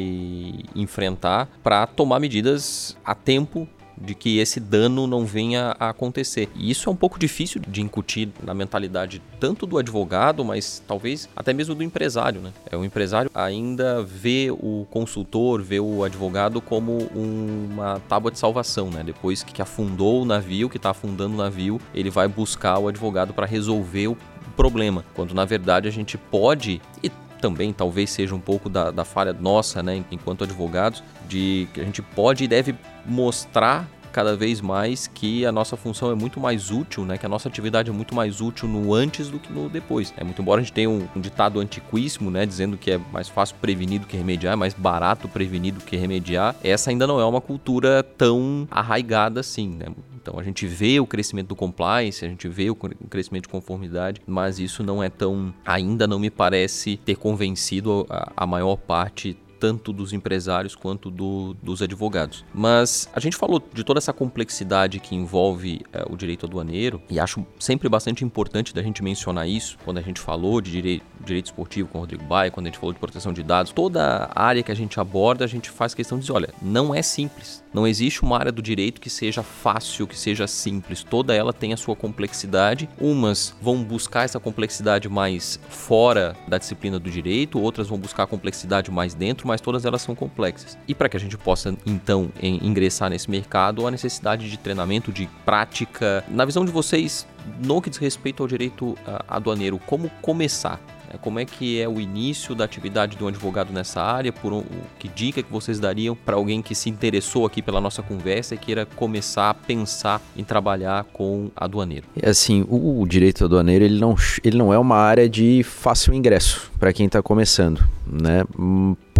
enfrentar 0.74 1.50
para 1.62 1.86
tomar 1.86 2.18
medidas 2.18 2.96
a 3.04 3.14
tempo 3.14 3.68
de 4.04 4.14
que 4.14 4.38
esse 4.38 4.58
dano 4.58 5.06
não 5.06 5.24
venha 5.24 5.76
a 5.78 5.90
acontecer. 5.90 6.48
E 6.54 6.70
isso 6.70 6.88
é 6.88 6.92
um 6.92 6.96
pouco 6.96 7.18
difícil 7.18 7.60
de 7.66 7.80
incutir 7.80 8.28
na 8.42 8.54
mentalidade 8.54 9.22
tanto 9.38 9.66
do 9.66 9.78
advogado, 9.78 10.44
mas 10.44 10.82
talvez 10.86 11.28
até 11.34 11.52
mesmo 11.52 11.74
do 11.74 11.82
empresário, 11.82 12.40
né? 12.40 12.52
É 12.70 12.76
o 12.76 12.84
empresário 12.84 13.30
ainda 13.34 14.02
vê 14.02 14.48
o 14.50 14.86
consultor, 14.90 15.62
vê 15.62 15.80
o 15.80 16.04
advogado 16.04 16.60
como 16.60 16.98
uma 17.14 18.00
tábua 18.08 18.30
de 18.30 18.38
salvação, 18.38 18.90
né? 18.90 19.02
Depois 19.04 19.42
que 19.42 19.62
afundou 19.62 20.22
o 20.22 20.24
navio, 20.24 20.68
que 20.68 20.76
está 20.76 20.90
afundando 20.90 21.34
o 21.34 21.38
navio, 21.38 21.80
ele 21.94 22.10
vai 22.10 22.28
buscar 22.28 22.78
o 22.78 22.88
advogado 22.88 23.32
para 23.32 23.46
resolver 23.46 24.08
o 24.08 24.16
problema, 24.56 25.04
quando 25.14 25.34
na 25.34 25.44
verdade 25.44 25.88
a 25.88 25.90
gente 25.90 26.18
pode 26.18 26.80
e 27.02 27.10
também 27.42 27.72
talvez 27.72 28.08
seja 28.10 28.34
um 28.34 28.40
pouco 28.40 28.68
da, 28.68 28.92
da 28.92 29.04
falha 29.04 29.32
nossa, 29.32 29.82
né, 29.82 30.04
enquanto 30.10 30.44
advogados, 30.44 31.02
de 31.28 31.68
que 31.74 31.80
a 31.80 31.84
gente 31.84 32.00
pode 32.00 32.44
e 32.44 32.48
deve 32.48 32.74
mostrar 33.04 33.88
cada 34.12 34.36
vez 34.36 34.60
mais 34.60 35.06
que 35.06 35.44
a 35.44 35.50
nossa 35.50 35.76
função 35.76 36.10
é 36.10 36.14
muito 36.14 36.38
mais 36.38 36.70
útil, 36.70 37.04
né? 37.04 37.18
Que 37.18 37.26
a 37.26 37.28
nossa 37.28 37.48
atividade 37.48 37.90
é 37.90 37.92
muito 37.92 38.14
mais 38.14 38.40
útil 38.40 38.68
no 38.68 38.94
antes 38.94 39.28
do 39.28 39.38
que 39.38 39.52
no 39.52 39.68
depois. 39.68 40.12
É 40.16 40.22
muito 40.22 40.40
embora 40.40 40.60
a 40.60 40.64
gente 40.64 40.72
tenha 40.72 40.90
um, 40.90 41.08
um 41.16 41.20
ditado 41.20 41.58
antiquíssimo, 41.58 42.30
né? 42.30 42.46
Dizendo 42.46 42.76
que 42.76 42.90
é 42.92 43.00
mais 43.12 43.28
fácil 43.28 43.56
prevenir 43.60 44.00
do 44.00 44.06
que 44.06 44.16
remediar, 44.16 44.52
é 44.52 44.56
mais 44.56 44.74
barato 44.74 45.28
prevenir 45.28 45.74
do 45.74 45.80
que 45.80 45.96
remediar. 45.96 46.54
Essa 46.62 46.90
ainda 46.90 47.06
não 47.06 47.18
é 47.18 47.24
uma 47.24 47.40
cultura 47.40 48.02
tão 48.02 48.68
arraigada 48.70 49.40
assim, 49.40 49.68
né? 49.68 49.86
Então 50.22 50.38
a 50.38 50.42
gente 50.42 50.66
vê 50.66 51.00
o 51.00 51.06
crescimento 51.06 51.48
do 51.48 51.56
compliance, 51.56 52.24
a 52.24 52.28
gente 52.28 52.48
vê 52.48 52.70
o 52.70 52.76
crescimento 52.76 53.44
de 53.44 53.48
conformidade, 53.48 54.22
mas 54.24 54.60
isso 54.60 54.82
não 54.82 55.02
é 55.02 55.10
tão. 55.10 55.52
ainda 55.64 56.06
não 56.06 56.18
me 56.18 56.30
parece 56.30 56.96
ter 56.96 57.16
convencido 57.16 58.06
a, 58.08 58.32
a 58.36 58.46
maior 58.46 58.76
parte 58.76 59.36
tanto 59.62 59.92
dos 59.92 60.12
empresários 60.12 60.74
quanto 60.74 61.08
do, 61.08 61.54
dos 61.62 61.80
advogados. 61.80 62.44
Mas 62.52 63.08
a 63.14 63.20
gente 63.20 63.36
falou 63.36 63.62
de 63.72 63.84
toda 63.84 63.98
essa 63.98 64.12
complexidade 64.12 64.98
que 64.98 65.14
envolve 65.14 65.82
é, 65.92 66.04
o 66.10 66.16
direito 66.16 66.46
aduaneiro 66.46 67.00
e 67.08 67.20
acho 67.20 67.46
sempre 67.60 67.88
bastante 67.88 68.24
importante 68.24 68.74
da 68.74 68.82
gente 68.82 69.04
mencionar 69.04 69.48
isso 69.48 69.78
quando 69.84 69.98
a 69.98 70.02
gente 70.02 70.20
falou 70.20 70.60
de 70.60 70.72
direito, 70.72 71.06
direito 71.24 71.46
esportivo 71.46 71.88
com 71.88 71.98
o 71.98 72.00
Rodrigo 72.00 72.24
Baia, 72.24 72.50
quando 72.50 72.66
a 72.66 72.70
gente 72.70 72.78
falou 72.80 72.92
de 72.92 72.98
proteção 72.98 73.32
de 73.32 73.44
dados. 73.44 73.70
Toda 73.70 74.32
área 74.34 74.64
que 74.64 74.72
a 74.72 74.74
gente 74.74 74.98
aborda, 74.98 75.44
a 75.44 75.48
gente 75.48 75.70
faz 75.70 75.94
questão 75.94 76.18
de 76.18 76.22
dizer, 76.22 76.32
olha, 76.32 76.48
não 76.60 76.92
é 76.92 77.00
simples. 77.00 77.62
Não 77.72 77.86
existe 77.86 78.22
uma 78.22 78.36
área 78.36 78.50
do 78.50 78.60
direito 78.60 79.00
que 79.00 79.08
seja 79.08 79.44
fácil, 79.44 80.08
que 80.08 80.18
seja 80.18 80.48
simples. 80.48 81.04
Toda 81.04 81.34
ela 81.34 81.52
tem 81.52 81.72
a 81.72 81.76
sua 81.76 81.94
complexidade. 81.94 82.88
Umas 83.00 83.54
vão 83.62 83.82
buscar 83.82 84.24
essa 84.24 84.40
complexidade 84.40 85.08
mais 85.08 85.58
fora 85.68 86.36
da 86.48 86.58
disciplina 86.58 86.98
do 86.98 87.08
direito, 87.08 87.60
outras 87.60 87.86
vão 87.86 87.98
buscar 87.98 88.24
a 88.24 88.26
complexidade 88.26 88.90
mais 88.90 89.14
dentro, 89.14 89.46
mas 89.52 89.60
todas 89.60 89.84
elas 89.84 90.00
são 90.00 90.14
complexas. 90.14 90.78
E 90.88 90.94
para 90.94 91.10
que 91.10 91.16
a 91.16 91.20
gente 91.20 91.36
possa 91.36 91.76
então 91.84 92.30
ingressar 92.40 93.10
nesse 93.10 93.30
mercado, 93.30 93.86
a 93.86 93.90
necessidade 93.90 94.50
de 94.50 94.56
treinamento, 94.56 95.12
de 95.12 95.28
prática. 95.44 96.24
Na 96.26 96.46
visão 96.46 96.64
de 96.64 96.72
vocês, 96.72 97.26
no 97.62 97.82
que 97.82 97.90
diz 97.90 97.98
respeito 97.98 98.42
ao 98.42 98.48
direito 98.48 98.96
aduaneiro, 99.28 99.78
como 99.78 100.08
começar? 100.22 100.80
É, 101.12 101.18
como 101.18 101.38
é 101.38 101.44
que 101.44 101.80
é 101.80 101.86
o 101.86 102.00
início 102.00 102.54
da 102.54 102.64
atividade 102.64 103.16
de 103.16 103.22
um 103.22 103.28
advogado 103.28 103.72
nessa 103.72 104.00
área? 104.00 104.32
Por 104.32 104.52
um, 104.52 104.64
que 104.98 105.08
dica 105.08 105.42
que 105.42 105.52
vocês 105.52 105.78
dariam 105.78 106.16
para 106.16 106.36
alguém 106.36 106.62
que 106.62 106.74
se 106.74 106.88
interessou 106.88 107.44
aqui 107.44 107.60
pela 107.60 107.80
nossa 107.80 108.02
conversa 108.02 108.54
e 108.54 108.58
queira 108.58 108.86
começar 108.86 109.50
a 109.50 109.54
pensar 109.54 110.22
em 110.34 110.42
trabalhar 110.42 111.04
com 111.12 111.50
aduaneiro? 111.54 112.06
É 112.20 112.30
assim, 112.30 112.64
o 112.68 113.04
direito 113.06 113.44
aduaneiro 113.44 113.84
ele 113.84 114.00
não, 114.00 114.16
ele 114.42 114.56
não 114.56 114.72
é 114.72 114.78
uma 114.78 114.96
área 114.96 115.28
de 115.28 115.62
fácil 115.62 116.14
ingresso 116.14 116.72
para 116.78 116.92
quem 116.92 117.06
está 117.06 117.22
começando, 117.22 117.86
né? 118.06 118.44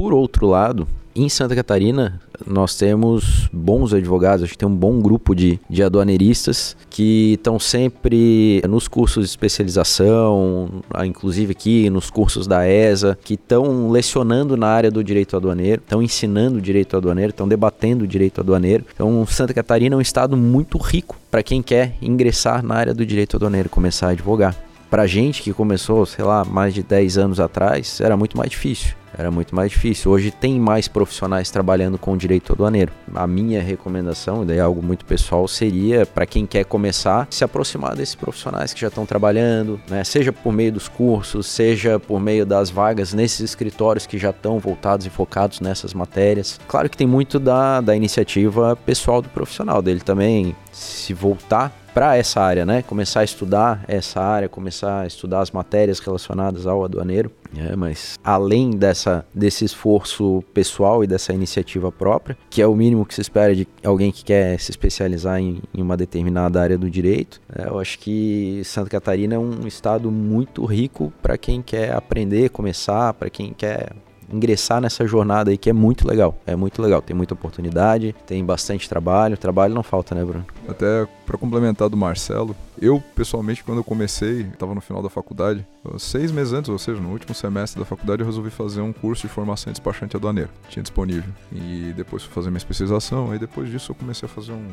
Por 0.03 0.13
outro 0.13 0.49
lado, 0.49 0.89
em 1.15 1.29
Santa 1.29 1.55
Catarina, 1.55 2.21
nós 2.45 2.75
temos 2.75 3.49
bons 3.53 3.95
advogados, 3.95 4.43
a 4.43 4.47
gente 4.47 4.59
tem 4.59 4.69
um 4.69 4.75
bom 4.75 5.01
grupo 5.01 5.33
de, 5.33 5.61
de 5.71 5.81
aduaneiristas 5.81 6.77
que 6.91 7.35
estão 7.35 7.57
sempre 7.61 8.61
nos 8.69 8.89
cursos 8.89 9.27
de 9.27 9.31
especialização, 9.31 10.83
inclusive 11.07 11.53
aqui 11.53 11.89
nos 11.89 12.11
cursos 12.11 12.49
da 12.49 12.69
ESA, 12.69 13.17
que 13.23 13.35
estão 13.35 13.93
lecionando 13.93 14.57
na 14.57 14.67
área 14.67 14.91
do 14.91 15.05
direito 15.05 15.37
aduaneiro, 15.37 15.81
estão 15.81 16.03
ensinando 16.03 16.59
o 16.59 16.61
direito 16.61 16.97
aduaneiro, 16.97 17.31
estão 17.31 17.47
debatendo 17.47 18.03
o 18.03 18.09
direito 18.09 18.41
aduaneiro. 18.41 18.85
Então, 18.93 19.25
Santa 19.25 19.55
Catarina 19.55 19.95
é 19.95 19.99
um 19.99 20.01
estado 20.01 20.37
muito 20.37 20.79
rico 20.79 21.17
para 21.31 21.45
quem 21.45 21.63
quer 21.63 21.95
ingressar 22.03 22.61
na 22.65 22.75
área 22.75 22.93
do 22.93 23.07
direito 23.07 23.37
aduaneiro, 23.37 23.69
começar 23.69 24.09
a 24.09 24.11
advogar. 24.11 24.57
Para 24.91 25.07
gente 25.07 25.43
que 25.43 25.53
começou, 25.53 26.05
sei 26.05 26.25
lá, 26.25 26.45
mais 26.45 26.75
de 26.75 26.83
10 26.83 27.19
anos 27.19 27.39
atrás, 27.39 28.01
era 28.01 28.17
muito 28.17 28.37
mais 28.37 28.51
difícil 28.51 29.01
era 29.17 29.31
muito 29.31 29.55
mais 29.55 29.71
difícil. 29.71 30.11
Hoje 30.11 30.31
tem 30.31 30.59
mais 30.59 30.89
profissionais 30.89 31.51
trabalhando 31.51 31.99
com 31.99 32.17
direito 32.17 32.53
aduaneiro. 32.53 32.93
A 33.15 33.27
minha 33.27 33.63
recomendação, 33.63 34.43
e 34.43 34.47
daí 34.47 34.59
é 34.59 34.61
algo 34.61 34.83
muito 34.83 35.05
pessoal, 35.05 35.47
seria 35.47 36.07
para 36.07 36.27
quem 36.27 36.47
quer 36.47 36.65
começar, 36.65 37.27
se 37.31 37.45
aproximar 37.45 37.95
desses 37.95 38.15
profissionais 38.15 38.73
que 38.73 38.81
já 38.81 38.89
estão 38.89 39.05
trabalhando, 39.05 39.81
né? 39.89 40.05
seja 40.05 40.33
por 40.33 40.53
meio 40.53 40.73
dos 40.73 40.89
cursos, 40.89 41.47
seja 41.47 41.99
por 41.99 42.21
meio 42.21 42.47
das 42.47 42.71
vagas 42.71 43.13
nesses 43.13 43.41
escritórios 43.41 44.07
que 44.07 44.19
já 44.19 44.31
estão 44.31 44.59
voltados 44.59 45.07
e 45.07 45.11
focados 45.11 45.61
nessas 45.61 45.95
matérias. 45.95 46.59
Claro 46.67 46.89
que 46.89 46.97
tem 46.97 47.07
muito 47.07 47.39
da, 47.39 47.81
da 47.81 47.95
iniciativa 47.95 48.77
pessoal 48.77 49.21
do 49.21 49.29
profissional, 49.29 49.83
dele 49.83 50.01
também 50.01 50.57
se 50.73 51.13
voltar 51.13 51.73
para 51.93 52.17
essa 52.17 52.41
área, 52.41 52.65
né? 52.65 52.83
Começar 52.83 53.21
a 53.21 53.25
estudar 53.25 53.85
essa 53.87 54.21
área, 54.21 54.49
começar 54.49 55.01
a 55.01 55.07
estudar 55.07 55.41
as 55.41 55.51
matérias 55.51 55.99
relacionadas 55.99 56.67
ao 56.67 56.85
aduaneiro. 56.85 57.31
É, 57.57 57.77
mas 57.77 58.19
além 58.25 58.71
dessa, 58.71 59.27
desse 59.35 59.65
esforço 59.65 60.43
pessoal 60.55 61.05
e 61.05 61.07
dessa 61.07 61.33
iniciativa 61.33 61.93
própria, 61.93 62.37
que 62.49 62.63
é 62.63 62.67
o 62.67 62.75
mínimo 62.75 63.05
que 63.05 63.15
se 63.15 63.21
espera 63.21 63.55
de 63.55 63.67
alguém 63.85 64.11
que 64.11 64.25
quer 64.25 64.59
se 64.59 64.71
especializar 64.71 65.39
em, 65.39 65.61
em 65.75 65.83
uma 65.83 65.97
determinada 65.97 66.61
área 66.61 66.79
do 66.79 66.91
direito, 66.91 67.41
é, 67.55 67.69
eu 67.69 67.79
acho 67.79 67.99
que 67.99 68.63
Santa 68.65 68.91
Catarina 68.91 69.35
é 69.35 69.39
um 69.39 69.67
estado 69.67 70.11
muito 70.11 70.65
rico 70.65 71.13
para 71.23 71.37
quem 71.37 71.63
quer 71.63 71.93
aprender, 71.93 72.51
começar, 72.51 73.13
para 73.15 73.29
quem 73.29 73.53
quer 73.53 73.93
ingressar 74.33 74.81
nessa 74.81 75.07
jornada 75.07 75.51
aí 75.51 75.59
que 75.59 75.71
é 75.71 75.73
muito 75.73 76.07
legal. 76.07 76.37
É 76.47 76.57
muito 76.57 76.81
legal, 76.81 77.03
tem 77.03 77.15
muita 77.15 77.35
oportunidade, 77.35 78.15
tem 78.27 78.45
bastante 78.45 78.89
trabalho. 78.89 79.37
Trabalho 79.37 79.75
não 79.75 79.83
falta, 79.83 80.15
né, 80.15 80.25
Bruno? 80.25 80.47
Até 80.69 81.07
para 81.27 81.37
complementar 81.37 81.89
do 81.89 81.97
Marcelo, 81.97 82.55
eu 82.81 83.03
pessoalmente 83.15 83.63
quando 83.65 83.79
eu 83.79 83.85
comecei, 83.85 84.43
estava 84.43 84.75
no 84.75 84.81
final 84.81 85.03
da 85.03 85.09
faculdade, 85.09 85.67
seis 85.99 86.31
meses 86.31 86.53
antes, 86.53 86.69
ou 86.69 86.79
seja, 86.79 87.01
no 87.01 87.11
último 87.11 87.35
semestre 87.35 87.79
da 87.79 87.85
faculdade, 87.87 88.23
eu 88.23 88.27
resolvi 88.27 88.51
fazer 88.51 88.81
um 88.81 88.93
curso 88.93 89.27
de 89.27 89.33
formação 89.33 89.71
em 89.71 89.73
despachante 89.73 90.17
aduaneiro. 90.17 90.51
Tinha 90.69 90.83
disponível. 90.83 91.31
E 91.51 91.93
depois 91.97 92.23
fui 92.23 92.33
fazer 92.33 92.51
minha 92.51 92.59
especialização, 92.59 93.35
e 93.35 93.39
depois 93.39 93.71
disso 93.71 93.93
eu 93.93 93.97
comecei 93.97 94.27
a 94.27 94.29
fazer 94.29 94.53
um 94.53 94.67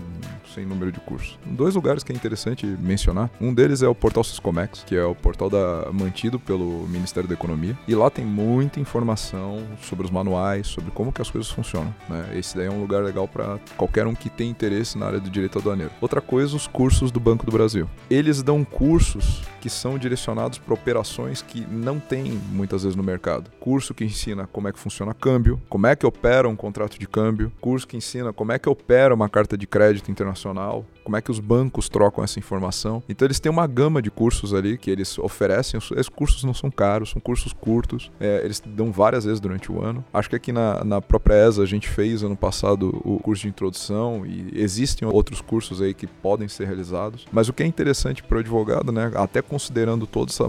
sem 0.53 0.65
número 0.65 0.91
de 0.91 0.99
cursos. 0.99 1.37
Dois 1.45 1.75
lugares 1.75 2.03
que 2.03 2.11
é 2.11 2.15
interessante 2.15 2.65
mencionar. 2.65 3.29
Um 3.39 3.53
deles 3.53 3.81
é 3.81 3.87
o 3.87 3.95
portal 3.95 4.23
Siscomex, 4.23 4.83
que 4.85 4.95
é 4.95 5.03
o 5.03 5.15
portal 5.15 5.49
da, 5.49 5.89
mantido 5.91 6.39
pelo 6.39 6.87
Ministério 6.87 7.27
da 7.27 7.35
Economia. 7.35 7.77
E 7.87 7.95
lá 7.95 8.09
tem 8.09 8.25
muita 8.25 8.79
informação 8.79 9.48
sobre 9.81 10.05
os 10.05 10.11
manuais, 10.11 10.67
sobre 10.67 10.91
como 10.91 11.11
que 11.11 11.21
as 11.21 11.29
coisas 11.29 11.49
funcionam. 11.49 11.93
Né? 12.09 12.31
Esse 12.35 12.57
daí 12.57 12.67
é 12.67 12.71
um 12.71 12.79
lugar 12.79 13.03
legal 13.03 13.27
para 13.27 13.59
qualquer 13.77 14.07
um 14.07 14.15
que 14.15 14.29
tem 14.29 14.49
interesse 14.49 14.97
na 14.97 15.07
área 15.07 15.19
do 15.19 15.29
direito 15.29 15.59
aduaneiro. 15.59 15.91
Outra 16.01 16.21
coisa, 16.21 16.55
os 16.55 16.67
cursos 16.67 17.11
do 17.11 17.19
Banco 17.19 17.45
do 17.45 17.51
Brasil. 17.51 17.89
Eles 18.09 18.41
dão 18.41 18.63
cursos 18.63 19.41
que 19.59 19.69
são 19.69 19.97
direcionados 19.97 20.57
para 20.57 20.73
operações 20.73 21.41
que 21.41 21.65
não 21.69 21.99
tem 21.99 22.31
muitas 22.51 22.83
vezes 22.83 22.95
no 22.95 23.03
mercado. 23.03 23.51
Curso 23.59 23.93
que 23.93 24.03
ensina 24.03 24.47
como 24.47 24.67
é 24.67 24.71
que 24.71 24.79
funciona 24.79 25.13
câmbio, 25.13 25.61
como 25.69 25.87
é 25.87 25.95
que 25.95 26.05
opera 26.05 26.47
um 26.47 26.55
contrato 26.55 26.97
de 26.97 27.07
câmbio, 27.07 27.51
curso 27.59 27.87
que 27.87 27.97
ensina 27.97 28.31
como 28.31 28.51
é 28.51 28.59
que 28.59 28.69
opera 28.69 29.13
uma 29.13 29.29
carta 29.29 29.57
de 29.57 29.67
crédito 29.67 30.09
internacional, 30.09 30.85
como 31.03 31.17
é 31.17 31.21
que 31.21 31.31
os 31.31 31.39
bancos 31.39 31.89
trocam 31.89 32.23
essa 32.23 32.39
informação. 32.39 33.01
Então 33.07 33.25
eles 33.25 33.39
têm 33.39 33.51
uma 33.51 33.67
gama 33.67 34.01
de 34.01 34.11
cursos 34.11 34.53
ali 34.53 34.77
que 34.77 34.89
eles 34.89 35.17
oferecem. 35.19 35.79
Esses 35.79 36.09
cursos 36.09 36.43
não 36.43 36.53
são 36.53 36.69
caros, 36.69 37.11
são 37.11 37.21
cursos 37.21 37.53
curtos. 37.53 38.11
É, 38.19 38.41
eles 38.43 38.61
dão 38.65 38.91
várias 38.91 39.25
vezes 39.25 39.39
durante 39.39 39.71
o 39.71 39.83
ano. 39.83 40.03
Acho 40.13 40.29
que 40.29 40.35
aqui 40.35 40.51
na, 40.51 40.83
na 40.83 41.01
própria 41.01 41.47
ESA 41.47 41.63
a 41.63 41.65
gente 41.65 41.87
fez 41.87 42.23
ano 42.23 42.35
passado 42.35 43.01
o 43.03 43.19
curso 43.19 43.43
de 43.43 43.49
introdução 43.49 44.25
e 44.25 44.51
existem 44.53 45.07
outros 45.07 45.41
cursos 45.41 45.81
aí 45.81 45.93
que 45.93 46.07
podem 46.07 46.47
ser 46.47 46.65
realizados. 46.65 47.25
Mas 47.31 47.49
o 47.49 47.53
que 47.53 47.63
é 47.63 47.65
interessante 47.65 48.23
para 48.23 48.37
o 48.37 48.39
advogado, 48.39 48.91
né, 48.91 49.11
até 49.15 49.41
considerando 49.41 50.05
toda 50.05 50.31
essa, 50.31 50.45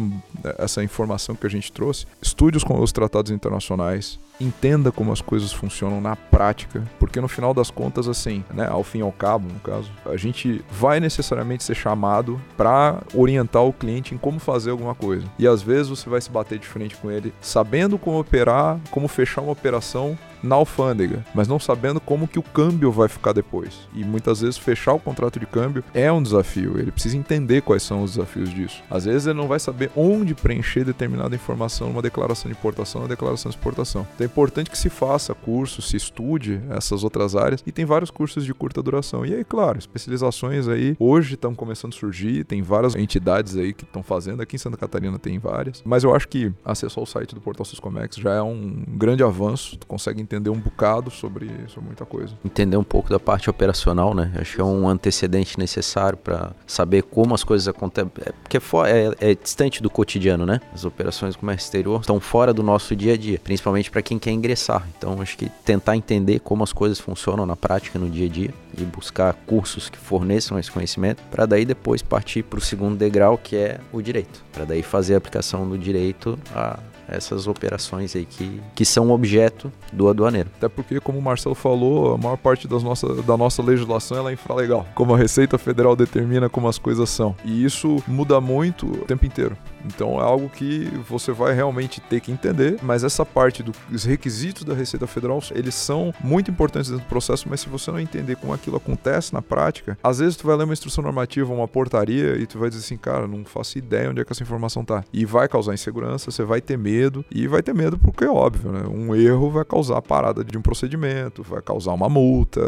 essa 0.59 0.85
informação 0.85 1.35
que 1.35 1.47
a 1.47 1.51
gente 1.51 1.73
trouxe, 1.73 2.07
estude 2.21 2.59
com 2.65 2.81
os 2.81 2.93
tratados 2.93 3.31
internacionais, 3.31 4.19
entenda 4.41 4.91
como 4.91 5.13
as 5.13 5.21
coisas 5.21 5.53
funcionam 5.53 6.01
na 6.01 6.17
prática, 6.17 6.83
porque 6.99 7.21
no 7.21 7.29
final 7.29 7.53
das 7.53 7.71
contas, 7.71 8.09
assim, 8.09 8.45
né, 8.53 8.67
ao 8.67 8.83
fim 8.83 8.99
e 8.99 9.03
ao 9.03 9.13
cabo, 9.13 9.53
no 9.53 9.61
caso, 9.61 9.91
a 10.07 10.17
gente 10.17 10.65
vai 10.71 10.99
necessariamente 10.99 11.63
ser 11.63 11.75
chamado 11.75 12.41
para 12.57 13.01
orientar 13.15 13.65
o 13.65 13.73
cliente 13.73 14.15
em 14.15 14.19
como 14.19 14.39
fazer 14.39 14.71
alguma 14.71 14.95
coisa. 14.95 15.27
E 15.39 15.47
às 15.47 15.63
vezes 15.63 15.89
você 15.89 16.09
vai 16.09 16.21
se 16.21 16.31
bater 16.31 16.59
de 16.59 16.67
frente 16.67 16.97
com 16.97 17.11
ele 17.11 17.33
sabendo 17.41 17.99
como 17.99 18.19
operar, 18.19 18.79
como 18.91 19.09
fechar 19.09 19.43
uma 19.43 19.53
operação 19.53 20.19
na 20.43 20.57
alfândega, 20.57 21.25
mas 21.35 21.49
não 21.49 21.59
sabendo 21.59 22.01
como 22.01 22.29
que 22.29 22.39
o 22.39 22.43
câmbio 22.43 22.91
vai 22.91 23.09
ficar 23.09 23.33
depois. 23.33 23.89
E 23.95 24.05
muitas 24.05 24.41
vezes 24.41 24.57
fechar 24.57 24.93
o 24.93 25.01
contrato 25.01 25.39
de 25.39 25.47
câmbio 25.47 25.85
é 25.95 26.11
um 26.11 26.23
desafio, 26.23 26.79
ele 26.79 26.91
precisa 26.91 27.17
entender 27.17 27.63
quais 27.63 27.83
são 27.83 28.03
os 28.03 28.13
desafios 28.13 28.51
disso. 28.51 28.83
Às 28.91 29.05
vezes 29.05 29.27
ele 29.27 29.39
não 29.39 29.49
vai 29.49 29.59
saber 29.59 29.91
onde 29.97 30.35
preencher 30.35 30.85
determinada 30.85 31.35
informação 31.35 31.89
numa 31.89 32.03
declaração 32.03 32.51
de 32.51 32.57
importação 32.57 33.03
ou 33.03 33.09
declaração 33.09 33.51
de 33.51 33.57
exportação. 33.57 34.07
Então 34.15 34.25
é 34.25 34.29
importante 34.29 34.71
que 34.71 34.79
se 34.79 34.89
faça 34.89 35.35
curso, 35.35 35.83
se 35.83 35.97
estude 35.97 36.61
essas 36.71 37.05
outras 37.05 37.37
áreas 37.37 37.63
e 37.67 37.73
tem 37.73 37.85
vários 37.85 38.11
cursos 38.11 38.45
de 38.45 38.55
curta 38.55 38.83
duração. 38.83 39.25
E 39.25 39.35
aí, 39.35 39.45
claro, 39.45 39.79
especializações 39.79 40.69
aí 40.69 40.97
hoje 40.99 41.35
estão 41.35 41.55
começando 41.55 41.93
a 41.93 41.97
surgir, 41.97 42.45
tem 42.45 42.63
várias 42.63 42.95
entidades 42.95 43.57
aí 43.57 43.73
que 43.73 43.85
estão 43.85 44.03
fazendo, 44.03 44.43
aqui 44.43 44.57
em 44.57 44.59
Santa 44.59 44.77
Catarina 44.77 45.19
tem 45.19 45.39
várias, 45.39 45.83
mas 45.85 46.05
eu 46.05 46.15
acho 46.15 46.29
que 46.29 46.53
acessar 46.65 47.03
o 47.03 47.07
site 47.07 47.35
do 47.35 47.41
Portal 47.41 47.65
Siscomex 47.65 48.17
já 48.17 48.35
é 48.35 48.43
um 48.43 48.85
grande 48.89 49.23
avanço, 49.23 49.77
tu 49.77 49.87
consegue 49.87 50.21
entender 50.31 50.51
um 50.51 50.61
bocado 50.61 51.11
sobre, 51.11 51.51
sobre 51.67 51.87
muita 51.87 52.07
coisa. 52.07 52.33
Entender 52.45 52.77
um 52.77 52.85
pouco 52.85 53.11
da 53.11 53.19
parte 53.19 53.51
operacional, 53.51 54.15
né? 54.15 54.33
Acho 54.37 54.55
que 54.55 54.61
é 54.61 54.65
um 54.65 54.89
antecedente 54.89 55.59
necessário 55.59 56.17
para 56.17 56.53
saber 56.67 57.03
como 57.03 57.35
as 57.35 57.43
coisas 57.43 57.67
acontecem. 57.67 58.11
É, 58.25 58.33
porque 58.33 58.57
é, 58.57 59.27
é, 59.27 59.31
é, 59.33 59.35
distante 59.35 59.83
do 59.83 59.91
cotidiano, 59.91 60.47
né? 60.47 60.61
As 60.73 60.85
operações 60.85 61.35
do 61.35 61.41
comércio 61.41 61.67
exterior 61.67 62.01
estão 62.01 62.21
fora 62.21 62.55
do 62.55 62.63
nosso 62.63 62.95
dia 62.95 63.15
a 63.15 63.17
dia, 63.17 63.41
principalmente 63.43 63.91
para 63.91 64.03
quem 64.03 64.19
quer 64.21 64.31
ingressar. 64.31 64.87
Então, 64.97 65.21
acho 65.21 65.37
que 65.37 65.49
tentar 65.65 65.97
entender 65.97 66.39
como 66.39 66.63
as 66.63 66.73
coisas 66.73 67.01
funcionam 67.01 67.45
na 67.45 67.57
prática, 67.57 67.99
no 67.99 68.09
dia 68.09 68.27
a 68.27 68.29
dia, 68.29 68.55
e 68.79 68.85
buscar 68.85 69.35
cursos 69.47 69.89
que 69.91 69.99
forneçam 69.99 70.59
esse 70.59 70.71
conhecimento, 70.71 71.23
para 71.29 71.45
daí 71.45 71.65
depois 71.65 72.03
partir 72.03 72.45
para 72.45 72.59
o 72.59 72.63
segundo 72.63 72.97
degrau, 72.97 73.37
que 73.37 73.57
é 73.57 73.81
o 73.93 74.01
direito. 74.01 74.45
Para 74.53 74.65
daí 74.65 74.83
fazer 74.83 75.15
a 75.15 75.19
aplicação 75.19 75.69
do 75.69 75.77
direito 75.77 76.39
a 76.55 76.79
essas 77.11 77.47
operações 77.47 78.15
aí 78.15 78.25
que, 78.25 78.61
que 78.75 78.85
são 78.85 79.11
objeto 79.11 79.73
do 79.93 80.09
aduaneiro. 80.09 80.51
Até 80.57 80.69
porque, 80.69 81.01
como 81.01 81.19
o 81.19 81.23
Marcelo 81.23 81.55
falou, 81.55 82.15
a 82.15 82.19
maior 82.19 82.37
parte 82.37 82.69
das 82.69 82.83
nossa, 82.83 83.23
da 83.23 83.37
nossa 83.37 83.63
legislação 83.63 84.17
ela 84.19 84.31
é 84.31 84.35
infralegal. 84.35 84.87
Como 84.95 85.15
a 85.15 85.19
Receita 85.19 85.59
Federal 85.59 85.97
determina 85.97 86.49
como 86.49 86.69
as 86.69 86.79
coisas 86.79 87.11
são. 87.11 87.35
E 87.45 87.65
isso 87.65 88.03
muda 88.07 88.41
muito 88.41 88.87
o 88.87 89.05
tempo 89.05 89.27
inteiro. 89.27 89.57
Então 89.85 90.21
é 90.21 90.23
algo 90.23 90.49
que 90.49 90.91
você 91.09 91.33
vai 91.33 91.55
realmente 91.55 92.01
ter 92.01 92.21
que 92.21 92.33
entender, 92.33 92.79
mas 92.83 93.05
essa 93.05 93.25
parte 93.25 93.63
dos 93.63 94.05
requisitos 94.05 94.65
da 94.65 94.75
Receita 94.75 95.07
Federal, 95.07 95.41
eles 95.53 95.75
são 95.75 96.13
muito 96.21 96.51
importantes 96.51 96.91
dentro 96.91 97.05
do 97.05 97.09
processo, 97.09 97.47
mas 97.49 97.61
se 97.61 97.69
você 97.69 97.91
não 97.91 98.01
entender 98.01 98.37
como 98.37 98.53
aquilo 98.53 98.77
acontece 98.77 99.33
na 99.33 99.43
prática, 99.43 99.99
às 100.03 100.19
vezes 100.19 100.37
tu 100.37 100.47
vai 100.47 100.57
ler 100.57 100.65
uma 100.65 100.73
instrução 100.73 101.03
normativa, 101.03 101.53
uma 101.53 101.69
portaria 101.69 102.37
e 102.37 102.47
tu 102.47 102.59
vai 102.59 102.69
dizer 102.69 102.85
assim, 102.85 102.97
cara, 102.97 103.27
não 103.27 103.45
faço 103.45 103.79
ideia 103.79 104.11
onde 104.11 104.21
é 104.21 104.25
que 104.25 104.33
essa 104.33 104.43
informação 104.43 104.85
tá. 104.85 105.05
E 105.13 105.25
vai 105.25 105.49
causar 105.49 105.75
insegurança, 105.75 106.31
você 106.31 106.45
vai 106.45 106.61
ter 106.61 106.77
medo, 106.77 107.25
e 107.31 107.47
vai 107.47 107.63
ter 107.63 107.75
medo 107.75 107.99
porque 107.99 108.25
é 108.25 108.31
óbvio, 108.31 108.73
né? 108.73 108.83
Um 108.89 109.15
erro 109.15 109.51
vai 109.51 109.65
causar 109.65 109.99
a 109.99 110.03
parada 110.03 110.45
de 110.45 110.57
um 110.57 110.63
procedimento, 110.63 111.43
vai 111.43 111.63
causar 111.63 111.93
uma 111.93 112.09
multa, 112.09 112.61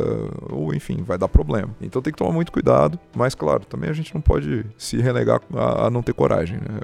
ou 0.51 0.75
enfim, 0.75 1.03
vai 1.03 1.19
dar 1.19 1.29
problema. 1.29 1.75
Então 1.81 2.01
tem 2.03 2.13
que 2.13 2.19
tomar 2.19 2.33
muito 2.33 2.53
cuidado, 2.53 2.99
mas 3.15 3.35
claro, 3.35 3.65
também 3.65 3.91
a 3.91 3.93
gente 3.93 4.15
não 4.15 4.21
pode 4.21 4.65
se 4.77 4.99
renegar 5.01 5.41
a, 5.55 5.87
a 5.87 5.91
não 5.91 6.03
ter 6.03 6.13
coragem, 6.13 6.59
né? 6.59 6.81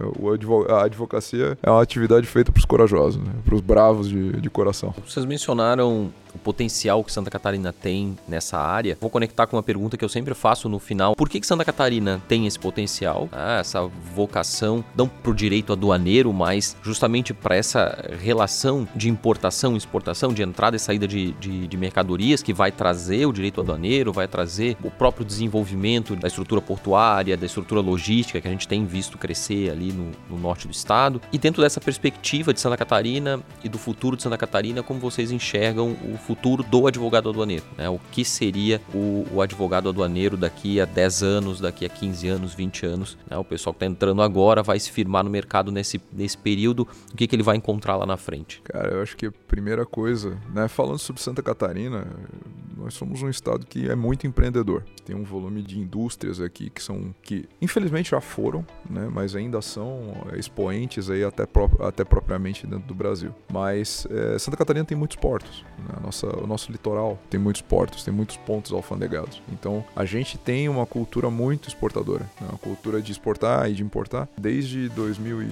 A 0.69 0.85
advocacia 0.85 1.59
é 1.63 1.71
uma 1.71 1.83
atividade 1.83 2.27
feita 2.27 2.51
para 2.53 2.59
os 2.59 2.65
corajosos, 2.65 3.23
né? 3.23 3.33
para 3.45 3.55
os 3.55 3.61
bravos 3.61 4.09
de, 4.09 4.33
de 4.41 4.51
coração. 4.51 4.95
Vocês 5.07 5.25
mencionaram 5.25 6.11
o 6.39 6.41
potencial 6.41 7.03
que 7.03 7.13
Santa 7.13 7.31
Catarina 7.31 7.73
tem 7.73 8.17
nessa 8.27 8.57
área. 8.57 8.97
Vou 9.01 9.11
conectar 9.11 9.47
com 9.47 9.57
uma 9.57 9.63
pergunta 9.63 9.97
que 9.97 10.05
eu 10.05 10.09
sempre 10.09 10.33
faço 10.35 10.69
no 10.69 10.79
final. 10.79 11.17
Por 11.17 11.29
que, 11.29 11.41
que 11.41 11.47
Santa 11.47 11.65
Catarina 11.65 12.23
tem 12.29 12.47
esse 12.47 12.59
potencial, 12.59 13.29
ah, 13.33 13.59
essa 13.59 13.83
vocação, 14.15 14.85
não 14.97 15.09
para 15.09 15.31
o 15.31 15.35
direito 15.35 15.73
aduaneiro, 15.73 16.33
mas 16.33 16.77
justamente 16.83 17.35
para 17.35 17.57
essa 17.57 18.17
relação 18.21 18.89
de 18.95 19.09
importação 19.09 19.75
e 19.75 19.77
exportação, 19.77 20.33
de 20.33 20.43
entrada 20.43 20.77
e 20.77 20.81
saída 20.81 21.07
de, 21.07 21.33
de, 21.33 21.67
de, 21.67 21.77
mercadorias, 21.77 22.43
que 22.43 22.53
vai 22.53 22.71
trazer 22.71 23.27
o 23.27 23.33
direito 23.33 23.61
aduaneiro, 23.61 24.13
vai 24.13 24.29
trazer 24.29 24.77
o 24.83 24.91
próprio 24.91 25.25
desenvolvimento 25.25 26.15
da 26.15 26.29
estrutura 26.29 26.61
portuária, 26.61 27.37
da 27.37 27.47
estrutura 27.47 27.81
logística 27.81 28.41
que 28.41 28.47
a 28.47 28.51
gente 28.51 28.69
tem 28.69 28.87
visto 28.87 29.19
crescer 29.19 29.71
ali 29.71 29.93
no, 29.93 30.13
no 30.31 30.39
norte 30.39 30.69
do 30.69 30.73
estado. 30.73 31.21
E 31.33 31.39
dentro 31.39 31.63
dessa 31.63 31.81
perspectiva 31.81 32.55
de 32.55 32.61
Santa 32.61 32.77
Catarina 32.77 33.41
e 33.65 33.69
do 33.69 33.79
futuro 33.79 34.17
de 34.17 34.23
Santa 34.23 34.39
Catarina, 34.39 34.83
como 34.83 35.01
vocês 35.01 35.31
enxergam 35.31 35.97
o 36.05 36.17
futuro 36.29 36.63
do 36.63 36.87
advogado 36.87 37.31
aduaneiro. 37.31 37.65
Né? 37.79 37.89
O 37.89 37.99
que 38.13 38.23
seria 38.23 38.83
o, 38.93 39.25
o, 39.33 39.41
advogado 39.41 39.89
aduaneiro 39.89 40.37
daqui 40.37 40.79
a 40.79 40.85
10 40.85 41.23
anos, 41.23 41.59
daqui 41.59 41.87
a 41.87 41.89
15 41.89 42.29
anos, 42.29 42.53
20 42.53 42.85
anos. 42.85 43.19
Né? 43.31 43.39
O 43.39 43.45
pessoal 43.45 43.73
que 43.73 43.79
está 43.79 43.87
entrando 43.87 44.21
agora 44.21 44.63
vai 44.63 44.79
se 44.79 44.91
firmar 44.91 45.25
no 45.25 45.31
mercado 45.31 45.73
nesse, 45.73 45.99
nesse 46.13 46.37
período. 46.37 46.87
O 47.11 47.17
que, 47.17 47.27
que 47.27 47.35
ele 47.35 47.43
vai 47.43 47.57
encontrar 47.57 47.97
lá 47.97 48.05
na 48.05 48.19
frente? 48.19 48.61
Cara, 48.63 48.93
eu 48.93 49.03
acho 49.03 49.17
que 49.17 49.25
a 49.25 49.33
primeira 49.47 49.87
coisa, 49.87 50.39
né, 50.53 50.69
falando 50.69 50.99
sobre 50.99 51.23
Santa 51.23 51.43
Catarina, 51.43 52.07
nós 52.77 52.93
somos 52.93 53.23
um 53.23 53.31
estado 53.31 53.65
que 53.65 53.89
é 53.89 53.95
muito 53.95 54.27
empreendedor. 54.27 54.85
Tem 55.07 55.17
um 55.17 55.25
volume 55.25 55.63
de 55.63 55.79
indústrias 55.79 56.43
aqui 56.43 56.69
que 56.69 56.83
são 56.83 57.15
que 57.23 57.49
infelizmente 57.63 58.11
já 58.11 58.21
foram, 58.21 58.67
né, 58.89 59.09
mas 59.11 59.35
ainda 59.35 59.63
são 59.63 60.13
expoentes 60.37 61.09
aí 61.09 61.25
até, 61.25 61.45
até 61.81 62.05
propriamente 62.05 62.67
dentro 62.67 62.87
do 62.87 62.95
Brasil. 62.95 63.35
Mas 63.51 64.07
é, 64.11 64.39
Santa 64.39 64.59
Catarina 64.59 64.85
tem 64.85 64.97
muitos 64.97 65.17
portos. 65.17 65.65
Né? 65.79 65.95
Nossa, 66.09 66.27
o 66.43 66.47
nosso 66.47 66.73
litoral 66.73 67.19
tem 67.29 67.39
muitos 67.39 67.61
portos, 67.61 68.03
tem 68.03 68.15
muitos 68.15 68.39
pontos 68.39 68.73
alfandegados. 68.73 69.43
Então 69.53 69.85
a 69.95 70.07
gente 70.07 70.39
tem 70.39 70.67
uma 70.67 70.87
cultura 70.87 71.29
muito 71.29 71.69
exportadora, 71.69 72.25
né? 72.41 72.49
uma 72.49 72.57
cultura 72.57 73.03
de 73.03 73.13
exportar 73.13 73.71
e 73.71 73.75
de 73.75 73.83
importar 73.83 74.27
desde 74.39 74.89
2000 74.89 75.43
e 75.43 75.51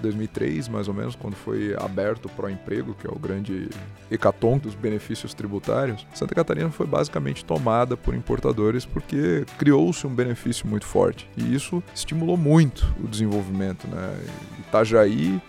2003, 0.00 0.68
mais 0.68 0.88
ou 0.88 0.94
menos, 0.94 1.14
quando 1.14 1.34
foi 1.34 1.74
aberto 1.78 2.26
o 2.26 2.28
Proemprego, 2.28 2.94
que 2.94 3.06
é 3.06 3.10
o 3.10 3.18
grande 3.18 3.68
hecatombe 4.10 4.64
dos 4.64 4.74
benefícios 4.74 5.34
tributários, 5.34 6.06
Santa 6.14 6.34
Catarina 6.34 6.70
foi 6.70 6.86
basicamente 6.86 7.44
tomada 7.44 7.96
por 7.96 8.14
importadores 8.14 8.84
porque 8.84 9.44
criou-se 9.58 10.06
um 10.06 10.14
benefício 10.14 10.66
muito 10.66 10.86
forte. 10.86 11.28
E 11.36 11.54
isso 11.54 11.82
estimulou 11.94 12.36
muito 12.36 12.94
o 13.02 13.06
desenvolvimento. 13.06 13.86
Né? 13.86 14.18
Itajaí, 14.60 15.40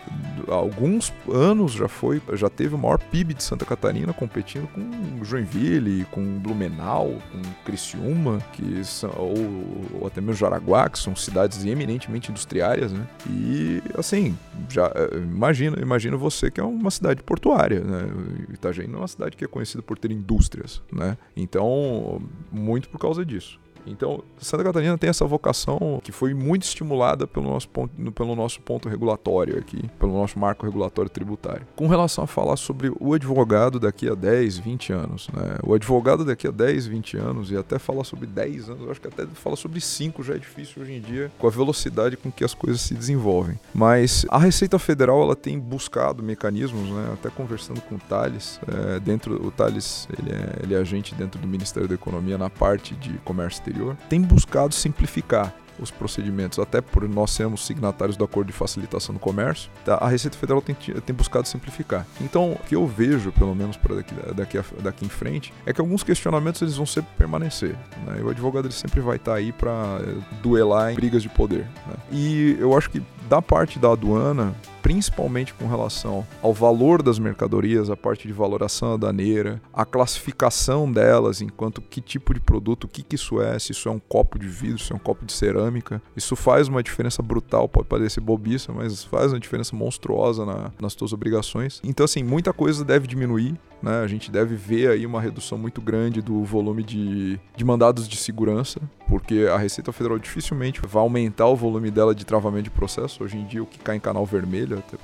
há 0.48 0.54
alguns 0.54 1.12
anos 1.30 1.72
já 1.72 1.88
foi, 1.88 2.20
já 2.34 2.48
teve 2.48 2.74
o 2.74 2.78
maior 2.78 2.98
PIB 2.98 3.34
de 3.34 3.42
Santa 3.42 3.64
Catarina 3.64 4.12
competindo 4.12 4.66
com 4.68 5.24
Joinville, 5.24 6.06
com 6.10 6.38
Blumenau, 6.38 7.14
com 7.32 7.42
Criciúma, 7.64 8.38
que 8.52 8.84
são, 8.84 9.10
ou, 9.16 10.00
ou 10.00 10.06
até 10.06 10.20
mesmo 10.20 10.34
Jaraguá, 10.34 10.88
que 10.88 10.98
são 10.98 11.14
cidades 11.14 11.64
eminentemente 11.64 12.30
industriárias, 12.30 12.92
né? 12.92 13.06
E 13.28 13.82
assim, 13.96 14.19
já 14.68 14.86
eh, 14.94 15.16
imagina, 15.16 15.78
imagina 15.80 16.16
você 16.16 16.50
que 16.50 16.60
é 16.60 16.64
uma 16.64 16.90
cidade 16.90 17.22
portuária, 17.22 17.80
né? 17.80 18.08
Itajaí 18.52 18.86
não 18.86 18.96
é 18.96 19.02
uma 19.02 19.08
cidade 19.08 19.36
que 19.36 19.44
é 19.44 19.48
conhecida 19.48 19.82
por 19.82 19.98
ter 19.98 20.10
indústrias, 20.10 20.82
né? 20.92 21.16
Então, 21.36 22.22
muito 22.50 22.88
por 22.88 22.98
causa 22.98 23.24
disso. 23.24 23.60
Então, 23.86 24.22
Santa 24.38 24.64
Catarina 24.64 24.96
tem 24.98 25.10
essa 25.10 25.24
vocação 25.24 26.00
que 26.02 26.12
foi 26.12 26.34
muito 26.34 26.62
estimulada 26.62 27.26
pelo 27.26 27.46
nosso 27.46 27.68
ponto, 27.68 28.12
pelo 28.12 28.34
nosso 28.34 28.60
ponto 28.60 28.88
regulatório 28.88 29.58
aqui, 29.58 29.88
pelo 29.98 30.12
nosso 30.12 30.38
marco 30.38 30.66
regulatório 30.66 31.10
tributário. 31.10 31.66
Com 31.76 31.86
relação 31.86 32.24
a 32.24 32.26
falar 32.26 32.56
sobre 32.56 32.92
o 33.00 33.14
advogado 33.14 33.78
daqui 33.78 34.08
a 34.08 34.14
10, 34.14 34.58
20 34.58 34.92
anos, 34.92 35.28
né? 35.32 35.56
O 35.62 35.74
advogado 35.74 36.24
daqui 36.24 36.46
a 36.46 36.50
10, 36.50 36.86
20 36.86 37.16
anos, 37.16 37.50
e 37.50 37.56
até 37.56 37.78
falar 37.78 38.04
sobre 38.04 38.26
10 38.26 38.70
anos, 38.70 38.84
eu 38.84 38.90
acho 38.90 39.00
que 39.00 39.08
até 39.08 39.26
falar 39.26 39.56
sobre 39.56 39.80
5 39.80 40.22
já 40.22 40.34
é 40.34 40.38
difícil 40.38 40.82
hoje 40.82 40.92
em 40.92 41.00
dia, 41.00 41.30
com 41.38 41.46
a 41.46 41.50
velocidade 41.50 42.16
com 42.16 42.30
que 42.30 42.44
as 42.44 42.54
coisas 42.54 42.80
se 42.80 42.94
desenvolvem. 42.94 43.58
Mas 43.74 44.26
a 44.28 44.38
Receita 44.38 44.78
Federal, 44.78 45.22
ela 45.22 45.36
tem 45.36 45.58
buscado 45.58 46.22
mecanismos, 46.22 46.88
né? 46.90 47.10
Até 47.14 47.30
conversando 47.30 47.80
com 47.82 47.96
o 47.96 47.98
Thales, 47.98 48.60
é, 48.66 49.00
dentro, 49.00 49.46
o 49.46 49.50
Thales, 49.50 50.08
ele 50.18 50.30
é, 50.30 50.62
ele 50.62 50.74
é 50.74 50.78
agente 50.78 51.14
dentro 51.14 51.40
do 51.40 51.46
Ministério 51.46 51.88
da 51.88 51.94
Economia 51.94 52.36
na 52.36 52.50
parte 52.50 52.94
de 52.94 53.12
comércio 53.24 53.62
exterior, 53.70 53.96
tem 54.08 54.20
buscado 54.20 54.74
simplificar 54.74 55.54
os 55.78 55.90
procedimentos, 55.90 56.58
até 56.58 56.82
por 56.82 57.08
nós 57.08 57.30
sermos 57.30 57.64
signatários 57.64 58.14
do 58.14 58.22
Acordo 58.22 58.48
de 58.48 58.52
Facilitação 58.52 59.14
do 59.14 59.18
Comércio, 59.18 59.70
tá? 59.82 59.94
a 59.94 60.08
Receita 60.08 60.36
Federal 60.36 60.60
tem, 60.60 60.74
tem, 60.74 61.16
buscado 61.16 61.48
simplificar. 61.48 62.06
Então, 62.20 62.52
o 62.52 62.58
que 62.58 62.76
eu 62.76 62.86
vejo, 62.86 63.32
pelo 63.32 63.54
menos 63.54 63.78
para 63.78 63.94
daqui, 63.94 64.14
daqui, 64.34 64.58
daqui 64.82 65.06
em 65.06 65.08
frente, 65.08 65.54
é 65.64 65.72
que 65.72 65.80
alguns 65.80 66.02
questionamentos 66.02 66.60
eles 66.60 66.76
vão 66.76 66.84
sempre 66.84 67.10
permanecer. 67.16 67.74
Né? 68.06 68.18
E 68.18 68.22
o 68.22 68.28
advogado 68.28 68.66
ele 68.66 68.74
sempre 68.74 69.00
vai 69.00 69.16
estar 69.16 69.32
tá 69.32 69.38
aí 69.38 69.52
para 69.52 69.70
eh, 70.02 70.16
duelar 70.42 70.92
em 70.92 70.96
brigas 70.96 71.22
de 71.22 71.30
poder. 71.30 71.64
Né? 71.86 71.94
E 72.12 72.56
eu 72.60 72.76
acho 72.76 72.90
que 72.90 73.02
da 73.26 73.40
parte 73.40 73.78
da 73.78 73.90
aduana, 73.92 74.54
principalmente 74.82 75.54
com 75.54 75.66
relação 75.66 76.26
ao 76.42 76.52
valor 76.52 77.02
das 77.02 77.18
mercadorias, 77.18 77.90
a 77.90 77.96
parte 77.96 78.26
de 78.26 78.32
valoração 78.32 78.94
aduaneira, 78.94 79.60
a 79.72 79.84
classificação 79.84 80.90
delas 80.90 81.40
enquanto 81.40 81.80
que 81.80 82.00
tipo 82.00 82.34
de 82.34 82.40
produto, 82.40 82.84
o 82.84 82.88
que, 82.88 83.02
que 83.02 83.14
isso 83.14 83.40
é, 83.40 83.58
se 83.58 83.72
isso 83.72 83.88
é 83.88 83.92
um 83.92 83.98
copo 83.98 84.38
de 84.38 84.46
vidro, 84.46 84.78
se 84.78 84.92
é 84.92 84.96
um 84.96 84.98
copo 84.98 85.24
de 85.24 85.32
cerâmica. 85.32 86.02
Isso 86.16 86.34
faz 86.36 86.68
uma 86.68 86.82
diferença 86.82 87.22
brutal, 87.22 87.68
pode 87.68 87.88
parecer 87.88 88.20
bobiça, 88.20 88.72
mas 88.72 89.04
faz 89.04 89.32
uma 89.32 89.40
diferença 89.40 89.74
monstruosa 89.74 90.44
na, 90.44 90.70
nas 90.80 90.92
suas 90.92 91.12
obrigações. 91.12 91.80
Então, 91.84 92.04
assim, 92.04 92.22
muita 92.22 92.52
coisa 92.52 92.84
deve 92.84 93.06
diminuir, 93.06 93.58
né? 93.82 94.00
A 94.02 94.06
gente 94.06 94.30
deve 94.30 94.54
ver 94.54 94.90
aí 94.90 95.06
uma 95.06 95.20
redução 95.20 95.56
muito 95.56 95.80
grande 95.80 96.20
do 96.20 96.44
volume 96.44 96.82
de, 96.82 97.38
de 97.56 97.64
mandados 97.64 98.08
de 98.08 98.16
segurança, 98.16 98.80
porque 99.08 99.48
a 99.50 99.56
Receita 99.56 99.92
Federal 99.92 100.18
dificilmente 100.18 100.80
vai 100.86 101.02
aumentar 101.02 101.46
o 101.46 101.56
volume 101.56 101.90
dela 101.90 102.14
de 102.14 102.24
travamento 102.24 102.64
de 102.64 102.70
processo. 102.70 103.24
Hoje 103.24 103.38
em 103.38 103.44
dia, 103.44 103.62
o 103.62 103.66
que 103.66 103.78
cai 103.78 103.96
em 103.96 104.00
canal 104.00 104.24
vermelho, 104.24 104.69
até 104.78 104.96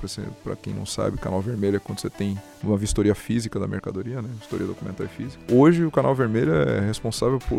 para 0.43 0.55
quem 0.55 0.73
não 0.73 0.85
sabe, 0.85 1.17
canal 1.17 1.41
vermelho 1.41 1.77
é 1.77 1.79
quando 1.79 1.99
você 1.99 2.09
tem 2.09 2.37
uma 2.63 2.77
vistoria 2.77 3.13
física 3.13 3.59
da 3.59 3.67
mercadoria, 3.67 4.21
né? 4.21 4.29
Vistoria 4.39 4.65
documental 4.65 5.05
e 5.05 5.09
física. 5.09 5.41
Hoje, 5.51 5.83
o 5.83 5.91
canal 5.91 6.15
vermelho 6.15 6.53
é 6.53 6.79
responsável 6.79 7.39
por 7.39 7.57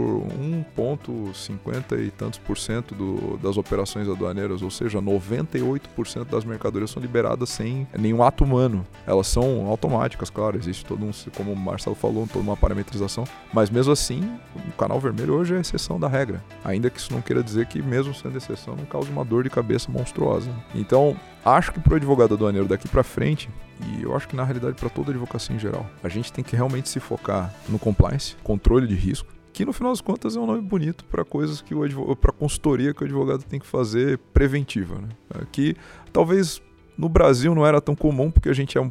1,50 0.76 2.06
e 2.06 2.10
tantos 2.10 2.38
por 2.38 2.58
cento 2.58 2.94
do, 2.94 3.36
das 3.38 3.56
operações 3.56 4.08
aduaneiras, 4.08 4.62
ou 4.62 4.70
seja, 4.70 5.00
98% 5.00 6.24
das 6.24 6.44
mercadorias 6.44 6.90
são 6.90 7.02
liberadas 7.02 7.48
sem 7.50 7.86
nenhum 7.96 8.22
ato 8.22 8.44
humano. 8.44 8.86
Elas 9.06 9.26
são 9.26 9.66
automáticas, 9.66 10.30
claro, 10.30 10.56
existe 10.56 10.84
todo 10.84 11.04
um, 11.04 11.10
como 11.36 11.52
o 11.52 11.56
Marcelo 11.56 11.96
falou, 11.96 12.26
toda 12.26 12.44
uma 12.44 12.56
parametrização, 12.56 13.24
mas 13.52 13.70
mesmo 13.70 13.92
assim, 13.92 14.38
o 14.54 14.72
canal 14.72 15.00
vermelho 15.00 15.34
hoje 15.34 15.54
é 15.54 15.60
exceção 15.60 15.98
da 15.98 16.08
regra. 16.08 16.42
Ainda 16.64 16.90
que 16.90 16.98
isso 16.98 17.12
não 17.12 17.20
queira 17.20 17.42
dizer 17.42 17.66
que, 17.66 17.80
mesmo 17.82 18.14
sendo 18.14 18.36
exceção, 18.36 18.76
não 18.76 18.84
cause 18.84 19.10
uma 19.10 19.24
dor 19.24 19.44
de 19.44 19.50
cabeça 19.50 19.90
monstruosa. 19.90 20.50
Então, 20.74 21.16
acho 21.56 21.72
que 21.72 21.80
para 21.80 21.94
o 21.94 21.96
advogado 21.96 22.34
aduaneiro 22.34 22.66
daqui 22.66 22.88
para 22.88 23.02
frente, 23.02 23.48
e 23.86 24.02
eu 24.02 24.14
acho 24.14 24.28
que 24.28 24.36
na 24.36 24.44
realidade 24.44 24.74
para 24.74 24.88
toda 24.88 25.10
advocacia 25.10 25.54
em 25.54 25.58
geral, 25.58 25.88
a 26.02 26.08
gente 26.08 26.32
tem 26.32 26.44
que 26.44 26.56
realmente 26.56 26.88
se 26.88 27.00
focar 27.00 27.54
no 27.68 27.78
compliance, 27.78 28.36
controle 28.42 28.86
de 28.86 28.94
risco, 28.94 29.28
que 29.52 29.64
no 29.64 29.72
final 29.72 29.92
das 29.92 30.00
contas 30.00 30.36
é 30.36 30.40
um 30.40 30.46
nome 30.46 30.62
bonito 30.62 31.04
para 31.04 31.24
coisas 31.24 31.60
que 31.60 31.74
o 31.74 32.16
para 32.16 32.32
consultoria 32.32 32.94
que 32.94 33.02
o 33.02 33.04
advogado 33.04 33.42
tem 33.42 33.58
que 33.58 33.66
fazer 33.66 34.18
preventiva, 34.32 34.96
né? 34.96 35.08
É 35.34 35.44
que 35.50 35.74
talvez 36.12 36.62
no 36.98 37.08
Brasil 37.08 37.54
não 37.54 37.64
era 37.64 37.80
tão 37.80 37.94
comum 37.94 38.28
porque 38.28 38.48
a 38.48 38.52
gente 38.52 38.76
é 38.76 38.80
um, 38.80 38.90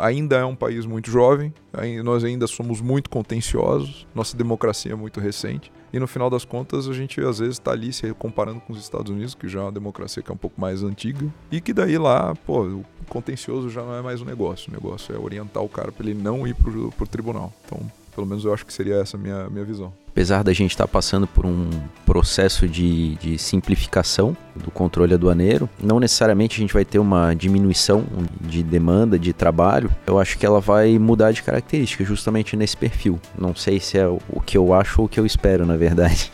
ainda 0.00 0.36
é 0.36 0.44
um 0.44 0.56
país 0.56 0.86
muito 0.86 1.10
jovem, 1.10 1.52
nós 2.02 2.24
ainda 2.24 2.46
somos 2.46 2.80
muito 2.80 3.10
contenciosos, 3.10 4.06
nossa 4.14 4.34
democracia 4.34 4.92
é 4.92 4.94
muito 4.94 5.20
recente. 5.20 5.70
E 5.92 5.98
no 5.98 6.08
final 6.08 6.30
das 6.30 6.44
contas, 6.44 6.88
a 6.88 6.92
gente 6.92 7.20
às 7.20 7.38
vezes 7.38 7.54
está 7.54 7.70
ali 7.70 7.92
se 7.92 8.12
comparando 8.14 8.60
com 8.60 8.72
os 8.72 8.80
Estados 8.80 9.12
Unidos, 9.12 9.34
que 9.34 9.46
já 9.46 9.60
é 9.60 9.62
uma 9.62 9.70
democracia 9.70 10.22
que 10.22 10.30
é 10.30 10.34
um 10.34 10.38
pouco 10.38 10.60
mais 10.60 10.82
antiga, 10.82 11.26
e 11.52 11.60
que 11.60 11.72
daí 11.72 11.98
lá, 11.98 12.34
pô, 12.46 12.62
o 12.62 12.84
contencioso 13.08 13.68
já 13.68 13.82
não 13.82 13.94
é 13.94 14.02
mais 14.02 14.20
um 14.20 14.24
negócio. 14.24 14.70
O 14.70 14.74
negócio 14.74 15.14
é 15.14 15.18
orientar 15.18 15.62
o 15.62 15.68
cara 15.68 15.92
para 15.92 16.04
ele 16.04 16.20
não 16.20 16.46
ir 16.48 16.54
pro, 16.54 16.90
pro 16.92 17.06
tribunal. 17.06 17.52
Então, 17.64 17.78
pelo 18.14 18.26
menos 18.26 18.44
eu 18.44 18.52
acho 18.52 18.66
que 18.66 18.72
seria 18.72 18.96
essa 18.96 19.16
a 19.16 19.20
minha, 19.20 19.48
minha 19.48 19.64
visão. 19.64 19.92
Apesar 20.14 20.44
da 20.44 20.52
gente 20.52 20.70
estar 20.70 20.84
tá 20.84 20.88
passando 20.88 21.26
por 21.26 21.44
um 21.44 21.68
processo 22.06 22.68
de, 22.68 23.16
de, 23.16 23.36
simplificação 23.36 24.36
do 24.54 24.70
controle 24.70 25.12
aduaneiro, 25.12 25.68
não 25.82 25.98
necessariamente 25.98 26.56
a 26.56 26.60
gente 26.60 26.72
vai 26.72 26.84
ter 26.84 27.00
uma 27.00 27.34
diminuição 27.34 28.04
de 28.40 28.62
demanda 28.62 29.18
de 29.18 29.32
trabalho. 29.32 29.90
Eu 30.06 30.20
acho 30.20 30.38
que 30.38 30.46
ela 30.46 30.60
vai 30.60 30.96
mudar 31.00 31.32
de 31.32 31.42
característica 31.42 32.04
justamente 32.04 32.56
nesse 32.56 32.76
perfil. 32.76 33.18
Não 33.36 33.56
sei 33.56 33.80
se 33.80 33.98
é 33.98 34.06
o 34.06 34.40
que 34.40 34.56
eu 34.56 34.72
acho 34.72 35.00
ou 35.00 35.06
o 35.06 35.08
que 35.08 35.18
eu 35.18 35.26
espero, 35.26 35.66
na 35.66 35.76
verdade. 35.76 36.30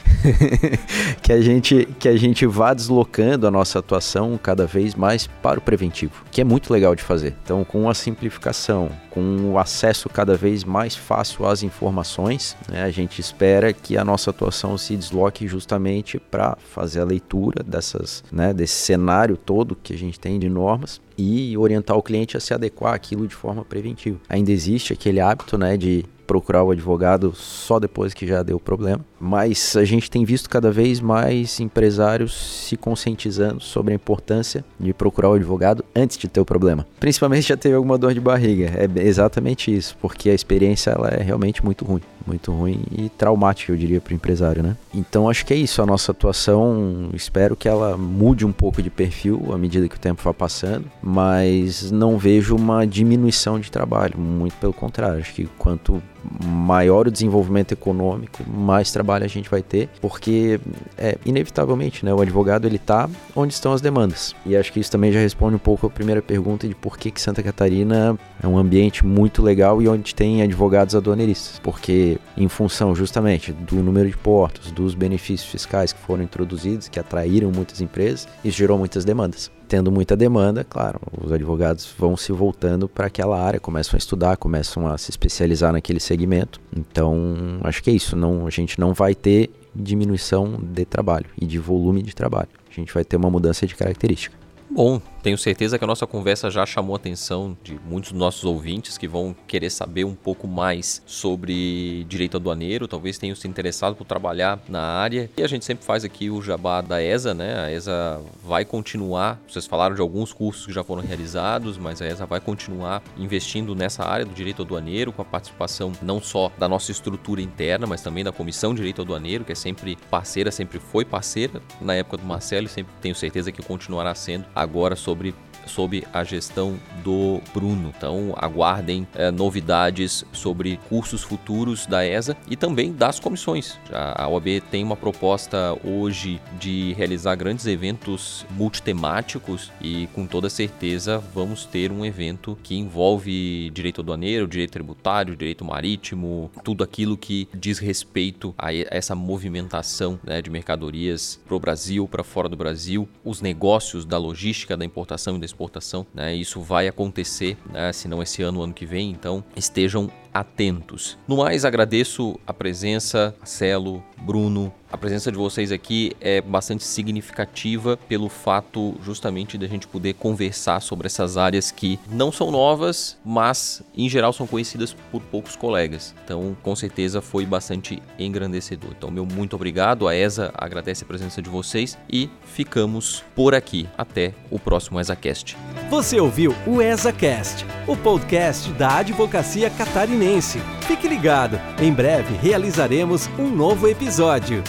que 1.22 1.32
a 1.32 1.40
gente 1.40 1.88
que 1.98 2.08
a 2.08 2.16
gente 2.18 2.44
vá 2.44 2.74
deslocando 2.74 3.46
a 3.46 3.50
nossa 3.50 3.78
atuação 3.78 4.38
cada 4.42 4.66
vez 4.66 4.94
mais 4.94 5.26
para 5.26 5.58
o 5.58 5.62
preventivo, 5.62 6.12
que 6.30 6.42
é 6.42 6.44
muito 6.44 6.70
legal 6.70 6.94
de 6.94 7.02
fazer. 7.02 7.34
Então, 7.42 7.64
com 7.64 7.88
a 7.88 7.94
simplificação, 7.94 8.90
com 9.10 9.52
o 9.52 9.58
acesso 9.58 10.10
cada 10.10 10.36
vez 10.36 10.64
mais 10.64 10.94
fácil 10.94 11.46
às 11.46 11.62
informações, 11.62 12.56
né, 12.68 12.82
a 12.82 12.90
gente 12.90 13.18
espera 13.20 13.69
que 13.72 13.96
a 13.96 14.04
nossa 14.04 14.30
atuação 14.30 14.76
se 14.76 14.96
desloque 14.96 15.46
justamente 15.46 16.18
para 16.18 16.56
fazer 16.72 17.00
a 17.00 17.04
leitura 17.04 17.62
dessas, 17.62 18.24
né, 18.30 18.52
desse 18.52 18.74
cenário 18.74 19.36
todo 19.36 19.76
que 19.76 19.92
a 19.92 19.98
gente 19.98 20.18
tem 20.18 20.38
de 20.38 20.48
normas 20.48 21.00
e 21.20 21.56
orientar 21.56 21.96
o 21.96 22.02
cliente 22.02 22.36
a 22.36 22.40
se 22.40 22.54
adequar 22.54 22.94
àquilo 22.94 23.26
de 23.26 23.34
forma 23.34 23.64
preventiva. 23.64 24.18
Ainda 24.28 24.50
existe 24.50 24.92
aquele 24.92 25.20
hábito 25.20 25.58
né, 25.58 25.76
de 25.76 26.04
procurar 26.30 26.62
o 26.62 26.70
advogado 26.70 27.34
só 27.34 27.80
depois 27.80 28.14
que 28.14 28.24
já 28.24 28.40
deu 28.44 28.60
problema. 28.60 29.04
Mas 29.18 29.74
a 29.76 29.84
gente 29.84 30.08
tem 30.08 30.24
visto 30.24 30.48
cada 30.48 30.70
vez 30.70 31.00
mais 31.00 31.58
empresários 31.58 32.66
se 32.68 32.76
conscientizando 32.76 33.60
sobre 33.60 33.92
a 33.92 33.96
importância 33.96 34.64
de 34.78 34.94
procurar 34.94 35.30
o 35.30 35.34
advogado 35.34 35.84
antes 35.94 36.16
de 36.16 36.28
ter 36.28 36.40
o 36.40 36.44
problema. 36.44 36.86
Principalmente 37.00 37.48
já 37.48 37.56
teve 37.56 37.74
alguma 37.74 37.98
dor 37.98 38.14
de 38.14 38.20
barriga. 38.20 38.70
É 38.76 39.02
exatamente 39.04 39.74
isso, 39.74 39.96
porque 40.00 40.30
a 40.30 40.34
experiência 40.34 40.90
ela 40.90 41.08
é 41.08 41.20
realmente 41.20 41.64
muito 41.64 41.84
ruim 41.84 42.00
muito 42.26 42.52
ruim 42.52 42.82
e 42.96 43.08
traumática, 43.08 43.72
eu 43.72 43.76
diria, 43.76 44.00
para 44.00 44.12
o 44.12 44.14
empresário, 44.14 44.62
né? 44.62 44.76
Então 44.94 45.28
acho 45.28 45.44
que 45.44 45.52
é 45.52 45.56
isso, 45.56 45.82
a 45.82 45.86
nossa 45.86 46.12
atuação, 46.12 47.10
espero 47.12 47.56
que 47.56 47.68
ela 47.68 47.96
mude 47.96 48.44
um 48.44 48.52
pouco 48.52 48.82
de 48.82 48.90
perfil 48.90 49.48
à 49.52 49.58
medida 49.58 49.88
que 49.88 49.96
o 49.96 49.98
tempo 49.98 50.22
vai 50.22 50.32
passando, 50.32 50.84
mas 51.10 51.90
não 51.90 52.16
vejo 52.16 52.54
uma 52.54 52.86
diminuição 52.86 53.58
de 53.58 53.70
trabalho, 53.70 54.16
muito 54.16 54.54
pelo 54.56 54.72
contrário, 54.72 55.18
acho 55.18 55.34
que 55.34 55.48
quanto 55.58 56.00
maior 56.44 57.08
o 57.08 57.10
desenvolvimento 57.10 57.72
econômico, 57.72 58.44
mais 58.48 58.92
trabalho 58.92 59.24
a 59.24 59.28
gente 59.28 59.50
vai 59.50 59.62
ter, 59.62 59.88
porque 60.00 60.60
é 60.96 61.18
inevitavelmente, 61.24 62.04
né, 62.04 62.14
o 62.14 62.20
advogado 62.20 62.66
ele 62.66 62.78
tá 62.78 63.08
onde 63.34 63.52
estão 63.54 63.72
as 63.72 63.80
demandas. 63.80 64.36
E 64.46 64.56
acho 64.56 64.72
que 64.72 64.78
isso 64.78 64.92
também 64.92 65.10
já 65.10 65.18
responde 65.18 65.56
um 65.56 65.58
pouco 65.58 65.86
a 65.86 65.90
primeira 65.90 66.22
pergunta 66.22 66.68
de 66.68 66.74
por 66.74 66.96
que 66.96 67.10
que 67.10 67.20
Santa 67.20 67.42
Catarina 67.42 68.16
é 68.40 68.46
um 68.46 68.56
ambiente 68.56 69.04
muito 69.04 69.42
legal 69.42 69.82
e 69.82 69.88
onde 69.88 70.14
tem 70.14 70.42
advogados 70.42 70.94
aduaneiristas, 70.94 71.58
porque 71.58 72.18
em 72.36 72.48
função 72.48 72.94
justamente 72.94 73.52
do 73.52 73.76
número 73.76 74.08
de 74.08 74.16
portos, 74.16 74.70
dos 74.70 74.94
benefícios 74.94 75.50
fiscais 75.50 75.92
que 75.92 76.00
foram 76.00 76.22
introduzidos, 76.22 76.88
que 76.88 77.00
atraíram 77.00 77.50
muitas 77.50 77.80
empresas, 77.80 78.28
isso 78.44 78.58
gerou 78.58 78.78
muitas 78.78 79.04
demandas 79.04 79.50
tendo 79.70 79.92
muita 79.92 80.16
demanda, 80.16 80.64
claro, 80.64 81.00
os 81.22 81.30
advogados 81.30 81.94
vão 81.96 82.16
se 82.16 82.32
voltando 82.32 82.88
para 82.88 83.06
aquela 83.06 83.40
área, 83.40 83.60
começam 83.60 83.96
a 83.96 83.98
estudar, 83.98 84.36
começam 84.36 84.88
a 84.88 84.98
se 84.98 85.12
especializar 85.12 85.72
naquele 85.72 86.00
segmento. 86.00 86.60
Então, 86.76 87.60
acho 87.62 87.80
que 87.80 87.88
é 87.88 87.92
isso. 87.92 88.16
Não, 88.16 88.48
a 88.48 88.50
gente 88.50 88.80
não 88.80 88.92
vai 88.92 89.14
ter 89.14 89.48
diminuição 89.72 90.58
de 90.60 90.84
trabalho 90.84 91.26
e 91.40 91.46
de 91.46 91.56
volume 91.56 92.02
de 92.02 92.12
trabalho. 92.16 92.48
A 92.68 92.74
gente 92.74 92.92
vai 92.92 93.04
ter 93.04 93.14
uma 93.14 93.30
mudança 93.30 93.64
de 93.64 93.76
característica. 93.76 94.36
Bom, 94.68 95.00
tenho 95.22 95.36
certeza 95.36 95.78
que 95.78 95.84
a 95.84 95.86
nossa 95.86 96.06
conversa 96.06 96.50
já 96.50 96.64
chamou 96.64 96.94
a 96.94 96.96
atenção 96.96 97.56
de 97.62 97.78
muitos 97.84 98.12
dos 98.12 98.18
nossos 98.18 98.44
ouvintes 98.44 98.96
que 98.96 99.06
vão 99.06 99.36
querer 99.46 99.70
saber 99.70 100.04
um 100.04 100.14
pouco 100.14 100.46
mais 100.46 101.02
sobre 101.06 102.04
direito 102.04 102.36
aduaneiro, 102.36 102.88
talvez 102.88 103.18
tenham 103.18 103.36
se 103.36 103.46
interessado 103.46 103.94
por 103.94 104.04
trabalhar 104.04 104.58
na 104.68 104.80
área. 104.80 105.30
E 105.36 105.42
a 105.42 105.46
gente 105.46 105.64
sempre 105.64 105.84
faz 105.84 106.04
aqui 106.04 106.30
o 106.30 106.40
jabá 106.40 106.80
da 106.80 107.02
ESA, 107.02 107.34
né? 107.34 107.64
A 107.64 107.72
ESA 107.72 108.20
vai 108.44 108.64
continuar, 108.64 109.40
vocês 109.46 109.66
falaram 109.66 109.94
de 109.94 110.00
alguns 110.00 110.32
cursos 110.32 110.66
que 110.66 110.72
já 110.72 110.82
foram 110.82 111.02
realizados, 111.02 111.76
mas 111.76 112.00
a 112.00 112.06
ESA 112.06 112.24
vai 112.24 112.40
continuar 112.40 113.02
investindo 113.18 113.74
nessa 113.74 114.04
área 114.04 114.24
do 114.24 114.32
direito 114.32 114.62
aduaneiro, 114.62 115.12
com 115.12 115.22
a 115.22 115.24
participação 115.24 115.92
não 116.02 116.20
só 116.20 116.50
da 116.58 116.68
nossa 116.68 116.90
estrutura 116.90 117.42
interna, 117.42 117.86
mas 117.86 118.02
também 118.02 118.24
da 118.24 118.32
Comissão 118.32 118.72
de 118.72 118.78
Direito 118.80 119.02
Aduaneiro, 119.02 119.44
que 119.44 119.52
é 119.52 119.54
sempre 119.54 119.96
parceira, 120.10 120.50
sempre 120.50 120.78
foi 120.78 121.04
parceira 121.04 121.60
na 121.80 121.94
época 121.94 122.16
do 122.16 122.24
Marcelo 122.24 122.66
e 122.66 122.70
sempre 122.70 122.92
tenho 123.02 123.14
certeza 123.14 123.52
que 123.52 123.62
continuará 123.62 124.14
sendo 124.14 124.46
agora 124.54 124.96
sobre 124.96 125.09
sobre 125.10 125.34
sob 125.66 126.04
a 126.12 126.24
gestão 126.24 126.78
do 127.02 127.40
Bruno. 127.54 127.92
Então 127.96 128.34
aguardem 128.36 129.06
é, 129.14 129.30
novidades 129.30 130.24
sobre 130.32 130.78
cursos 130.88 131.22
futuros 131.22 131.86
da 131.86 132.06
ESA 132.06 132.36
e 132.48 132.56
também 132.56 132.92
das 132.92 133.18
comissões. 133.18 133.78
A 133.92 134.28
OAB 134.28 134.60
tem 134.70 134.84
uma 134.84 134.96
proposta 134.96 135.76
hoje 135.84 136.40
de 136.58 136.92
realizar 136.94 137.34
grandes 137.36 137.66
eventos 137.66 138.44
multitemáticos 138.50 139.70
e 139.80 140.08
com 140.14 140.26
toda 140.26 140.50
certeza 140.50 141.18
vamos 141.18 141.64
ter 141.64 141.92
um 141.92 142.04
evento 142.04 142.58
que 142.62 142.76
envolve 142.76 143.70
direito 143.70 144.00
aduaneiro, 144.00 144.46
direito 144.46 144.72
tributário, 144.72 145.36
direito 145.36 145.64
marítimo, 145.64 146.50
tudo 146.64 146.84
aquilo 146.84 147.16
que 147.16 147.48
diz 147.54 147.78
respeito 147.78 148.54
a 148.58 148.74
essa 148.74 149.14
movimentação 149.14 150.18
né, 150.24 150.42
de 150.42 150.50
mercadorias 150.50 151.40
para 151.46 151.56
o 151.56 151.60
Brasil, 151.60 152.06
para 152.08 152.24
fora 152.24 152.48
do 152.48 152.56
Brasil, 152.56 153.08
os 153.24 153.40
negócios 153.40 154.04
da 154.04 154.18
logística, 154.18 154.76
da 154.76 154.84
importação 154.84 155.36
e 155.36 155.38
da 155.38 155.46
exportação 155.46 155.59
exportação. 155.60 156.06
Né? 156.14 156.34
Isso 156.34 156.60
vai 156.60 156.88
acontecer, 156.88 157.56
né? 157.70 157.92
se 157.92 158.08
não 158.08 158.22
esse 158.22 158.42
ano, 158.42 158.62
ano 158.62 158.72
que 158.72 158.86
vem. 158.86 159.10
Então 159.10 159.44
estejam 159.54 160.10
atentos. 160.32 161.18
No 161.26 161.38
mais, 161.38 161.64
agradeço 161.64 162.38
a 162.46 162.52
presença, 162.52 163.34
Marcelo, 163.38 164.02
Bruno. 164.18 164.72
A 164.92 164.98
presença 164.98 165.30
de 165.30 165.38
vocês 165.38 165.70
aqui 165.70 166.12
é 166.20 166.40
bastante 166.40 166.82
significativa 166.82 167.96
pelo 168.08 168.28
fato 168.28 168.96
justamente 169.04 169.56
de 169.56 169.64
a 169.64 169.68
gente 169.68 169.86
poder 169.86 170.14
conversar 170.14 170.80
sobre 170.80 171.06
essas 171.06 171.36
áreas 171.36 171.70
que 171.70 171.98
não 172.10 172.32
são 172.32 172.50
novas, 172.50 173.16
mas 173.24 173.82
em 173.96 174.08
geral 174.08 174.32
são 174.32 174.48
conhecidas 174.48 174.94
por 175.12 175.22
poucos 175.22 175.54
colegas. 175.54 176.12
Então, 176.24 176.56
com 176.60 176.74
certeza 176.74 177.20
foi 177.20 177.46
bastante 177.46 178.02
engrandecedor. 178.18 178.90
Então, 178.98 179.12
meu 179.12 179.24
muito 179.24 179.54
obrigado. 179.54 180.08
A 180.08 180.16
ESA 180.16 180.52
agradece 180.54 181.04
a 181.04 181.06
presença 181.06 181.40
de 181.40 181.48
vocês 181.48 181.96
e 182.12 182.28
ficamos 182.44 183.22
por 183.36 183.54
aqui. 183.54 183.88
Até 183.96 184.34
o 184.50 184.58
próximo 184.58 185.00
ESAcast. 185.00 185.56
Você 185.88 186.18
ouviu 186.18 186.52
o 186.66 186.82
ESAcast, 186.82 187.64
o 187.86 187.96
podcast 187.96 188.72
da 188.72 188.98
Advocacia 188.98 189.70
Catarinense 189.70 190.19
Fluminense. 190.20 190.60
Fique 190.82 191.08
ligado, 191.08 191.58
em 191.80 191.90
breve 191.92 192.36
realizaremos 192.36 193.26
um 193.38 193.48
novo 193.48 193.88
episódio. 193.88 194.62